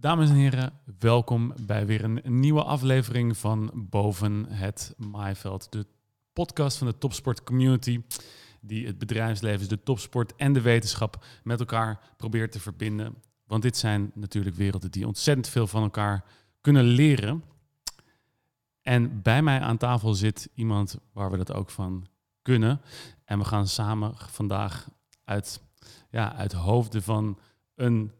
Dames 0.00 0.28
en 0.28 0.34
heren, 0.34 0.72
welkom 0.98 1.52
bij 1.60 1.86
weer 1.86 2.04
een 2.04 2.40
nieuwe 2.40 2.62
aflevering 2.62 3.36
van 3.36 3.70
Boven 3.74 4.46
het 4.48 4.94
Maaiveld. 4.96 5.72
De 5.72 5.86
podcast 6.32 6.78
van 6.78 6.86
de 6.86 6.98
topsport 6.98 7.42
community 7.42 8.02
die 8.60 8.86
het 8.86 8.98
bedrijfsleven, 8.98 9.68
de 9.68 9.82
topsport 9.82 10.36
en 10.36 10.52
de 10.52 10.60
wetenschap 10.60 11.24
met 11.42 11.60
elkaar 11.60 12.00
probeert 12.16 12.52
te 12.52 12.60
verbinden. 12.60 13.22
Want 13.46 13.62
dit 13.62 13.76
zijn 13.76 14.10
natuurlijk 14.14 14.56
werelden 14.56 14.90
die 14.90 15.06
ontzettend 15.06 15.48
veel 15.48 15.66
van 15.66 15.82
elkaar 15.82 16.24
kunnen 16.60 16.84
leren. 16.84 17.44
En 18.82 19.22
bij 19.22 19.42
mij 19.42 19.60
aan 19.60 19.76
tafel 19.76 20.14
zit 20.14 20.50
iemand 20.54 20.98
waar 21.12 21.30
we 21.30 21.36
dat 21.36 21.52
ook 21.52 21.70
van 21.70 22.06
kunnen. 22.42 22.80
En 23.24 23.38
we 23.38 23.44
gaan 23.44 23.66
samen 23.66 24.12
vandaag 24.16 24.88
uit, 25.24 25.62
ja, 26.10 26.34
uit 26.34 26.52
hoofden 26.52 27.02
van 27.02 27.38
een 27.74 28.12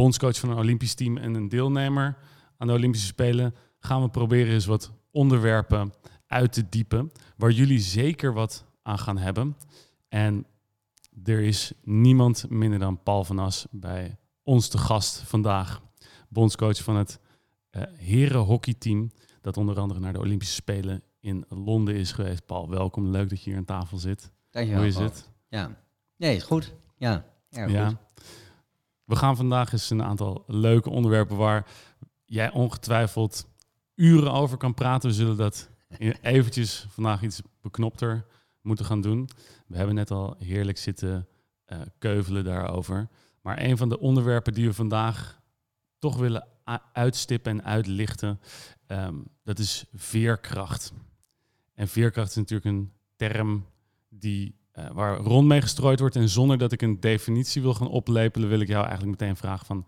bondscoach 0.00 0.38
van 0.38 0.50
een 0.50 0.56
Olympisch 0.56 0.94
team 0.94 1.16
en 1.16 1.34
een 1.34 1.48
deelnemer 1.48 2.16
aan 2.56 2.66
de 2.66 2.72
Olympische 2.72 3.06
Spelen, 3.06 3.54
gaan 3.78 4.02
we 4.02 4.08
proberen 4.08 4.52
eens 4.52 4.66
wat 4.66 4.92
onderwerpen 5.10 5.92
uit 6.26 6.52
te 6.52 6.68
diepen 6.68 7.12
waar 7.36 7.50
jullie 7.50 7.78
zeker 7.78 8.32
wat 8.32 8.64
aan 8.82 8.98
gaan 8.98 9.18
hebben. 9.18 9.56
En 10.08 10.46
er 11.24 11.40
is 11.40 11.72
niemand 11.82 12.50
minder 12.50 12.78
dan 12.78 13.02
Paul 13.02 13.24
van 13.24 13.38
As 13.38 13.66
bij 13.70 14.16
ons 14.42 14.68
te 14.68 14.78
gast 14.78 15.16
vandaag. 15.16 15.82
Bondscoach 16.28 16.82
van 16.82 16.96
het 16.96 17.18
uh, 17.70 17.82
herenhockeyteam 17.96 19.10
dat 19.40 19.56
onder 19.56 19.78
andere 19.78 20.00
naar 20.00 20.12
de 20.12 20.20
Olympische 20.20 20.54
Spelen 20.54 21.02
in 21.18 21.44
Londen 21.48 21.94
is 21.94 22.12
geweest. 22.12 22.46
Paul, 22.46 22.70
welkom. 22.70 23.06
Leuk 23.06 23.28
dat 23.28 23.42
je 23.42 23.50
hier 23.50 23.58
aan 23.58 23.64
tafel 23.64 23.98
zit. 23.98 24.30
Dankjewel. 24.50 24.80
Hoe 24.80 24.90
is 24.90 24.96
het? 24.96 25.30
Ja. 25.48 25.76
Nee, 26.16 26.36
is 26.36 26.42
goed. 26.42 26.74
Ja, 26.96 27.24
erg 27.50 27.72
ja. 27.72 27.88
Goed. 27.88 27.98
We 29.10 29.16
gaan 29.16 29.36
vandaag 29.36 29.72
eens 29.72 29.90
een 29.90 30.02
aantal 30.02 30.44
leuke 30.46 30.90
onderwerpen 30.90 31.36
waar 31.36 31.66
jij 32.24 32.50
ongetwijfeld 32.50 33.48
uren 33.94 34.32
over 34.32 34.56
kan 34.56 34.74
praten. 34.74 35.08
We 35.08 35.14
zullen 35.14 35.36
dat 35.36 35.70
eventjes 36.20 36.86
vandaag 36.88 37.22
iets 37.22 37.42
beknopter 37.60 38.26
moeten 38.62 38.84
gaan 38.84 39.00
doen. 39.00 39.28
We 39.66 39.76
hebben 39.76 39.94
net 39.94 40.10
al 40.10 40.36
heerlijk 40.38 40.78
zitten 40.78 41.28
uh, 41.66 41.78
keuvelen 41.98 42.44
daarover. 42.44 43.08
Maar 43.40 43.62
een 43.62 43.76
van 43.76 43.88
de 43.88 43.98
onderwerpen 43.98 44.54
die 44.54 44.66
we 44.66 44.74
vandaag 44.74 45.40
toch 45.98 46.16
willen 46.16 46.46
uitstippen 46.92 47.52
en 47.52 47.64
uitlichten, 47.64 48.40
um, 48.86 49.26
dat 49.44 49.58
is 49.58 49.84
veerkracht. 49.94 50.92
En 51.74 51.88
veerkracht 51.88 52.30
is 52.30 52.36
natuurlijk 52.36 52.76
een 52.76 52.92
term 53.16 53.66
die, 54.08 54.59
uh, 54.80 54.90
waar 54.90 55.16
rond 55.16 55.46
mee 55.46 55.60
gestrooid 55.60 56.00
wordt. 56.00 56.16
En 56.16 56.28
zonder 56.28 56.58
dat 56.58 56.72
ik 56.72 56.82
een 56.82 57.00
definitie 57.00 57.62
wil 57.62 57.74
gaan 57.74 57.88
oplepelen, 57.88 58.48
wil 58.48 58.60
ik 58.60 58.68
jou 58.68 58.86
eigenlijk 58.86 59.20
meteen 59.20 59.36
vragen 59.36 59.66
van... 59.66 59.86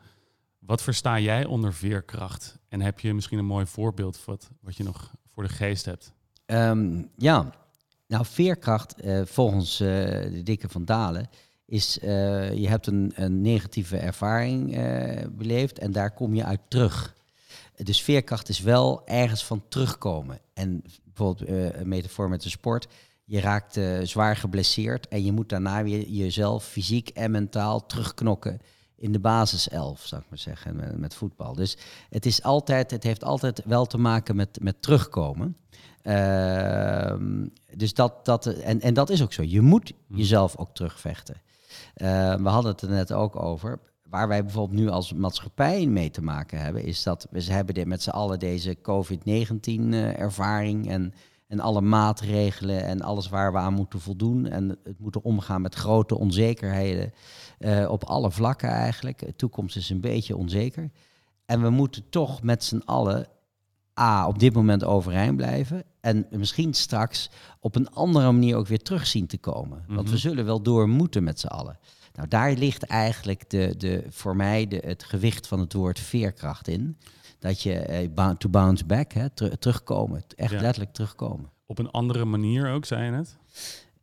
Wat 0.58 0.82
versta 0.82 1.18
jij 1.18 1.44
onder 1.44 1.72
veerkracht? 1.72 2.58
En 2.68 2.80
heb 2.80 3.00
je 3.00 3.14
misschien 3.14 3.38
een 3.38 3.44
mooi 3.44 3.66
voorbeeld 3.66 4.24
wat, 4.24 4.50
wat 4.60 4.76
je 4.76 4.84
nog 4.84 5.10
voor 5.32 5.42
de 5.42 5.48
geest 5.48 5.84
hebt? 5.84 6.12
Um, 6.46 7.08
ja, 7.16 7.50
nou, 8.06 8.24
veerkracht, 8.26 9.04
uh, 9.04 9.22
volgens 9.24 9.80
uh, 9.80 9.88
de 9.88 10.40
dikke 10.42 10.68
van 10.68 10.84
Dalen, 10.84 11.28
is 11.66 11.94
je 11.94 12.66
hebt 12.68 12.86
een, 12.86 13.12
een 13.14 13.40
negatieve 13.40 13.96
ervaring 13.96 14.70
beleefd 15.36 15.78
en 15.78 15.92
daar 15.92 16.10
kom 16.10 16.34
je 16.34 16.44
uit 16.44 16.60
terug. 16.68 17.14
Dus 17.76 18.02
veerkracht 18.02 18.48
is 18.48 18.60
wel 18.60 19.06
ergens 19.06 19.44
van 19.44 19.62
terugkomen. 19.68 20.38
En 20.54 20.82
bijvoorbeeld 21.04 21.48
een 21.74 21.88
metafoor 21.88 22.28
met 22.28 22.42
de 22.42 22.50
sport. 22.50 22.88
Je 23.32 23.40
raakt 23.40 23.80
zwaar 24.02 24.36
geblesseerd 24.36 25.08
en 25.08 25.24
je 25.24 25.32
moet 25.32 25.48
daarna 25.48 25.82
weer 25.82 26.08
jezelf 26.08 26.64
fysiek 26.64 27.08
en 27.08 27.30
mentaal 27.30 27.86
terugknokken 27.86 28.60
in 28.96 29.12
de 29.12 29.20
basiself, 29.20 30.00
zou 30.00 30.22
ik 30.22 30.28
maar 30.28 30.38
zeggen, 30.38 30.76
met, 30.76 30.98
met 30.98 31.14
voetbal. 31.14 31.54
Dus 31.54 31.76
het, 32.10 32.26
is 32.26 32.42
altijd, 32.42 32.90
het 32.90 33.02
heeft 33.02 33.24
altijd 33.24 33.62
wel 33.64 33.86
te 33.86 33.98
maken 33.98 34.36
met, 34.36 34.58
met 34.60 34.82
terugkomen. 34.82 35.56
Uh, 36.02 37.14
dus 37.76 37.94
dat, 37.94 38.24
dat, 38.24 38.46
en, 38.46 38.80
en 38.80 38.94
dat 38.94 39.10
is 39.10 39.22
ook 39.22 39.32
zo. 39.32 39.42
Je 39.42 39.60
moet 39.60 39.92
hmm. 40.06 40.16
jezelf 40.16 40.56
ook 40.56 40.74
terugvechten. 40.74 41.42
Uh, 41.96 42.34
we 42.34 42.48
hadden 42.48 42.72
het 42.72 42.80
er 42.80 42.90
net 42.90 43.12
ook 43.12 43.42
over. 43.42 43.78
Waar 44.08 44.28
wij 44.28 44.44
bijvoorbeeld 44.44 44.80
nu 44.80 44.88
als 44.88 45.12
maatschappij 45.12 45.86
mee 45.86 46.10
te 46.10 46.22
maken 46.22 46.60
hebben, 46.60 46.84
is 46.84 47.02
dat 47.02 47.26
we 47.30 47.42
hebben 47.42 47.74
dit 47.74 47.86
met 47.86 48.02
z'n 48.02 48.10
allen 48.10 48.38
deze 48.38 48.76
COVID-19-ervaring 48.82 50.88
en, 50.88 51.14
en 51.52 51.60
alle 51.60 51.80
maatregelen 51.80 52.84
en 52.84 53.00
alles 53.00 53.28
waar 53.28 53.52
we 53.52 53.58
aan 53.58 53.74
moeten 53.74 54.00
voldoen. 54.00 54.46
En 54.46 54.78
het 54.84 54.98
moeten 54.98 55.22
omgaan 55.22 55.60
met 55.60 55.74
grote 55.74 56.18
onzekerheden 56.18 57.12
uh, 57.58 57.90
op 57.90 58.04
alle 58.04 58.30
vlakken 58.30 58.68
eigenlijk. 58.68 59.18
De 59.18 59.36
toekomst 59.36 59.76
is 59.76 59.90
een 59.90 60.00
beetje 60.00 60.36
onzeker. 60.36 60.90
En 61.46 61.62
we 61.62 61.70
moeten 61.70 62.08
toch 62.08 62.42
met 62.42 62.64
z'n 62.64 62.82
allen 62.84 63.26
A, 64.00 64.28
op 64.28 64.38
dit 64.38 64.54
moment 64.54 64.84
overeind 64.84 65.36
blijven. 65.36 65.84
En 66.00 66.26
misschien 66.30 66.74
straks 66.74 67.30
op 67.60 67.76
een 67.76 67.90
andere 67.90 68.32
manier 68.32 68.56
ook 68.56 68.66
weer 68.66 68.82
terug 68.82 69.06
zien 69.06 69.26
te 69.26 69.38
komen. 69.38 69.84
Want 69.86 70.08
we 70.08 70.14
mhm. 70.14 70.22
zullen 70.22 70.44
wel 70.44 70.62
door 70.62 70.88
moeten 70.88 71.24
met 71.24 71.40
z'n 71.40 71.46
allen. 71.46 71.78
Nou, 72.14 72.28
daar 72.28 72.52
ligt 72.52 72.82
eigenlijk 72.82 73.50
de, 73.50 73.74
de, 73.76 74.04
voor 74.08 74.36
mij 74.36 74.68
de, 74.68 74.82
het 74.84 75.04
gewicht 75.04 75.46
van 75.46 75.60
het 75.60 75.72
woord 75.72 76.00
veerkracht 76.00 76.68
in. 76.68 76.98
Dat 77.42 77.62
je 77.62 77.74
eh, 77.74 78.30
to 78.30 78.48
bounce 78.48 78.84
back, 78.84 79.12
hè, 79.12 79.30
terugkomen, 79.58 80.22
echt 80.36 80.60
letterlijk 80.60 80.92
terugkomen. 80.92 81.50
Op 81.66 81.78
een 81.78 81.90
andere 81.90 82.24
manier 82.24 82.70
ook, 82.70 82.84
zei 82.84 83.04
je 83.04 83.10
net? 83.10 83.36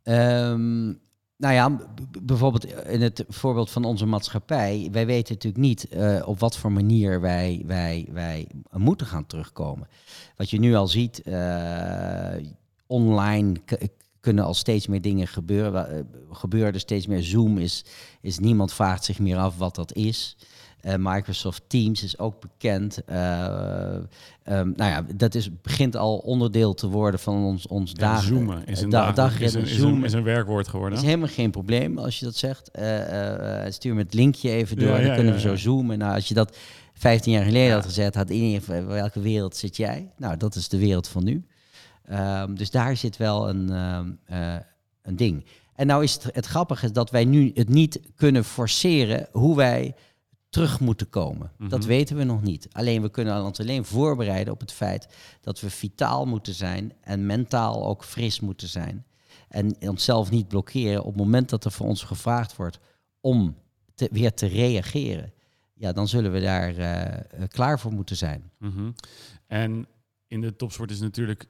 Um, 0.04 1.00
nou 1.38 1.54
ja, 1.54 1.80
bijvoorbeeld 2.22 2.66
in 2.66 3.02
het 3.02 3.26
voorbeeld 3.28 3.70
van 3.70 3.86
onze 3.86 4.06
maatschappij. 4.06 4.90
Wij 4.92 5.06
weten 5.06 5.34
natuurlijk 5.34 5.64
niet 5.64 5.88
uh, 5.94 6.22
op 6.26 6.40
wat 6.40 6.58
voor 6.58 6.72
manier 6.72 7.22
wij, 7.22 7.64
wij, 7.66 8.08
wij 8.12 8.48
moeten 8.72 9.08
gaan 9.08 9.26
terugkomen. 9.26 9.88
Wat 10.36 10.50
je 10.50 10.60
nu 10.60 10.76
al 10.76 10.88
ziet, 10.88 11.22
uh, 11.26 12.34
online 12.88 13.62
kunnen 14.20 14.44
al 14.44 14.54
steeds 14.54 14.88
meer 14.88 15.02
dingen 15.02 15.28
gebeuren. 15.28 15.96
Uh, 15.96 16.02
gebeuren 16.32 16.80
steeds 16.80 17.08
meer 17.08 17.24
Zoom 17.24 17.58
is, 17.58 17.86
is 18.22 18.40
niemand 18.40 18.74
vraagt 18.74 19.06
zich 19.06 19.20
meer 19.20 19.38
af 19.38 19.58
wat 19.58 19.76
dat 19.76 19.94
is. 19.94 20.38
Uh, 20.86 20.94
Microsoft 20.98 21.62
Teams 21.68 22.04
is 22.04 22.20
ook 22.20 22.40
bekend. 22.40 23.00
Uh, 23.10 23.94
um, 24.50 24.74
nou 24.76 24.92
ja, 24.92 25.06
dat 25.16 25.36
is, 25.36 25.62
begint 25.62 25.96
al 25.96 26.18
onderdeel 26.18 26.74
te 26.74 26.88
worden 26.88 27.20
van 27.20 27.44
ons, 27.44 27.68
ons 27.68 27.92
ja, 27.92 27.98
dagen. 27.98 28.28
Zoomen 28.28 28.66
is 28.66 28.82
een, 28.82 28.90
dag, 28.90 29.40
is, 29.40 29.54
een, 29.54 29.62
is, 29.62 29.80
een, 29.80 30.04
is 30.04 30.14
een 30.14 30.24
werkwoord 30.24 30.68
geworden. 30.68 30.98
is 30.98 31.06
helemaal 31.06 31.28
geen 31.28 31.52
probleem 31.52 31.98
als 31.98 32.20
je 32.20 32.26
dat 32.26 32.36
zegt. 32.36 32.72
Uh, 32.80 32.86
stuur 33.70 33.94
me 33.94 34.02
het 34.02 34.14
linkje 34.14 34.50
even 34.50 34.78
door, 34.78 35.00
ja, 35.00 35.06
dan 35.06 35.16
kunnen 35.16 35.34
we 35.34 35.40
zo 35.40 35.56
zoomen. 35.56 35.98
Nou, 35.98 36.16
als 36.16 36.28
je 36.28 36.34
dat 36.34 36.58
15 36.94 37.32
jaar 37.32 37.44
geleden 37.44 37.74
had 37.74 37.86
gezet, 37.86 38.16
had 38.16 38.30
iedereen 38.30 38.88
welke 38.88 39.20
wereld 39.20 39.56
zit 39.56 39.78
jij? 39.78 40.12
Nou, 40.18 40.38
dat 40.38 40.56
is 40.56 40.70
de 40.70 40.78
wereld 40.78 41.08
van 41.08 41.24
nu. 41.24 41.46
Um, 42.12 42.58
dus 42.58 42.72
daar 42.72 42.98
zit 42.98 43.18
wel 43.18 43.50
een, 43.50 43.70
een 45.02 45.16
ding. 45.16 45.46
En 45.80 45.88
nou 45.88 46.04
is 46.04 46.14
het, 46.14 46.36
het 46.36 46.46
grappige 46.46 46.92
dat 46.92 47.10
wij 47.10 47.26
nu 47.26 47.52
het 47.54 47.70
niet 47.70 48.00
kunnen 48.16 48.44
forceren 48.44 49.28
hoe 49.32 49.56
wij 49.56 49.96
terug 50.50 50.80
moeten 50.80 51.10
komen. 51.10 51.52
Dat 51.58 51.80
mhm. 51.80 51.88
weten 51.88 52.16
we 52.16 52.24
nog 52.24 52.42
niet. 52.42 52.68
Alleen 52.72 53.02
we 53.02 53.10
kunnen 53.10 53.44
ons 53.44 53.60
alleen 53.60 53.86
voorbereiden 53.86 54.54
op 54.54 54.60
het 54.60 54.72
feit 54.72 55.08
dat 55.42 55.60
we 55.60 55.70
vitaal 55.70 56.26
moeten 56.26 56.54
zijn 56.54 56.94
en 57.02 57.26
mentaal 57.26 57.86
ook 57.86 58.04
fris 58.04 58.40
moeten 58.40 58.68
zijn. 58.68 59.06
En 59.48 59.76
onszelf 59.80 60.32
niet 60.32 60.48
blokkeren 60.48 61.00
op 61.00 61.14
het 61.14 61.24
moment 61.24 61.50
dat 61.50 61.66
er 61.66 61.72
voor 61.72 61.88
ons 61.88 62.04
gevraagd 62.04 62.56
wordt 62.56 62.80
om 63.20 63.56
te, 63.96 64.10
weer 64.12 64.34
te 64.34 64.46
reageren. 64.46 65.34
Ja, 65.74 65.92
dan 65.92 66.08
zullen 66.08 66.32
we 66.32 66.40
daar 66.40 66.78
uh, 66.78 67.48
klaar 67.48 67.80
voor 67.80 67.94
moeten 67.94 68.18
zijn. 68.18 68.52
Mhm. 68.58 68.92
En 69.48 69.88
in 70.28 70.42
de 70.42 70.56
topsport 70.56 70.92
is 70.92 71.00
natuurlijk 71.00 71.48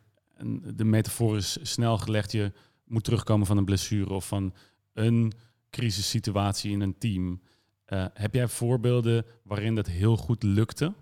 de 0.73 0.83
metafoor 0.83 1.37
is 1.37 1.57
snel 1.61 1.97
gelegd. 1.97 2.31
Je 2.31 2.51
moet 2.85 3.03
terugkomen 3.03 3.47
van 3.47 3.57
een 3.57 3.65
blessure 3.65 4.13
of 4.13 4.27
van 4.27 4.53
een 4.93 5.33
crisissituatie 5.69 6.71
in 6.71 6.81
een 6.81 6.97
team. 6.97 7.41
Uh, 7.93 8.05
heb 8.13 8.33
jij 8.33 8.47
voorbeelden 8.47 9.25
waarin 9.43 9.75
dat 9.75 9.87
heel 9.87 10.17
goed 10.17 10.43
lukte? 10.43 10.93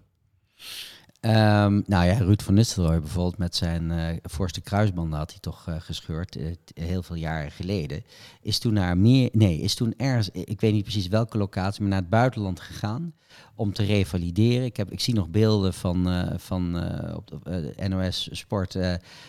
Um, 1.21 1.83
nou 1.85 2.05
ja, 2.05 2.13
Ruud 2.13 2.41
van 2.41 2.53
Nistelrooy 2.53 2.99
bijvoorbeeld 2.99 3.37
met 3.37 3.55
zijn 3.55 3.91
uh, 3.91 4.07
voorste 4.21 4.61
kruisband 4.61 5.13
had 5.13 5.31
hij 5.31 5.39
toch 5.39 5.67
uh, 5.69 5.75
gescheurd, 5.79 6.37
heel 6.73 7.03
veel 7.03 7.15
jaren 7.15 7.51
geleden. 7.51 8.03
Is 8.41 8.59
toen 8.59 8.73
naar 8.73 8.97
meer, 8.97 9.29
nee, 9.31 9.59
is 9.59 9.75
toen 9.75 9.93
ergens, 9.97 10.29
ik 10.29 10.61
weet 10.61 10.73
niet 10.73 10.83
precies 10.83 11.07
welke 11.07 11.37
locatie, 11.37 11.81
maar 11.81 11.89
naar 11.89 11.99
het 11.99 12.09
buitenland 12.09 12.59
gegaan 12.59 13.13
om 13.55 13.73
te 13.73 13.83
revalideren. 13.83 14.65
Ik, 14.65 14.77
heb, 14.77 14.91
ik 14.91 14.99
zie 14.99 15.13
nog 15.13 15.29
beelden 15.29 15.73
van, 15.73 16.29
van 16.37 16.75
op 17.15 17.27
de 17.43 17.87
NOS 17.87 18.29
Sport 18.31 18.77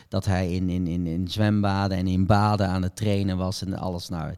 dat 0.09 0.25
hij 0.25 0.53
in, 0.53 0.69
in, 0.69 0.87
in, 0.87 1.07
in 1.07 1.29
zwembaden 1.29 1.99
en 1.99 2.07
in 2.07 2.27
baden 2.27 2.69
aan 2.69 2.83
het 2.83 2.97
trainen 2.97 3.37
was 3.37 3.63
en 3.63 3.75
alles. 3.75 4.09
Nou, 4.09 4.35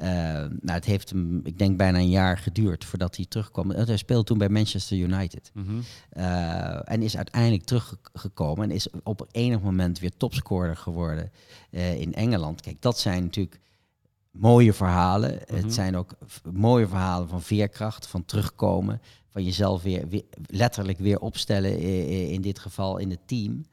nou, 0.00 0.72
het 0.72 0.84
heeft 0.84 1.10
hem, 1.10 1.40
ik 1.44 1.58
denk, 1.58 1.76
bijna 1.76 1.98
een 1.98 2.10
jaar 2.10 2.38
geduurd 2.38 2.84
voordat 2.84 3.16
hij 3.16 3.26
terugkwam. 3.28 3.70
Hij 3.70 3.96
speelde 3.96 4.24
toen 4.24 4.38
bij 4.38 4.48
Manchester 4.48 4.96
United. 4.96 5.50
Mm 5.54 5.64
-hmm. 5.66 5.82
uh, 6.16 6.90
en 6.90 7.02
is 7.02 7.16
uiteindelijk 7.16 7.64
teruggekomen 7.64 8.64
en 8.64 8.74
is 8.74 8.88
op 9.02 9.28
enig 9.30 9.60
moment 9.60 9.98
weer 9.98 10.16
topscorer 10.16 10.76
geworden 10.76 11.30
in 11.70 12.14
Engeland. 12.14 12.60
Kijk, 12.60 12.82
dat 12.82 12.98
zijn 12.98 13.22
natuurlijk 13.22 13.60
mooie 14.30 14.72
verhalen. 14.72 15.30
Mm 15.30 15.38
-hmm. 15.46 15.56
Het 15.56 15.74
zijn 15.74 15.96
ook 15.96 16.12
mooie 16.52 16.88
verhalen 16.88 17.28
van 17.28 17.42
veerkracht, 17.42 18.06
van 18.06 18.24
terugkomen, 18.24 19.00
van 19.28 19.44
jezelf 19.44 19.82
weer, 19.82 20.08
weer 20.08 20.24
letterlijk 20.46 20.98
weer 20.98 21.20
opstellen, 21.20 21.78
in 22.30 22.40
dit 22.40 22.58
geval 22.58 22.98
in 22.98 23.10
het 23.10 23.20
team. 23.26 23.64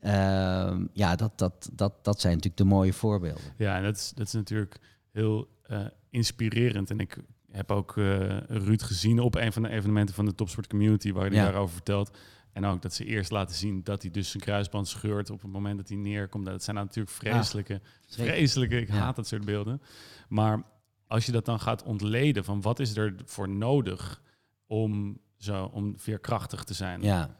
Ehm, 0.00 0.86
ja, 0.92 1.16
dat, 1.16 1.38
dat, 1.38 1.70
dat, 1.72 2.04
dat 2.04 2.20
zijn 2.20 2.32
natuurlijk 2.34 2.62
de 2.62 2.74
mooie 2.74 2.92
voorbeelden. 2.92 3.52
Ja, 3.56 3.76
en 3.76 3.82
dat 3.82 3.96
is, 3.96 4.12
dat 4.14 4.26
is 4.26 4.32
natuurlijk 4.32 4.78
heel 5.12 5.48
eh, 5.68 5.84
inspirerend. 6.10 6.90
En 6.90 6.98
ik 7.00 7.16
heb 7.50 7.70
ook 7.70 7.96
eh, 7.96 8.38
Ruud 8.40 8.82
gezien 8.82 9.20
op 9.20 9.34
een 9.34 9.52
van 9.52 9.62
de 9.62 9.68
evenementen 9.68 10.14
van 10.14 10.24
de 10.24 10.34
Topsport 10.34 10.66
Community, 10.66 11.12
waar 11.12 11.26
hij 11.26 11.34
Ja. 11.36 11.44
daarover 11.44 11.74
vertelt. 11.74 12.16
En 12.52 12.64
ook 12.64 12.82
dat 12.82 12.94
ze 12.94 13.04
eerst 13.04 13.30
laten 13.30 13.56
zien 13.56 13.82
dat 13.82 14.02
hij 14.02 14.10
dus 14.10 14.30
zijn 14.30 14.42
kruisband 14.42 14.88
scheurt 14.88 15.30
op 15.30 15.42
het 15.42 15.50
moment 15.52 15.76
dat 15.78 15.88
hij 15.88 15.96
neerkomt. 15.96 16.44
Nou, 16.44 16.56
Dat 16.56 16.64
zijn 16.64 16.76
natuurlijk 16.76 17.16
vreselijke, 17.16 17.80
vreselijke, 18.06 18.80
ik 18.80 18.88
Ja. 18.88 18.94
haat 18.94 19.16
dat 19.16 19.26
soort 19.26 19.44
beelden. 19.44 19.82
Maar 20.28 20.62
als 21.06 21.26
je 21.26 21.32
dat 21.32 21.44
dan 21.44 21.60
gaat 21.60 21.82
ontleden 21.82 22.44
van 22.44 22.60
wat 22.60 22.78
is 22.80 22.96
er 22.96 23.14
voor 23.24 23.48
nodig 23.48 24.22
om, 24.66 25.18
zo, 25.36 25.64
om 25.64 25.98
veerkrachtig 25.98 26.64
te 26.64 26.74
zijn, 26.74 27.02
Ja. 27.02 27.36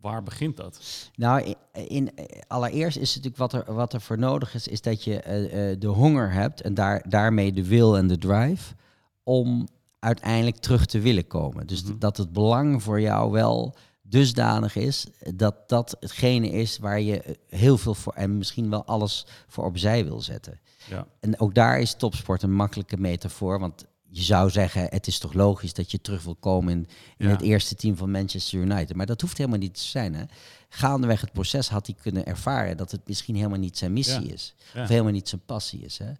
Waar 0.00 0.22
begint 0.22 0.56
dat? 0.56 0.80
Nou, 1.14 1.42
in, 1.72 1.88
in, 1.88 2.10
allereerst 2.46 2.96
is 2.96 3.14
het 3.14 3.24
natuurlijk 3.24 3.52
wat 3.52 3.66
er, 3.68 3.74
wat 3.74 3.92
er 3.92 4.00
voor 4.00 4.18
nodig 4.18 4.54
is, 4.54 4.68
is 4.68 4.80
dat 4.80 5.04
je 5.04 5.20
eh, 5.20 5.70
eh, 5.70 5.80
de 5.80 5.86
honger 5.86 6.32
hebt 6.32 6.60
en 6.60 6.74
daar, 6.74 7.04
daarmee 7.08 7.52
de 7.52 7.66
wil 7.66 7.96
en 7.96 8.06
de 8.06 8.18
drive 8.18 8.74
om 9.22 9.68
uiteindelijk 9.98 10.56
terug 10.56 10.86
te 10.86 11.00
willen 11.00 11.26
komen. 11.26 11.66
Dus 11.66 11.84
Mhm. 11.84 11.98
dat 11.98 12.16
het 12.16 12.32
belang 12.32 12.82
voor 12.82 13.00
jou 13.00 13.30
wel 13.30 13.74
dusdanig 14.02 14.76
is 14.76 15.06
dat 15.34 15.68
dat 15.68 15.96
hetgene 16.00 16.48
is 16.50 16.78
waar 16.78 17.00
je 17.00 17.22
eh, 17.22 17.34
heel 17.48 17.78
veel 17.78 17.94
voor 17.94 18.12
en 18.12 18.38
misschien 18.38 18.70
wel 18.70 18.84
alles 18.84 19.26
voor 19.46 19.64
opzij 19.64 20.04
wil 20.04 20.20
zetten. 20.20 20.60
Ja, 20.88 21.06
En 21.20 21.40
ook 21.40 21.54
daar 21.54 21.80
is 21.80 21.94
topsport 21.94 22.42
een 22.42 22.52
makkelijke 22.54 22.96
metafoor, 22.96 23.60
want 23.60 23.84
je 24.10 24.22
zou 24.22 24.50
zeggen, 24.50 24.82
het 24.90 25.06
is 25.06 25.18
toch 25.18 25.32
logisch 25.32 25.72
dat 25.74 25.90
je 25.90 26.00
terug 26.00 26.22
wil 26.24 26.34
komen 26.34 26.72
in, 26.72 26.88
in 27.16 27.26
Ja. 27.26 27.32
het 27.32 27.42
eerste 27.42 27.74
team 27.74 27.96
van 27.96 28.10
Manchester 28.10 28.58
United. 28.60 28.96
Maar 28.96 29.06
dat 29.06 29.20
hoeft 29.20 29.38
helemaal 29.38 29.58
niet 29.58 29.74
te 29.74 29.80
zijn. 29.84 30.14
Hè? 30.14 30.24
Gaandeweg 30.68 31.20
het 31.20 31.32
proces 31.32 31.68
had 31.68 31.86
hij 31.86 31.96
kunnen 32.02 32.26
ervaren 32.26 32.76
dat 32.76 32.90
het 32.90 33.00
misschien 33.08 33.36
helemaal 33.36 33.58
niet 33.58 33.78
zijn 33.78 33.92
missie 33.92 34.26
Ja. 34.26 34.32
is. 34.32 34.54
Ja. 34.74 34.82
Of 34.82 34.88
helemaal 34.88 35.12
niet 35.12 35.28
zijn 35.28 35.40
passie 35.46 35.80
is. 35.84 35.98
Hè? 35.98 36.12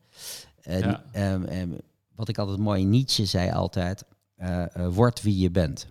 En, 0.63 1.03
ehm, 1.13 1.43
ehm, 1.45 1.69
wat 2.15 2.29
ik 2.29 2.39
altijd 2.39 2.59
mooi, 2.59 2.85
Nietzsche 2.85 3.25
zei 3.25 3.51
altijd, 3.51 4.05
eh, 4.37 4.65
word 4.91 5.23
wie 5.23 5.39
je 5.39 5.51
bent. 5.51 5.87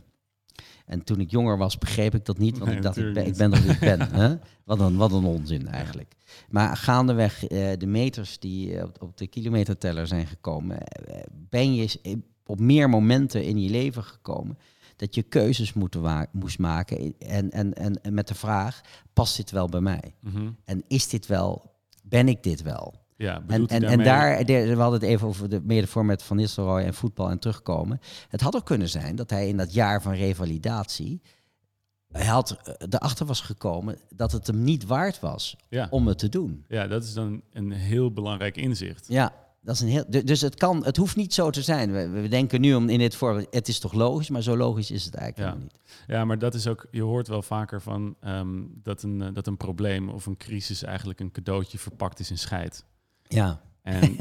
En 0.88 1.04
toen 1.04 1.20
ik 1.20 1.32
jonger 1.32 1.58
was, 1.58 1.78
begreep 1.78 2.16
ik 2.16 2.26
dat 2.26 2.38
niet, 2.38 2.58
want 2.58 2.70
Nee, 2.70 2.76
ik 2.76 2.84
dacht, 2.84 2.98
ik 2.98 3.14
ben, 3.14 3.26
ik 3.26 3.38
ben 3.38 3.50
dat 3.50 3.64
ik 3.64 3.80
ben. 3.80 4.12
Hè? 4.22 4.36
Wat, 4.64 4.80
een, 4.80 4.98
wat 4.98 5.12
een 5.12 5.24
onzin 5.24 5.68
eigenlijk. 5.68 6.16
Maar 6.50 6.78
gaandeweg 6.78 7.48
eh, 7.48 7.70
de 7.78 7.86
meters 7.86 8.40
die 8.40 8.78
eh, 8.78 8.84
op, 8.84 9.02
op 9.02 9.18
de 9.18 9.28
kilometerteller 9.28 10.08
zijn 10.08 10.28
gekomen, 10.28 10.82
eh, 10.82 11.20
ben 11.50 11.76
je 11.76 12.22
op 12.46 12.60
meer 12.60 12.90
momenten 12.90 13.44
in 13.44 13.62
je 13.62 13.70
leven 13.70 14.04
gekomen 14.04 14.58
dat 14.96 15.16
je 15.16 15.24
keuzes 15.24 15.74
moest 16.32 16.60
maken 16.60 17.14
en, 17.20 17.52
en, 17.52 17.74
en, 17.74 18.04
en 18.04 18.14
met 18.14 18.28
de 18.28 18.36
vraag, 18.36 18.82
past 19.14 19.38
dit 19.38 19.52
wel 19.52 19.68
bij 19.68 19.82
mij? 19.82 20.16
Mhm. 20.20 20.50
En 20.66 20.84
is 20.88 21.08
dit 21.08 21.26
wel, 21.26 21.74
ben 22.04 22.28
ik 22.28 22.44
dit 22.44 22.62
wel? 22.62 22.94
Ja 23.18 23.44
En, 23.48 23.68
en, 23.68 23.84
en 23.84 24.04
daar, 24.04 24.46
we 24.46 24.76
hadden 24.76 25.00
het 25.00 25.10
even 25.10 25.28
over 25.28 25.50
de 25.50 25.62
metafoor 25.64 26.06
met 26.06 26.24
Van 26.24 26.38
Nistelrooy 26.38 26.84
en 26.84 26.94
voetbal 26.94 27.30
en 27.30 27.40
terugkomen. 27.40 28.00
Het 28.30 28.42
had 28.42 28.56
ook 28.56 28.66
kunnen 28.66 28.90
zijn 28.90 29.16
dat 29.16 29.30
hij 29.30 29.48
in 29.48 29.58
dat 29.58 29.74
jaar 29.74 30.02
van 30.02 30.14
revalidatie, 30.14 31.22
hij 32.12 32.26
had 32.26 32.52
eh, 32.52 32.74
erachter 32.90 33.26
was 33.26 33.42
gekomen 33.42 33.98
dat 34.16 34.32
het 34.32 34.48
hem 34.48 34.64
niet 34.64 34.86
waard 34.86 35.20
was 35.20 35.56
Ja. 35.70 35.88
om 35.90 36.08
het 36.08 36.18
te 36.18 36.30
doen. 36.30 36.66
Ja, 36.68 36.88
dat 36.88 37.04
is 37.04 37.14
dan 37.14 37.42
een 37.52 37.72
heel 37.72 38.12
belangrijk 38.12 38.58
inzicht. 38.58 39.06
Ja, 39.08 39.34
dat 39.62 39.76
is 39.76 39.82
een 39.82 39.88
heel. 39.88 40.04
du- 40.08 40.24
Dus 40.24 40.42
het 40.42 40.56
kan, 40.56 40.86
het 40.86 40.98
hoeft 40.98 41.16
niet 41.16 41.34
zo 41.34 41.50
te 41.50 41.62
zijn. 41.62 41.92
We, 41.92 42.10
we 42.10 42.28
denken 42.28 42.62
nu 42.62 42.76
om 42.76 42.90
in 42.90 43.00
dit 43.00 43.16
voorbeeld, 43.16 43.48
het 43.50 43.68
is 43.68 43.80
toch 43.80 43.94
logisch, 43.94 44.30
maar 44.30 44.42
zo 44.42 44.58
logisch 44.58 44.92
is 44.92 45.06
het 45.06 45.16
eigenlijk 45.16 45.54
Ja. 45.56 45.62
niet. 45.62 45.80
Ja, 46.08 46.26
maar 46.26 46.40
dat 46.40 46.54
is 46.54 46.68
ook, 46.68 46.88
je 46.92 47.02
hoort 47.02 47.28
wel 47.28 47.42
vaker 47.42 47.82
van 47.82 48.16
ehm, 48.22 48.62
dat, 48.84 49.04
een, 49.04 49.22
eh, 49.22 49.34
dat 49.34 49.48
een 49.48 49.58
probleem 49.58 50.10
of 50.10 50.26
een 50.26 50.38
crisis 50.38 50.84
eigenlijk 50.84 51.20
een 51.20 51.32
cadeautje 51.32 51.78
verpakt 51.78 52.20
is 52.20 52.30
in 52.30 52.38
scheid. 52.38 52.86
Ja, 53.28 53.62
En 53.82 54.16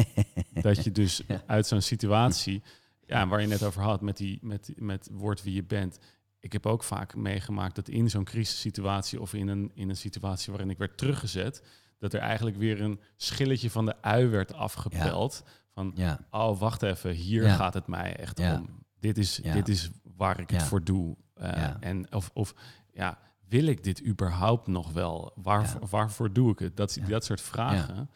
dat 0.53 0.85
je 0.85 0.93
dus 0.93 1.23
Ja. 1.29 1.43
uit 1.47 1.67
zo'n 1.67 1.81
situatie, 1.81 2.63
ja, 3.07 3.27
waar 3.27 3.41
je 3.41 3.47
net 3.47 3.63
over 3.63 3.83
had, 3.83 4.01
met, 4.01 4.17
die, 4.17 4.39
met, 4.43 4.73
met 4.77 5.09
word 5.13 5.43
wie 5.43 5.55
je 5.55 5.65
bent. 5.65 5.99
Ik 6.41 6.53
heb 6.53 6.67
ook 6.67 6.83
vaak 6.83 7.15
meegemaakt 7.15 7.75
dat 7.75 7.89
in 7.89 8.11
zo'n 8.11 8.25
crisissituatie 8.25 9.21
of 9.21 9.35
in 9.35 9.49
een, 9.49 9.71
in 9.75 9.89
een 9.89 9.97
situatie 9.97 10.53
waarin 10.53 10.71
ik 10.71 10.79
werd 10.79 10.99
teruggezet, 10.99 11.63
dat 11.99 12.13
er 12.15 12.21
eigenlijk 12.21 12.57
weer 12.57 12.81
een 12.81 13.01
schilletje 13.17 13.71
van 13.71 13.85
de 13.85 14.03
ui 14.03 14.27
werd 14.27 14.53
afgepeld. 14.53 15.43
Van, 15.71 15.93
ja, 15.95 16.21
oh, 16.31 16.59
wacht 16.59 16.83
even, 16.83 17.11
hier 17.11 17.43
Ja. 17.43 17.55
gaat 17.55 17.75
het 17.75 17.87
mij 17.87 18.17
echt 18.17 18.39
om. 18.41 18.85
Dit 19.01 19.19
is, 19.19 19.35
dit 19.53 19.69
is 19.69 19.91
waar 20.17 20.41
ik 20.41 20.51
het 20.51 20.63
voor 20.63 20.85
doe. 20.85 21.17
Eh. 21.35 21.71
En 21.81 22.13
of, 22.13 22.31
of 22.35 22.55
ja, 22.93 23.19
wil 23.49 23.65
ik 23.67 23.85
dit 23.85 24.07
überhaupt 24.07 24.67
nog 24.67 24.93
wel? 24.93 25.33
Waar, 25.35 25.79
Waarvoor 25.91 26.33
doe 26.33 26.51
ik 26.53 26.59
het? 26.59 26.77
Dat, 26.77 26.99
dat 27.09 27.25
soort 27.25 27.41
vragen. 27.41 28.11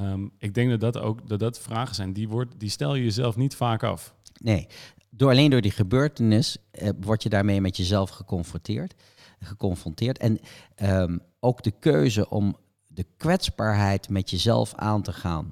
Ehm, 0.00 0.26
ik 0.38 0.54
denk 0.54 0.70
dat 0.70 0.80
dat 0.80 0.98
ook 0.98 1.28
dat 1.28 1.38
dat 1.38 1.58
vragen 1.60 1.94
zijn 1.94 2.12
die, 2.12 2.28
wordt, 2.28 2.54
die 2.60 2.68
stel 2.70 2.94
je 2.94 3.02
jezelf 3.04 3.36
niet 3.36 3.54
vaak 3.54 3.82
af. 3.82 4.14
nee. 4.40 4.66
Door, 5.12 5.30
alleen 5.30 5.50
door 5.50 5.60
die 5.60 5.70
gebeurtenis 5.70 6.56
eh, 6.70 6.88
word 7.00 7.22
je 7.22 7.28
daarmee 7.28 7.60
met 7.60 7.76
jezelf 7.76 8.10
geconfronteerd. 8.10 8.94
geconfronteerd. 9.40 10.18
En 10.18 10.38
ehm, 10.74 11.18
ook 11.40 11.62
de 11.62 11.70
keuze 11.70 12.28
om 12.28 12.56
de 12.86 13.06
kwetsbaarheid 13.16 14.08
met 14.08 14.30
jezelf 14.30 14.74
aan 14.74 15.02
te 15.02 15.12
gaan. 15.12 15.50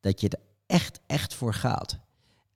Dat 0.00 0.20
je 0.20 0.28
er 0.28 0.38
echt, 0.66 1.00
echt 1.06 1.34
voor 1.34 1.54
gaat. 1.54 1.98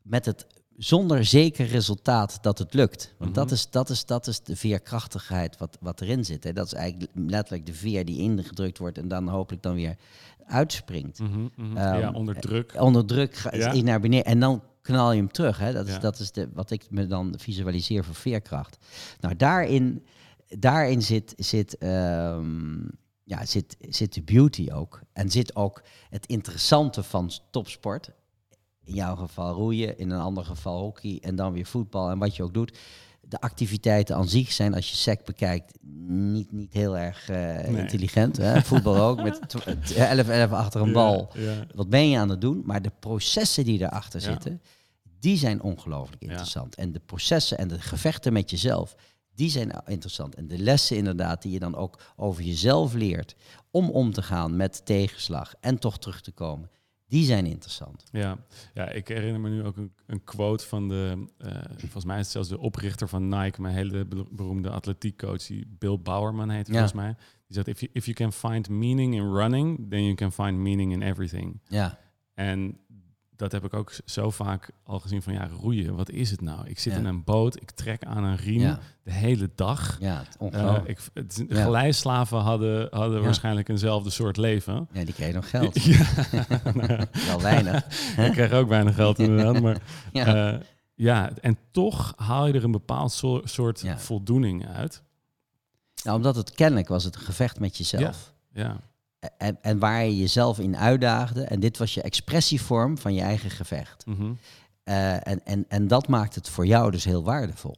Met 0.02 0.24
het 0.26 0.46
zonder 0.76 1.24
zeker 1.24 1.66
resultaat 1.66 2.38
dat 2.42 2.58
het 2.58 2.74
lukt. 2.74 3.14
Want 3.18 3.34
dat, 3.34 3.44
Mhm. 3.44 3.54
is, 3.54 3.70
dat, 3.70 3.90
is, 3.90 4.06
dat 4.06 4.26
is 4.26 4.40
de 4.42 4.56
veerkrachtigheid 4.56 5.58
wat, 5.58 5.78
wat 5.80 6.00
erin 6.00 6.24
zit. 6.24 6.44
Hè. 6.44 6.52
Dat 6.52 6.66
is 6.66 6.72
eigenlijk 6.72 7.10
letterlijk 7.14 7.66
de 7.66 7.74
veer 7.74 8.04
die 8.04 8.18
ingedrukt 8.18 8.78
wordt 8.78 8.98
en 8.98 9.08
dan 9.08 9.28
hopelijk 9.28 9.62
dan 9.62 9.74
weer 9.74 9.96
uitspringt. 10.46 11.18
Mhm, 11.18 11.40
mhm. 11.56 11.76
Ehm, 11.76 11.98
ja, 11.98 12.10
onder 12.12 12.40
druk. 12.40 12.74
Onder 12.80 13.06
druk 13.06 13.34
ga 13.36 13.56
Ja. 13.56 13.72
je 13.72 13.82
naar 13.82 14.00
beneden 14.00 14.24
en 14.24 14.40
dan 14.40 14.62
knal 14.82 15.12
je 15.12 15.18
hem 15.18 15.32
terug. 15.32 15.58
Hè? 15.58 15.72
Dat 15.72 15.86
is, 15.86 15.92
Ja. 15.94 15.98
dat 15.98 16.18
is 16.18 16.32
de, 16.32 16.48
wat 16.54 16.70
ik 16.70 16.86
me 16.90 17.06
dan 17.06 17.34
visualiseer 17.38 18.04
voor 18.04 18.14
veerkracht. 18.14 18.78
Nou, 19.20 19.36
daarin, 19.36 20.04
daarin 20.58 21.02
zit, 21.02 21.34
zit, 21.36 21.78
ehm, 21.78 22.78
ja, 23.24 23.44
zit, 23.46 23.76
zit 23.88 24.14
de 24.14 24.22
beauty 24.22 24.68
ook. 24.72 25.00
En 25.12 25.30
zit 25.30 25.56
ook 25.56 25.82
het 26.10 26.26
interessante 26.26 27.02
van 27.02 27.30
topsport. 27.50 28.10
In 28.84 28.94
jouw 28.94 29.16
geval 29.16 29.54
roeien, 29.54 29.98
in 29.98 30.10
een 30.10 30.20
ander 30.20 30.44
geval 30.44 30.80
hockey 30.80 31.18
en 31.22 31.36
dan 31.36 31.52
weer 31.52 31.66
voetbal 31.66 32.10
en 32.10 32.18
wat 32.18 32.36
je 32.36 32.42
ook 32.42 32.54
doet. 32.54 32.78
De 33.34 33.40
activiteiten 33.40 34.16
aan 34.16 34.28
zich 34.28 34.52
zijn, 34.52 34.74
als 34.74 34.90
je 34.90 34.96
SEC 34.96 35.24
bekijkt, 35.24 35.72
niet, 36.08 36.52
niet 36.52 36.72
heel 36.72 36.98
erg 36.98 37.28
eh, 37.28 37.36
Nee. 37.36 37.76
intelligent. 37.80 38.36
Hè? 38.36 38.62
Voetbal 38.62 38.96
ook, 38.96 39.22
met 39.22 39.40
11-11 39.94 40.50
achter 40.62 40.80
een 40.80 40.92
bal. 40.92 41.30
Ja, 41.34 41.40
ja. 41.52 41.66
Wat 41.74 41.88
ben 41.88 42.08
je 42.10 42.18
aan 42.18 42.28
het 42.28 42.40
doen? 42.40 42.62
Maar 42.64 42.82
de 42.82 42.92
processen 43.00 43.64
die 43.64 43.78
daarachter 43.78 44.20
Ja. 44.20 44.26
zitten, 44.30 44.62
die 45.20 45.36
zijn 45.36 45.62
ongelooflijk 45.62 46.22
interessant. 46.22 46.74
En 46.74 46.92
de 46.92 47.00
processen 47.06 47.58
en 47.58 47.68
de 47.68 47.80
gevechten 47.80 48.32
met 48.32 48.50
jezelf, 48.50 48.94
die 49.34 49.50
zijn 49.50 49.70
interessant. 49.86 50.34
En 50.34 50.46
de 50.48 50.58
lessen 50.58 50.96
inderdaad 50.96 51.42
die 51.42 51.52
je 51.52 51.58
dan 51.58 51.76
ook 51.76 52.00
over 52.16 52.42
jezelf 52.42 52.92
leert 52.92 53.34
om 53.70 53.90
om 53.90 54.12
te 54.12 54.22
gaan 54.22 54.56
met 54.56 54.80
tegenslag 54.84 55.54
en 55.60 55.78
toch 55.78 55.98
terug 55.98 56.20
te 56.20 56.32
komen, 56.32 56.70
die 57.06 57.24
zijn 57.24 57.46
interessant. 57.46 58.04
Ja, 58.12 58.38
ja 58.74 58.88
ik 58.90 59.08
herinner 59.08 59.40
me 59.40 59.48
nu 59.48 59.64
ook 59.64 59.76
een, 59.76 59.92
een 60.06 60.24
quote 60.24 60.66
van 60.66 60.88
de, 60.88 61.26
eh, 61.38 61.50
volgens 61.76 62.04
mij 62.04 62.16
is 62.18 62.22
het 62.22 62.32
zelfs 62.32 62.48
de 62.48 62.58
oprichter 62.58 63.08
van 63.08 63.28
Nike, 63.28 63.60
mijn 63.60 63.74
hele 63.74 64.04
be- 64.04 64.26
beroemde 64.30 64.70
atletiekcoach, 64.70 65.46
die 65.46 65.66
Bill 65.78 65.98
Bowerman 65.98 66.50
heet 66.50 66.66
Ja. 66.66 66.72
volgens 66.72 66.92
mij. 66.92 67.14
Die 67.46 67.56
zegt, 67.56 67.68
if 67.68 67.80
you, 67.80 67.90
if 67.94 68.04
you 68.04 68.16
can 68.16 68.32
find 68.32 68.68
meaning 68.68 69.14
in 69.14 69.32
running, 69.32 69.90
then 69.90 70.02
you 70.02 70.14
can 70.14 70.32
find 70.32 70.58
meaning 70.58 70.92
in 70.92 71.02
everything. 71.02 71.60
Ja, 71.68 71.98
En 72.34 72.78
dat 73.36 73.52
heb 73.52 73.64
ik 73.64 73.74
ook 73.74 73.92
zo 74.04 74.30
vaak 74.30 74.70
al 74.84 75.00
gezien 75.00 75.22
van, 75.22 75.32
ja, 75.32 75.48
roeien, 75.60 75.96
wat 75.96 76.10
is 76.10 76.30
het 76.30 76.40
nou? 76.40 76.68
Ik 76.68 76.78
zit 76.78 76.92
Ja. 76.92 76.98
in 76.98 77.04
een 77.04 77.24
boot, 77.24 77.56
ik 77.56 77.70
trek 77.70 78.04
aan 78.04 78.24
een 78.24 78.36
riem 78.36 78.60
ja, 78.60 78.78
de 79.02 79.12
hele 79.12 79.50
dag. 79.54 79.96
ja, 80.00 80.16
het 80.18 80.28
Eh, 80.36 80.42
ongelooflijk. 80.42 80.88
ik, 80.88 80.98
het. 81.14 81.44
Geleislaven 81.48 82.38
hadden, 82.38 82.88
hadden 82.90 83.22
waarschijnlijk 83.22 83.68
eenzelfde 83.68 84.10
soort 84.10 84.36
leven. 84.36 84.88
ja, 84.92 85.04
die 85.04 85.14
kreeg 85.14 85.34
nog 85.34 85.50
geld. 85.50 85.74
Wel 87.26 87.40
weinig. 87.40 87.84
ik 88.26 88.32
krijg 88.32 88.52
ook 88.52 88.68
weinig 88.68 88.94
geld 88.94 89.18
inderdaad, 89.18 89.62
maar 89.62 89.76
Ja. 90.12 90.34
ja. 90.36 90.60
ja, 90.94 91.30
en 91.40 91.58
toch 91.70 92.12
haal 92.16 92.46
je 92.46 92.52
er 92.52 92.64
een 92.64 92.70
bepaald 92.70 93.12
soort 93.44 93.84
voldoening 93.96 94.66
uit. 94.68 95.02
Nou, 96.04 96.16
omdat 96.16 96.36
het 96.36 96.50
kennelijk 96.50 96.88
was 96.88 97.04
het 97.04 97.14
een 97.14 97.20
gevecht 97.20 97.60
met 97.60 97.76
jezelf. 97.76 98.34
Ja, 98.52 98.76
En, 99.38 99.58
en 99.62 99.78
waar 99.78 100.04
je 100.04 100.16
jezelf 100.18 100.58
in 100.58 100.76
uitdaagde. 100.76 101.42
En 101.44 101.60
dit 101.60 101.78
was 101.78 101.94
je 101.94 102.02
expressievorm 102.02 102.98
van 102.98 103.14
je 103.14 103.20
eigen 103.20 103.50
gevecht. 103.50 104.06
Mhm. 104.06 104.32
Eh, 104.84 105.26
en, 105.28 105.40
en, 105.44 105.64
en 105.68 105.88
dat 105.88 106.08
maakt 106.08 106.34
het 106.34 106.48
voor 106.48 106.66
jou 106.66 106.90
dus 106.90 107.04
heel 107.04 107.24
waardevol. 107.24 107.76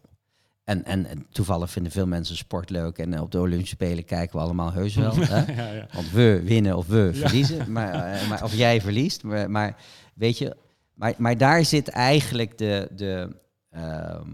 En, 0.64 0.84
en, 0.84 1.06
en 1.06 1.26
toevallig 1.30 1.70
vinden 1.70 1.92
veel 1.92 2.06
mensen 2.06 2.36
sport 2.36 2.70
leuk. 2.70 2.98
En 2.98 3.20
op 3.20 3.30
de 3.30 3.38
Olympische 3.40 3.74
Spelen 3.74 4.04
kijken 4.04 4.36
we 4.36 4.42
allemaal 4.44 4.72
heus 4.72 4.94
wel. 4.94 5.14
hè? 5.20 5.52
ja, 5.52 5.72
ja. 5.72 5.86
Want 5.92 6.10
we 6.10 6.40
winnen 6.44 6.76
of 6.76 6.86
we 6.86 7.10
Ja. 7.14 7.20
verliezen. 7.20 7.72
Maar, 7.72 7.92
eh, 8.12 8.28
maar, 8.28 8.42
of 8.44 8.54
jij 8.54 8.80
verliest. 8.80 9.22
Maar, 9.22 9.50
maar 9.50 9.76
weet 10.14 10.38
je, 10.38 10.56
maar, 10.94 11.14
maar 11.18 11.36
daar 11.38 11.64
zit 11.64 11.88
eigenlijk 11.88 12.58
de. 12.58 12.88
de 12.96 13.36
ehm, 13.70 14.30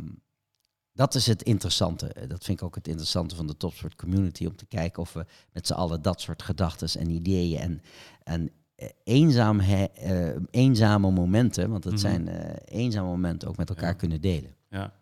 Dat 0.95 1.15
is 1.15 1.27
het 1.27 1.43
interessante. 1.43 2.13
Dat 2.29 2.45
vind 2.45 2.61
ik 2.61 2.67
ook 2.67 2.75
het 2.75 2.89
interessante 2.89 3.37
van 3.37 3.47
de 3.47 3.57
topsport 3.57 3.95
community. 3.97 4.47
Om 4.47 4.57
te 4.57 4.67
kijken 4.67 5.03
of 5.03 5.13
we 5.13 5.25
met 5.53 5.67
z'n 5.67 5.73
allen 5.73 6.03
dat 6.03 6.21
soort 6.21 6.43
gedachten 6.43 7.01
en 7.01 7.11
ideeën 7.11 7.59
en, 7.61 7.83
en 8.23 8.51
eh, 8.77 8.89
eenzaam, 9.05 9.61
uh, 9.61 10.37
eenzame 10.51 11.11
momenten, 11.11 11.71
want 11.71 11.85
het 11.85 11.93
Mhm. 11.93 12.03
zijn 12.03 12.29
eh, 12.29 12.79
eenzame 12.81 13.07
momenten, 13.07 13.49
ook 13.49 13.57
met 13.57 13.69
elkaar 13.69 13.89
Ja. 13.89 13.93
kunnen 13.95 14.21
delen. 14.21 14.55
Ja, 14.71 14.93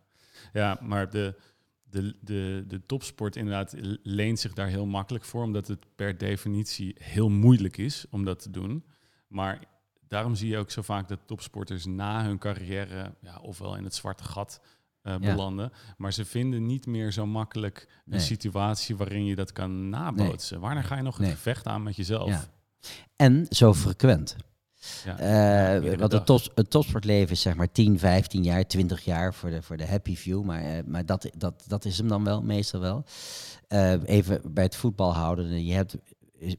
ja 0.52 0.78
maar 0.82 1.10
de, 1.10 1.34
de, 1.82 2.16
de, 2.20 2.64
de 2.68 2.86
topsport 2.86 3.36
inderdaad 3.36 3.74
leent 4.02 4.38
zich 4.38 4.52
daar 4.52 4.68
heel 4.68 4.86
makkelijk 4.86 5.24
voor, 5.24 5.42
omdat 5.42 5.68
het 5.68 5.86
per 5.96 6.18
definitie 6.18 6.96
heel 6.98 7.28
moeilijk 7.28 7.76
is 7.76 8.06
om 8.10 8.24
dat 8.24 8.42
te 8.42 8.50
doen. 8.50 8.84
Maar 9.28 9.64
daarom 10.08 10.34
zie 10.34 10.48
je 10.48 10.58
ook 10.58 10.70
zo 10.70 10.82
vaak 10.82 11.08
dat 11.08 11.18
topsporters 11.26 11.84
na 11.86 12.24
hun 12.24 12.38
carrière 12.38 13.14
ja, 13.20 13.38
ofwel 13.42 13.76
in 13.76 13.84
het 13.84 13.94
zwarte 13.94 14.24
gat 14.24 14.60
eh, 15.02 15.12
Ja. 15.12 15.18
belanden, 15.18 15.72
maar 15.96 16.12
ze 16.12 16.24
vinden 16.24 16.66
niet 16.66 16.86
meer 16.86 17.12
zo 17.12 17.26
makkelijk 17.26 17.86
een 17.88 18.02
Nee. 18.04 18.20
situatie 18.20 18.96
waarin 18.96 19.24
je 19.24 19.34
dat 19.34 19.52
kan 19.52 19.88
nabootsen. 19.88 20.60
Wanneer 20.60 20.84
ga 20.84 20.96
je 20.96 21.02
nog 21.02 21.16
het 21.16 21.26
Nee. 21.26 21.34
gevecht 21.34 21.66
aan 21.66 21.82
met 21.82 21.96
jezelf? 21.96 22.28
Ja. 22.28 22.44
En 23.16 23.46
zo 23.48 23.74
frequent. 23.74 24.36
Ja. 25.04 25.18
Eh, 25.18 25.98
want 25.98 26.12
het, 26.12 26.26
top, 26.26 26.40
het 26.54 26.70
topsportleven 26.70 27.30
is 27.32 27.40
zeg 27.40 27.54
maar 27.54 27.72
10, 27.72 27.98
15 27.98 28.42
jaar, 28.42 28.66
20 28.66 29.04
jaar 29.04 29.34
voor 29.34 29.50
de, 29.50 29.62
voor 29.62 29.76
de 29.76 29.86
happy 29.86 30.16
view. 30.16 30.42
Maar, 30.44 30.62
eh, 30.62 30.84
maar 30.86 31.06
dat, 31.06 31.30
dat, 31.36 31.64
dat 31.66 31.84
is 31.84 31.98
hem 31.98 32.08
dan 32.08 32.24
wel, 32.24 32.42
meestal 32.42 32.80
wel. 32.80 33.04
Even 34.04 34.54
bij 34.54 34.64
het 34.64 34.76
voetbal 34.76 35.14
houden. 35.14 35.64
Je 35.64 35.72
hebt 35.74 35.96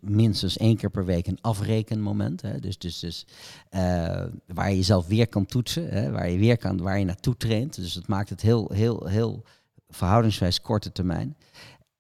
minstens 0.02 0.58
één 0.58 0.78
keer 0.78 0.90
per 0.90 1.06
week 1.06 1.28
een 1.28 1.42
afrekenmoment. 1.42 2.42
Hè? 2.42 2.60
Dus, 2.60 2.78
dus, 2.78 3.00
dus 3.00 3.26
eh, 3.70 4.24
waar 4.48 4.70
je 4.70 4.76
jezelf 4.76 5.08
weer 5.08 5.28
kan 5.28 5.46
toetsen, 5.46 5.90
hè? 5.90 6.12
Waar, 6.12 6.30
je 6.30 6.38
weer 6.38 6.58
kan, 6.58 6.82
waar 6.82 7.00
je 7.00 7.06
naartoe 7.06 7.38
traint. 7.38 7.76
Dus 7.76 7.94
dat 7.94 8.08
maakt 8.08 8.30
het 8.30 8.42
heel, 8.42 8.72
heel, 8.74 9.06
heel 9.08 9.44
verhoudingswijs 9.90 10.62
korte 10.62 10.92
termijn. 10.92 11.36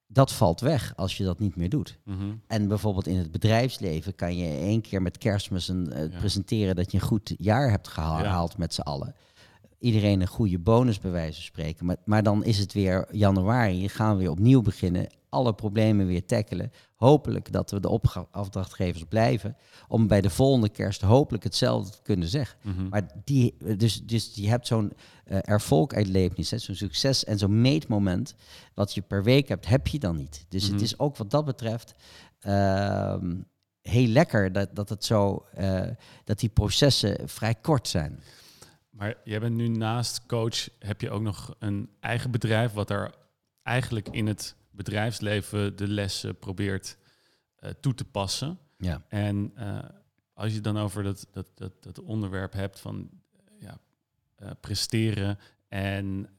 Dat 0.07 0.31
valt 0.33 0.59
weg 0.59 0.93
als 0.95 1.17
je 1.17 1.23
dat 1.23 1.39
niet 1.39 1.55
meer 1.55 1.69
doet. 1.69 1.97
Mhm. 2.05 2.31
En 2.47 2.67
bijvoorbeeld 2.67 3.07
in 3.07 3.17
het 3.17 3.31
bedrijfsleven 3.31 4.15
kan 4.15 4.37
je 4.37 4.47
één 4.59 4.81
keer 4.81 5.01
met 5.01 5.17
kerstmis 5.17 5.67
een, 5.67 5.91
eh, 5.93 6.11
Ja. 6.11 6.17
presenteren 6.17 6.75
dat 6.75 6.91
je 6.91 6.97
een 6.97 7.03
goed 7.03 7.33
jaar 7.37 7.69
hebt 7.69 7.87
Ja. 7.95 8.17
gehaald 8.17 8.57
met 8.57 8.73
z'n 8.73 8.81
allen. 8.81 9.15
Iedereen 9.79 10.21
een 10.21 10.27
goede 10.27 10.59
bonus 10.59 10.99
bij 10.99 11.11
wijze 11.11 11.33
van 11.33 11.43
spreken. 11.43 11.85
Maar, 11.85 11.97
maar 12.05 12.23
dan 12.23 12.43
is 12.43 12.57
het 12.57 12.73
weer 12.73 13.07
januari, 13.11 13.89
gaan 13.89 14.13
we 14.13 14.19
weer 14.21 14.31
opnieuw 14.31 14.61
beginnen. 14.61 15.07
Alle 15.31 15.53
problemen 15.53 16.07
weer 16.07 16.25
tackelen. 16.25 16.71
Hopelijk 16.95 17.51
dat 17.51 17.71
we 17.71 17.79
de 17.79 17.89
opdrachtgevers 18.31 19.03
blijven. 19.03 19.57
Om 19.87 20.07
bij 20.07 20.21
de 20.21 20.29
volgende 20.29 20.69
kerst 20.69 21.01
hopelijk 21.01 21.43
hetzelfde 21.43 21.91
te 21.91 22.01
kunnen 22.03 22.27
zeggen. 22.27 22.57
Mhm. 22.61 22.89
Maar 22.89 23.07
die, 23.23 23.57
dus, 23.77 24.01
dus 24.05 24.31
je 24.35 24.49
hebt 24.49 24.67
zo'n 24.67 24.93
uh, 25.27 25.37
erfolg-uitlevenis, 25.41 26.51
hè, 26.51 26.57
zo'n 26.57 26.75
succes 26.75 27.23
en 27.23 27.37
zo'n 27.37 27.61
meetmoment, 27.61 28.35
wat 28.73 28.93
je 28.93 29.01
per 29.01 29.23
week 29.23 29.47
hebt, 29.47 29.67
heb 29.67 29.87
je 29.87 29.99
dan 29.99 30.15
niet. 30.15 30.45
Dus 30.49 30.63
Mhm. 30.63 30.73
het 30.73 30.81
is 30.81 30.99
ook 30.99 31.17
wat 31.17 31.31
dat 31.31 31.45
betreft 31.45 31.93
ehm, 32.39 33.35
heel 33.81 34.07
lekker 34.07 34.51
dat, 34.51 34.75
dat 34.75 34.89
het 34.89 35.05
zo, 35.05 35.45
eh, 35.53 35.81
dat 36.23 36.39
die 36.39 36.49
processen 36.49 37.29
vrij 37.29 37.55
kort 37.55 37.87
zijn. 37.87 38.19
Maar 38.89 39.15
jij 39.23 39.39
bent 39.39 39.55
nu 39.55 39.67
naast 39.67 40.25
coach, 40.25 40.69
heb 40.79 41.01
je 41.01 41.09
ook 41.11 41.21
nog 41.21 41.55
een 41.59 41.89
eigen 41.99 42.31
bedrijf 42.31 42.71
wat 42.73 42.89
er 42.89 43.13
eigenlijk 43.63 44.07
in 44.11 44.27
het 44.27 44.55
bedrijfsleven 44.71 45.75
de 45.75 45.87
lessen 45.87 46.39
probeert 46.39 46.97
eh, 47.55 47.69
toe 47.79 47.93
te 47.93 48.05
passen. 48.05 48.59
Ja. 48.77 49.03
En 49.07 49.51
eh, 49.55 49.79
als 50.33 50.47
je 50.47 50.55
het 50.55 50.63
dan 50.63 50.77
over 50.77 51.03
dat, 51.03 51.27
dat, 51.31 51.47
dat, 51.55 51.83
dat 51.83 51.99
onderwerp 51.99 52.53
hebt 52.53 52.79
van 52.79 53.09
eh, 53.31 53.39
ja, 53.59 53.77
presteren 54.59 55.39
en 55.67 56.29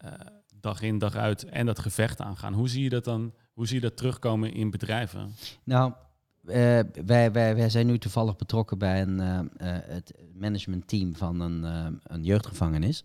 dag 0.61 0.83
in 0.83 0.99
dag 0.99 1.15
uit 1.15 1.45
en 1.45 1.67
dat 1.67 1.79
gevecht 1.79 2.21
aangaan, 2.21 2.53
hoe 2.53 2.69
zie 2.69 2.83
je 2.83 2.89
dat 2.89 3.05
dan? 3.05 3.35
Hoe 3.53 3.67
zie 3.67 3.75
je 3.75 3.83
dat 3.83 3.97
terugkomen 3.97 4.53
in 4.53 4.71
bedrijven? 4.71 5.35
Nou, 5.65 5.93
wij, 6.41 6.91
wij, 7.05 7.33
wij 7.33 7.71
zijn 7.71 7.87
nu 7.87 7.99
toevallig 7.99 8.37
betrokken 8.37 8.79
bij 8.79 9.03
een, 9.03 9.21
eh, 9.21 9.77
het 9.81 10.15
managementteam 10.35 11.17
van 11.17 11.41
een, 11.41 11.63
een 12.03 12.25
jeugdgevangenis. 12.25 13.05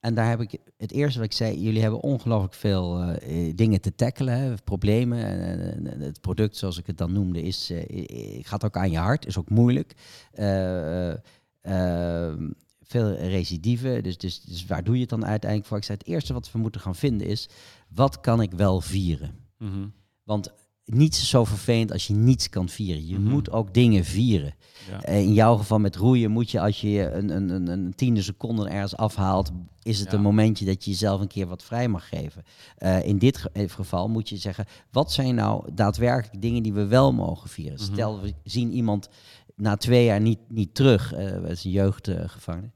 En 0.00 0.14
daar 0.14 0.28
heb 0.28 0.40
ik 0.40 0.60
het 0.76 0.92
eerste 0.92 1.18
wat 1.18 1.28
ik 1.28 1.36
zei, 1.36 1.60
jullie 1.60 1.80
hebben 1.82 2.00
ongelooflijk 2.00 2.54
veel 2.54 3.00
eh, 3.02 3.52
dingen 3.54 3.80
te 3.80 3.94
tackelen, 3.94 4.38
hè, 4.38 4.54
problemen. 4.54 5.24
En, 5.24 6.00
het 6.00 6.20
product, 6.20 6.56
zoals 6.56 6.78
ik 6.78 6.86
het 6.86 6.98
dan 6.98 7.12
noemde, 7.12 7.42
is, 7.42 7.70
eh, 7.70 8.44
gaat 8.44 8.64
ook 8.64 8.76
aan 8.76 8.90
je 8.90 8.98
hart, 8.98 9.26
is 9.26 9.38
ook 9.38 9.50
moeilijk. 9.50 9.94
Eh, 10.32 11.12
eh, 11.60 12.34
veel 12.82 13.14
recidieven, 13.14 14.02
dus, 14.02 14.18
dus, 14.18 14.40
dus 14.40 14.66
waar 14.66 14.84
doe 14.84 14.94
je 14.94 15.00
het 15.00 15.10
dan 15.10 15.26
uiteindelijk 15.26 15.68
voor? 15.68 15.78
Ik 15.78 15.84
zei, 15.84 15.98
het 15.98 16.08
eerste 16.08 16.32
wat 16.32 16.52
we 16.52 16.58
moeten 16.58 16.80
gaan 16.80 16.94
vinden 16.94 17.26
is, 17.26 17.48
wat 17.88 18.20
kan 18.20 18.42
ik 18.42 18.52
wel 18.52 18.80
vieren? 18.80 19.38
Mhm. 19.58 19.88
Want 20.22 20.52
niets 20.88 21.20
is 21.22 21.28
zo 21.28 21.44
vervelend 21.44 21.92
als 21.92 22.06
je 22.06 22.14
niets 22.14 22.48
kan 22.48 22.68
vieren. 22.68 23.06
Je 23.06 23.18
Mhm. 23.18 23.30
moet 23.30 23.50
ook 23.50 23.74
dingen 23.74 24.04
vieren. 24.04 24.54
Ja. 24.90 25.02
Eh, 25.02 25.20
In 25.20 25.32
jouw 25.32 25.56
geval 25.56 25.78
met 25.78 25.96
roeien 25.96 26.30
moet 26.30 26.50
je, 26.50 26.60
als 26.60 26.80
je 26.80 27.10
een, 27.12 27.28
een, 27.30 27.48
een, 27.48 27.66
een 27.68 27.94
tiende 27.94 28.22
seconde 28.22 28.68
ergens 28.68 28.96
afhaalt, 28.96 29.50
is 29.82 29.98
het 30.00 30.10
Ja. 30.10 30.16
een 30.16 30.22
momentje 30.22 30.64
dat 30.64 30.84
je 30.84 30.90
jezelf 30.90 31.20
een 31.20 31.26
keer 31.26 31.46
wat 31.46 31.62
vrij 31.62 31.88
mag 31.88 32.08
geven. 32.08 32.42
Eh, 32.76 33.04
in 33.06 33.18
dit 33.18 33.36
ge- 33.36 33.50
eh, 33.52 33.68
geval 33.68 34.08
moet 34.08 34.28
je 34.28 34.36
zeggen, 34.36 34.64
wat 34.90 35.12
zijn 35.12 35.34
nou 35.34 35.74
daadwerkelijk 35.74 36.42
dingen 36.42 36.62
die 36.62 36.72
we 36.72 36.86
wel 36.86 37.12
mogen 37.12 37.48
vieren? 37.50 37.78
Mhm. 37.82 37.92
Stel, 37.92 38.20
we 38.20 38.34
zien 38.44 38.72
iemand 38.72 39.08
na 39.56 39.76
twee 39.76 40.04
jaar 40.04 40.20
niet, 40.20 40.38
niet 40.48 40.74
terug, 40.74 41.12
eh 41.12 41.30
dat 41.32 41.50
is 41.50 41.64
een 41.64 41.70
jeugdgevangene. 41.70 42.70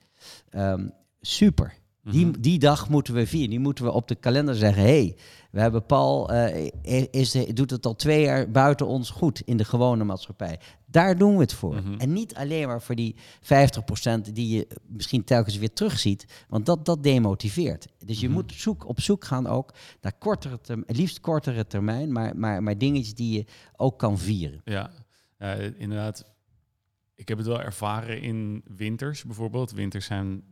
Ehm, 0.51 0.89
super. 1.21 1.75
Die, 2.05 2.27
Mhm. 2.27 2.41
die 2.41 2.59
dag 2.59 2.89
moeten 2.89 3.15
we 3.15 3.27
vieren. 3.27 3.51
Die 3.51 3.59
moeten 3.61 3.85
we 3.85 3.91
op 3.93 4.09
de 4.09 4.15
kalender 4.15 4.55
zeggen. 4.55 4.83
hey, 4.83 5.17
we 5.51 5.61
hebben 5.61 5.87
Paul, 5.87 6.31
eh, 6.33 7.07
is, 7.11 7.33
doet 7.55 7.71
het 7.71 7.87
al 7.87 7.95
twee 7.97 8.23
jaar 8.23 8.51
buiten 8.51 8.87
ons 8.87 9.11
goed 9.11 9.41
in 9.45 9.57
de 9.57 9.65
gewone 9.65 10.05
maatschappij. 10.05 10.61
Daar 10.87 11.19
doen 11.19 11.35
we 11.35 11.41
het 11.41 11.53
voor. 11.53 11.75
Mhm. 11.75 11.95
En 11.99 12.13
niet 12.13 12.35
alleen 12.35 12.67
maar 12.67 12.83
voor 12.83 12.95
die 12.95 13.15
50% 13.41 14.35
die 14.35 14.57
je 14.57 14.67
misschien 14.87 15.25
telkens 15.25 15.57
weer 15.57 15.73
terugziet. 15.73 16.45
Want 16.49 16.67
dat, 16.67 16.85
dat 16.85 17.03
demotiveert. 17.03 17.87
Dus 18.07 18.21
je 18.21 18.27
Mhm. 18.27 18.35
moet 18.35 18.53
zoek, 18.57 18.89
op 18.89 19.01
zoek 19.01 19.25
gaan 19.25 19.47
ook 19.47 19.75
naar 20.01 20.13
kortere 20.19 20.61
termijn, 20.61 20.97
liefst 20.97 21.21
kortere 21.21 21.67
termijn, 21.67 22.13
maar, 22.13 22.37
maar, 22.37 22.63
maar 22.63 22.79
dingetjes 22.79 23.15
die 23.15 23.33
je 23.39 23.45
ook 23.77 23.99
kan 23.99 24.19
vieren. 24.19 24.61
Ja, 24.65 24.91
ja, 25.39 25.55
inderdaad. 25.55 26.25
Ik 27.15 27.29
heb 27.29 27.39
het 27.39 27.47
wel 27.47 27.61
ervaren 27.61 28.23
in 28.23 28.63
winters 28.77 29.25
bijvoorbeeld. 29.25 29.73
Winters 29.73 30.07
zijn 30.07 30.43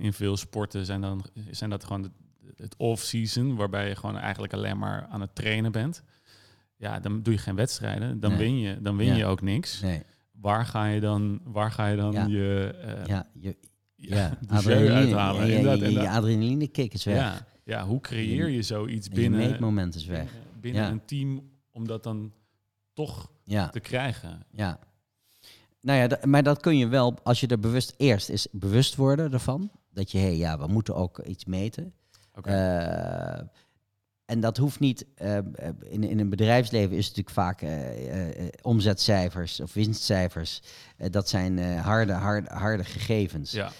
in 0.00 0.12
veel 0.12 0.36
sporten 0.36 0.84
zijn, 0.86 1.00
dan, 1.00 1.24
zijn 1.50 1.70
dat 1.70 1.84
gewoon 1.84 2.12
het- 2.56 2.76
off-season, 2.76 3.54
waarbij 3.56 3.88
je 3.88 3.94
gewoon 3.96 4.16
eigenlijk 4.18 4.52
alleen 4.52 4.78
maar 4.78 5.06
aan 5.10 5.20
het 5.20 5.34
trainen 5.34 5.72
bent. 5.72 6.02
Ja, 6.76 7.00
dan 7.00 7.22
doe 7.22 7.32
je 7.32 7.38
geen 7.38 7.54
wedstrijden, 7.54 8.20
dan 8.20 8.30
Nee. 8.30 8.38
win 8.38 8.58
je, 8.58 8.80
dan 8.82 8.96
win 8.96 9.06
Ja. 9.06 9.14
je 9.14 9.26
ook 9.26 9.40
niks. 9.42 9.80
Nee. 9.80 10.02
Waar 10.32 10.66
ga 10.66 10.86
je 10.86 11.00
dan, 11.00 11.40
waar 11.44 11.70
ga 11.70 11.86
je 11.86 11.96
dan 11.96 12.12
Ja. 12.12 12.26
je, 12.26 12.74
eh 12.82 13.06
Ja, 13.06 13.26
je, 13.32 13.56
ja, 13.96 14.38
de 14.48 14.62
jeu 14.62 14.90
uithalen? 14.90 15.46
ja, 15.46 15.56
Inderdaad, 15.56 15.90
je, 15.92 16.08
adrenaline 16.10 16.66
kick 16.68 16.94
is 16.94 17.04
weg. 17.04 17.16
Ja, 17.16 17.46
ja, 17.64 17.84
hoe 17.86 18.00
creëer 18.00 18.48
je 18.48 18.62
zoiets 18.62 19.06
je 19.06 19.14
binnen, 19.14 19.38
meetmoment 19.40 19.94
is 19.94 20.06
weg. 20.06 20.30
binnen, 20.60 20.90
een 20.90 21.04
team 21.04 21.50
om 21.70 21.86
dat 21.86 22.02
dan 22.02 22.32
toch 22.92 23.30
te 23.70 23.80
krijgen? 23.80 24.42
Ja. 24.50 24.78
Nou 25.80 25.98
ja, 25.98 26.18
maar 26.24 26.42
dat 26.42 26.60
kun 26.60 26.76
je 26.78 26.86
wel, 26.88 27.18
als 27.22 27.40
je 27.40 27.46
er 27.46 27.60
bewust 27.60 27.94
eerst 27.96 28.28
is 28.28 28.46
bewust 28.52 28.94
worden 28.96 29.32
ervan. 29.32 29.70
Dat 29.92 30.10
je, 30.10 30.18
hé, 30.18 30.24
hey, 30.24 30.36
ja, 30.36 30.58
we 30.58 30.66
moeten 30.66 30.94
ook 30.94 31.18
iets 31.18 31.44
meten. 31.44 31.92
Eh, 32.42 33.40
en 34.24 34.40
dat 34.40 34.56
hoeft 34.56 34.80
niet, 34.80 35.06
eh, 35.14 35.36
in, 35.80 36.04
in 36.04 36.18
een 36.18 36.28
bedrijfsleven 36.30 36.96
is 36.96 37.06
het 37.06 37.16
natuurlijk 37.16 37.46
vaak 37.46 37.62
eh, 37.62 38.28
eh, 38.28 38.48
omzetcijfers 38.62 39.60
of 39.60 39.72
winstcijfers. 39.72 40.62
Eh, 40.96 41.10
dat 41.10 41.28
zijn 41.28 41.58
eh, 41.58 41.84
harde, 41.84 42.12
harde, 42.12 42.50
harde 42.50 42.84
gegevens. 42.84 43.50
ja, 43.50 43.72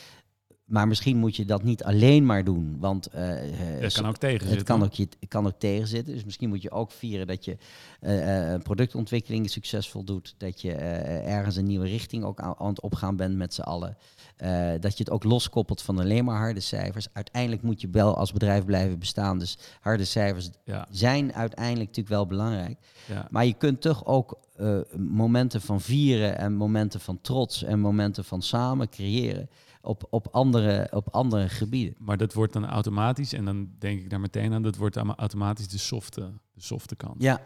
Maar 0.72 0.88
misschien 0.88 1.16
moet 1.16 1.36
je 1.36 1.44
dat 1.44 1.62
niet 1.62 1.84
alleen 1.84 2.26
maar 2.26 2.44
doen, 2.44 2.76
want 2.80 3.06
eh, 3.06 3.74
eh, 3.76 3.80
dat 3.80 3.92
kan 3.92 4.06
ook 4.06 4.16
tegen 4.16 4.48
het 4.48 4.62
kan 4.62 4.82
ook, 4.82 4.92
je, 4.92 5.08
het 5.20 5.28
kan 5.28 5.46
ook 5.46 5.58
tegenzitten. 5.58 6.14
Dus 6.14 6.24
misschien 6.24 6.48
moet 6.48 6.62
je 6.62 6.70
ook 6.70 6.90
vieren 6.90 7.26
dat 7.26 7.44
je 7.44 7.56
eh, 8.00 8.44
eh, 8.46 8.52
een 8.52 8.62
productontwikkeling 8.62 9.50
succesvol 9.50 10.04
doet. 10.04 10.34
Dat 10.38 10.60
je 10.60 10.72
eh, 10.72 11.32
ergens 11.34 11.56
een 11.56 11.64
nieuwe 11.66 11.86
richting 11.86 12.24
ook 12.24 12.40
aan, 12.40 12.54
aan 12.58 12.68
het 12.68 12.80
opgaan 12.80 13.16
bent 13.16 13.36
met 13.36 13.54
z'n 13.54 13.60
allen. 13.60 13.96
Eh, 14.36 14.70
dat 14.80 14.96
je 14.98 15.04
het 15.04 15.12
ook 15.12 15.24
loskoppelt 15.24 15.82
van 15.82 15.98
alleen 15.98 16.24
maar 16.24 16.38
harde 16.38 16.60
cijfers. 16.60 17.06
Uiteindelijk 17.12 17.62
moet 17.62 17.80
je 17.80 17.88
wel 17.90 18.16
als 18.16 18.32
bedrijf 18.32 18.64
blijven 18.64 18.98
bestaan. 18.98 19.38
Dus 19.38 19.58
harde 19.80 20.04
cijfers 20.04 20.50
Ja, 20.64 20.86
zijn 20.90 21.34
uiteindelijk 21.34 21.86
natuurlijk 21.88 22.14
wel 22.14 22.26
belangrijk. 22.26 22.78
ja. 23.08 23.26
Maar 23.30 23.46
je 23.46 23.54
kunt 23.54 23.80
toch 23.80 24.06
ook 24.06 24.38
eh, 24.56 24.78
momenten 24.96 25.60
van 25.60 25.80
vieren 25.80 26.38
en 26.38 26.54
momenten 26.54 27.00
van 27.00 27.18
trots 27.20 27.62
en 27.62 27.80
momenten 27.80 28.24
van 28.24 28.42
samen 28.42 28.88
creëren 28.88 29.48
op, 29.82 30.06
op, 30.10 30.28
andere, 30.30 30.88
op 30.90 31.08
andere 31.10 31.48
gebieden. 31.48 31.94
Maar 31.98 32.16
dat 32.16 32.32
wordt 32.32 32.52
dan 32.52 32.66
automatisch, 32.66 33.32
en 33.32 33.44
dan 33.44 33.68
denk 33.78 34.00
ik 34.00 34.10
daar 34.10 34.20
meteen 34.20 34.52
aan, 34.52 34.62
dat 34.62 34.76
wordt 34.76 34.96
automatisch 34.96 35.68
de 35.68 35.78
softe, 35.78 36.20
de 36.54 36.62
softe 36.62 36.96
kant. 36.96 37.22
Ja, 37.22 37.40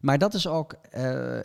Maar 0.00 0.18
dat 0.18 0.34
is 0.34 0.46
ook. 0.46 0.72
eh, 0.90 1.38
eh, 1.38 1.44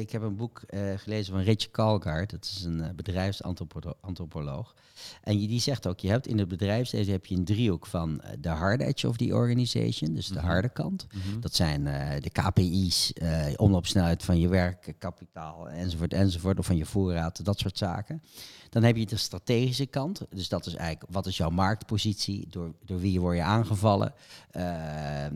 ik 0.00 0.10
heb 0.10 0.22
een 0.22 0.36
boek 0.36 0.62
eh, 0.66 0.80
gelezen 0.96 1.34
van 1.34 1.42
Rich 1.42 1.70
Kalgaard. 1.70 2.30
Dat 2.30 2.44
is 2.44 2.62
een 2.64 2.92
bedrijfsantropoloog. 2.96 4.74
En 5.22 5.38
die 5.38 5.60
zegt 5.60 5.86
ook: 5.86 6.00
je 6.00 6.08
hebt 6.08 6.26
in 6.26 6.38
het 6.38 6.48
bedrijfsleven 6.48 7.12
heb 7.12 7.26
je 7.26 7.34
een 7.36 7.44
driehoek 7.44 7.86
van 7.86 8.20
de 8.40 8.48
hard 8.48 8.80
edge 8.80 9.08
of 9.08 9.16
the 9.16 9.34
organization, 9.34 10.14
dus 10.14 10.26
de 10.28 10.34
Mhm. 10.34 10.44
harde 10.46 10.68
kant. 10.68 11.06
Mhm. 11.14 11.40
Dat 11.40 11.54
zijn 11.54 11.84
de 12.22 12.30
KPI's, 12.30 13.12
omloopsnelheid 13.56 14.22
van 14.24 14.38
je 14.38 14.48
werk, 14.48 14.94
kapitaal 14.98 15.68
enzovoort 15.68 16.12
enzovoort, 16.12 16.58
of 16.58 16.66
van 16.66 16.76
je 16.76 16.86
voorraad, 16.86 17.44
dat 17.44 17.58
soort 17.58 17.78
zaken. 17.78 18.22
Dan 18.70 18.82
heb 18.82 18.96
je 18.96 19.06
de 19.06 19.16
strategische 19.16 19.86
kant, 19.86 20.22
dus 20.30 20.48
dat 20.48 20.66
is 20.66 20.74
eigenlijk 20.74 21.12
wat 21.12 21.26
is 21.26 21.36
jouw 21.36 21.50
marktpositie, 21.50 22.46
door, 22.48 22.74
door 22.84 23.00
wie 23.00 23.20
word 23.20 23.36
je 23.36 23.42
aangevallen, 23.42 24.14
eh, 24.50 25.26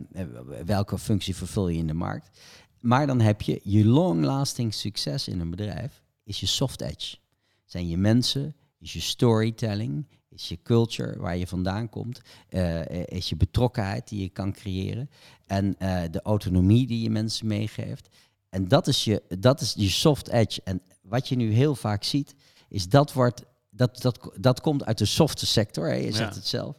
welke 0.65 0.97
functie 0.97 1.35
vervul 1.35 1.67
je 1.67 1.77
in 1.77 1.87
de 1.87 1.93
markt. 1.93 2.39
Maar 2.79 3.07
dan 3.07 3.21
heb 3.21 3.41
je 3.41 3.59
je 3.63 3.85
long-lasting 3.85 4.73
succes 4.73 5.27
in 5.27 5.39
een 5.39 5.49
bedrijf, 5.49 6.03
is 6.23 6.39
je 6.39 6.45
soft 6.45 6.81
edge. 6.81 7.17
Zijn 7.65 7.87
je 7.87 7.97
mensen, 7.97 8.55
is 8.79 8.93
je 8.93 9.01
storytelling, 9.01 10.07
is 10.29 10.47
je 10.47 10.61
culture 10.63 11.19
waar 11.19 11.37
je 11.37 11.47
vandaan 11.47 11.89
komt, 11.89 12.21
eh, 12.49 13.05
is 13.05 13.29
je 13.29 13.35
betrokkenheid 13.35 14.07
die 14.09 14.21
je 14.21 14.29
kan 14.29 14.53
creëren 14.53 15.09
en 15.45 15.75
eh, 15.77 16.01
de 16.11 16.21
autonomie 16.21 16.87
die 16.87 17.01
je 17.01 17.09
mensen 17.09 17.47
meegeeft. 17.47 18.09
En 18.49 18.67
dat 18.67 18.87
is, 18.87 19.03
je, 19.03 19.23
dat 19.39 19.61
is 19.61 19.73
je 19.77 19.89
soft 19.89 20.27
edge. 20.27 20.61
En 20.63 20.81
wat 21.01 21.27
je 21.27 21.35
nu 21.35 21.51
heel 21.51 21.75
vaak 21.75 22.03
ziet, 22.03 22.35
is 22.75 22.89
dat 22.89 23.13
wordt, 23.13 23.43
dat, 23.69 24.01
dat, 24.01 24.29
dat 24.39 24.61
komt 24.61 24.85
uit 24.85 24.97
de 24.97 25.05
softe 25.05 25.45
sector, 25.45 25.87
hè? 25.87 25.93
je 25.93 26.11
zegt 26.11 26.33
Ja. 26.33 26.39
het 26.39 26.47
zelf. 26.47 26.75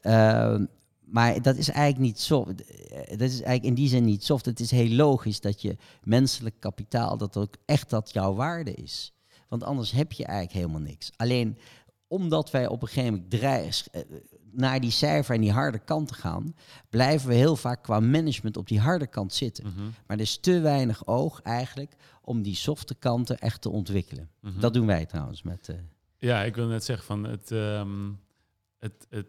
Ehm, 0.00 0.64
maar 1.04 1.42
dat 1.42 1.56
is 1.56 1.68
eigenlijk 1.68 1.98
niet 2.06 2.20
soft. 2.20 2.46
Dat 3.08 3.20
is 3.20 3.30
eigenlijk 3.30 3.64
in 3.64 3.74
die 3.74 3.88
zin 3.88 4.04
niet 4.04 4.24
soft. 4.24 4.44
Het 4.44 4.60
is 4.60 4.70
heel 4.70 4.90
logisch 4.90 5.40
dat 5.40 5.62
je 5.62 5.76
menselijk 6.02 6.54
kapitaal, 6.60 7.16
dat 7.16 7.36
ook 7.36 7.54
echt 7.64 7.90
dat 7.90 8.12
jouw 8.12 8.34
waarde 8.34 8.74
is. 8.74 9.12
Want 9.48 9.62
anders 9.62 9.90
heb 9.90 10.12
je 10.12 10.24
eigenlijk 10.24 10.58
helemaal 10.58 10.88
niks. 10.88 11.10
Alleen 11.16 11.58
omdat 12.06 12.50
wij 12.50 12.66
op 12.66 12.82
een 12.82 12.88
gegeven 12.88 13.12
moment 13.12 13.30
dreigen 13.30 13.90
naar 14.52 14.80
die 14.80 14.90
cijfer 14.90 15.34
en 15.34 15.40
die 15.40 15.52
harde 15.52 15.78
kant 15.78 16.08
te 16.08 16.14
gaan, 16.14 16.54
blijven 16.88 17.28
we 17.28 17.34
heel 17.34 17.56
vaak 17.56 17.82
qua 17.82 18.00
management 18.00 18.56
op 18.56 18.68
die 18.68 18.80
harde 18.80 19.06
kant 19.06 19.32
zitten. 19.34 19.64
Mhm. 19.66 19.84
Maar 20.06 20.16
er 20.16 20.22
is 20.22 20.38
te 20.38 20.60
weinig 20.60 21.06
oog 21.06 21.42
eigenlijk 21.42 21.92
om 22.22 22.42
die 22.42 22.54
softe 22.54 22.94
kanten 22.94 23.38
echt 23.38 23.60
te 23.62 23.70
ontwikkelen. 23.70 24.30
Mhm. 24.40 24.60
Dat 24.60 24.74
doen 24.74 24.86
wij 24.86 25.06
trouwens 25.06 25.42
met. 25.42 25.68
eh, 25.68 25.76
Ja, 26.18 26.42
ik 26.42 26.54
wil 26.54 26.66
net 26.66 26.84
zeggen 26.84 27.06
van 27.06 27.24
het, 27.24 27.50
ehm, 27.50 28.10
het, 28.78 29.06
het. 29.10 29.26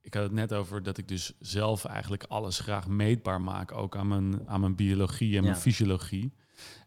Ik 0.00 0.14
had 0.14 0.22
het 0.22 0.32
net 0.32 0.52
over 0.52 0.82
dat 0.82 0.98
ik 0.98 1.08
dus 1.08 1.32
zelf 1.40 1.84
eigenlijk 1.84 2.24
alles 2.24 2.58
graag 2.60 2.88
meetbaar 2.88 3.40
maak, 3.40 3.72
ook 3.72 3.96
aan 3.96 4.08
mijn, 4.08 4.48
aan 4.48 4.60
mijn 4.60 4.74
biologie 4.76 5.36
en 5.36 5.42
mijn 5.42 5.54
Ja. 5.54 5.60
fysiologie. 5.60 6.32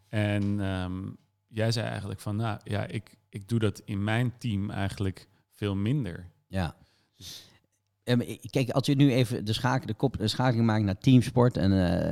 En 0.07 0.60
ehm, 0.62 1.10
jij 1.48 1.72
zei 1.72 1.88
eigenlijk 1.88 2.19
van, 2.19 2.36
nou 2.36 2.60
ja, 2.63 2.86
ik, 2.86 3.17
ik 3.29 3.48
doe 3.48 3.60
dat 3.60 3.79
in 3.86 4.03
mijn 4.03 4.38
team 4.38 4.69
eigenlijk 4.69 5.27
veel 5.51 5.75
minder. 5.75 6.31
Ja. 6.48 6.75
Ehm, 8.03 8.38
kijk, 8.50 8.69
als 8.69 8.86
je 8.86 8.95
nu 8.95 9.12
even 9.12 9.45
de, 9.45 9.53
schakel, 9.53 9.88
de, 9.88 9.93
kop, 9.93 10.17
de 10.17 10.27
schakeling 10.27 10.65
maakt 10.65 10.83
naar 10.83 10.97
teamsport 10.97 11.57
en 11.57 11.71
eh, 11.71 12.12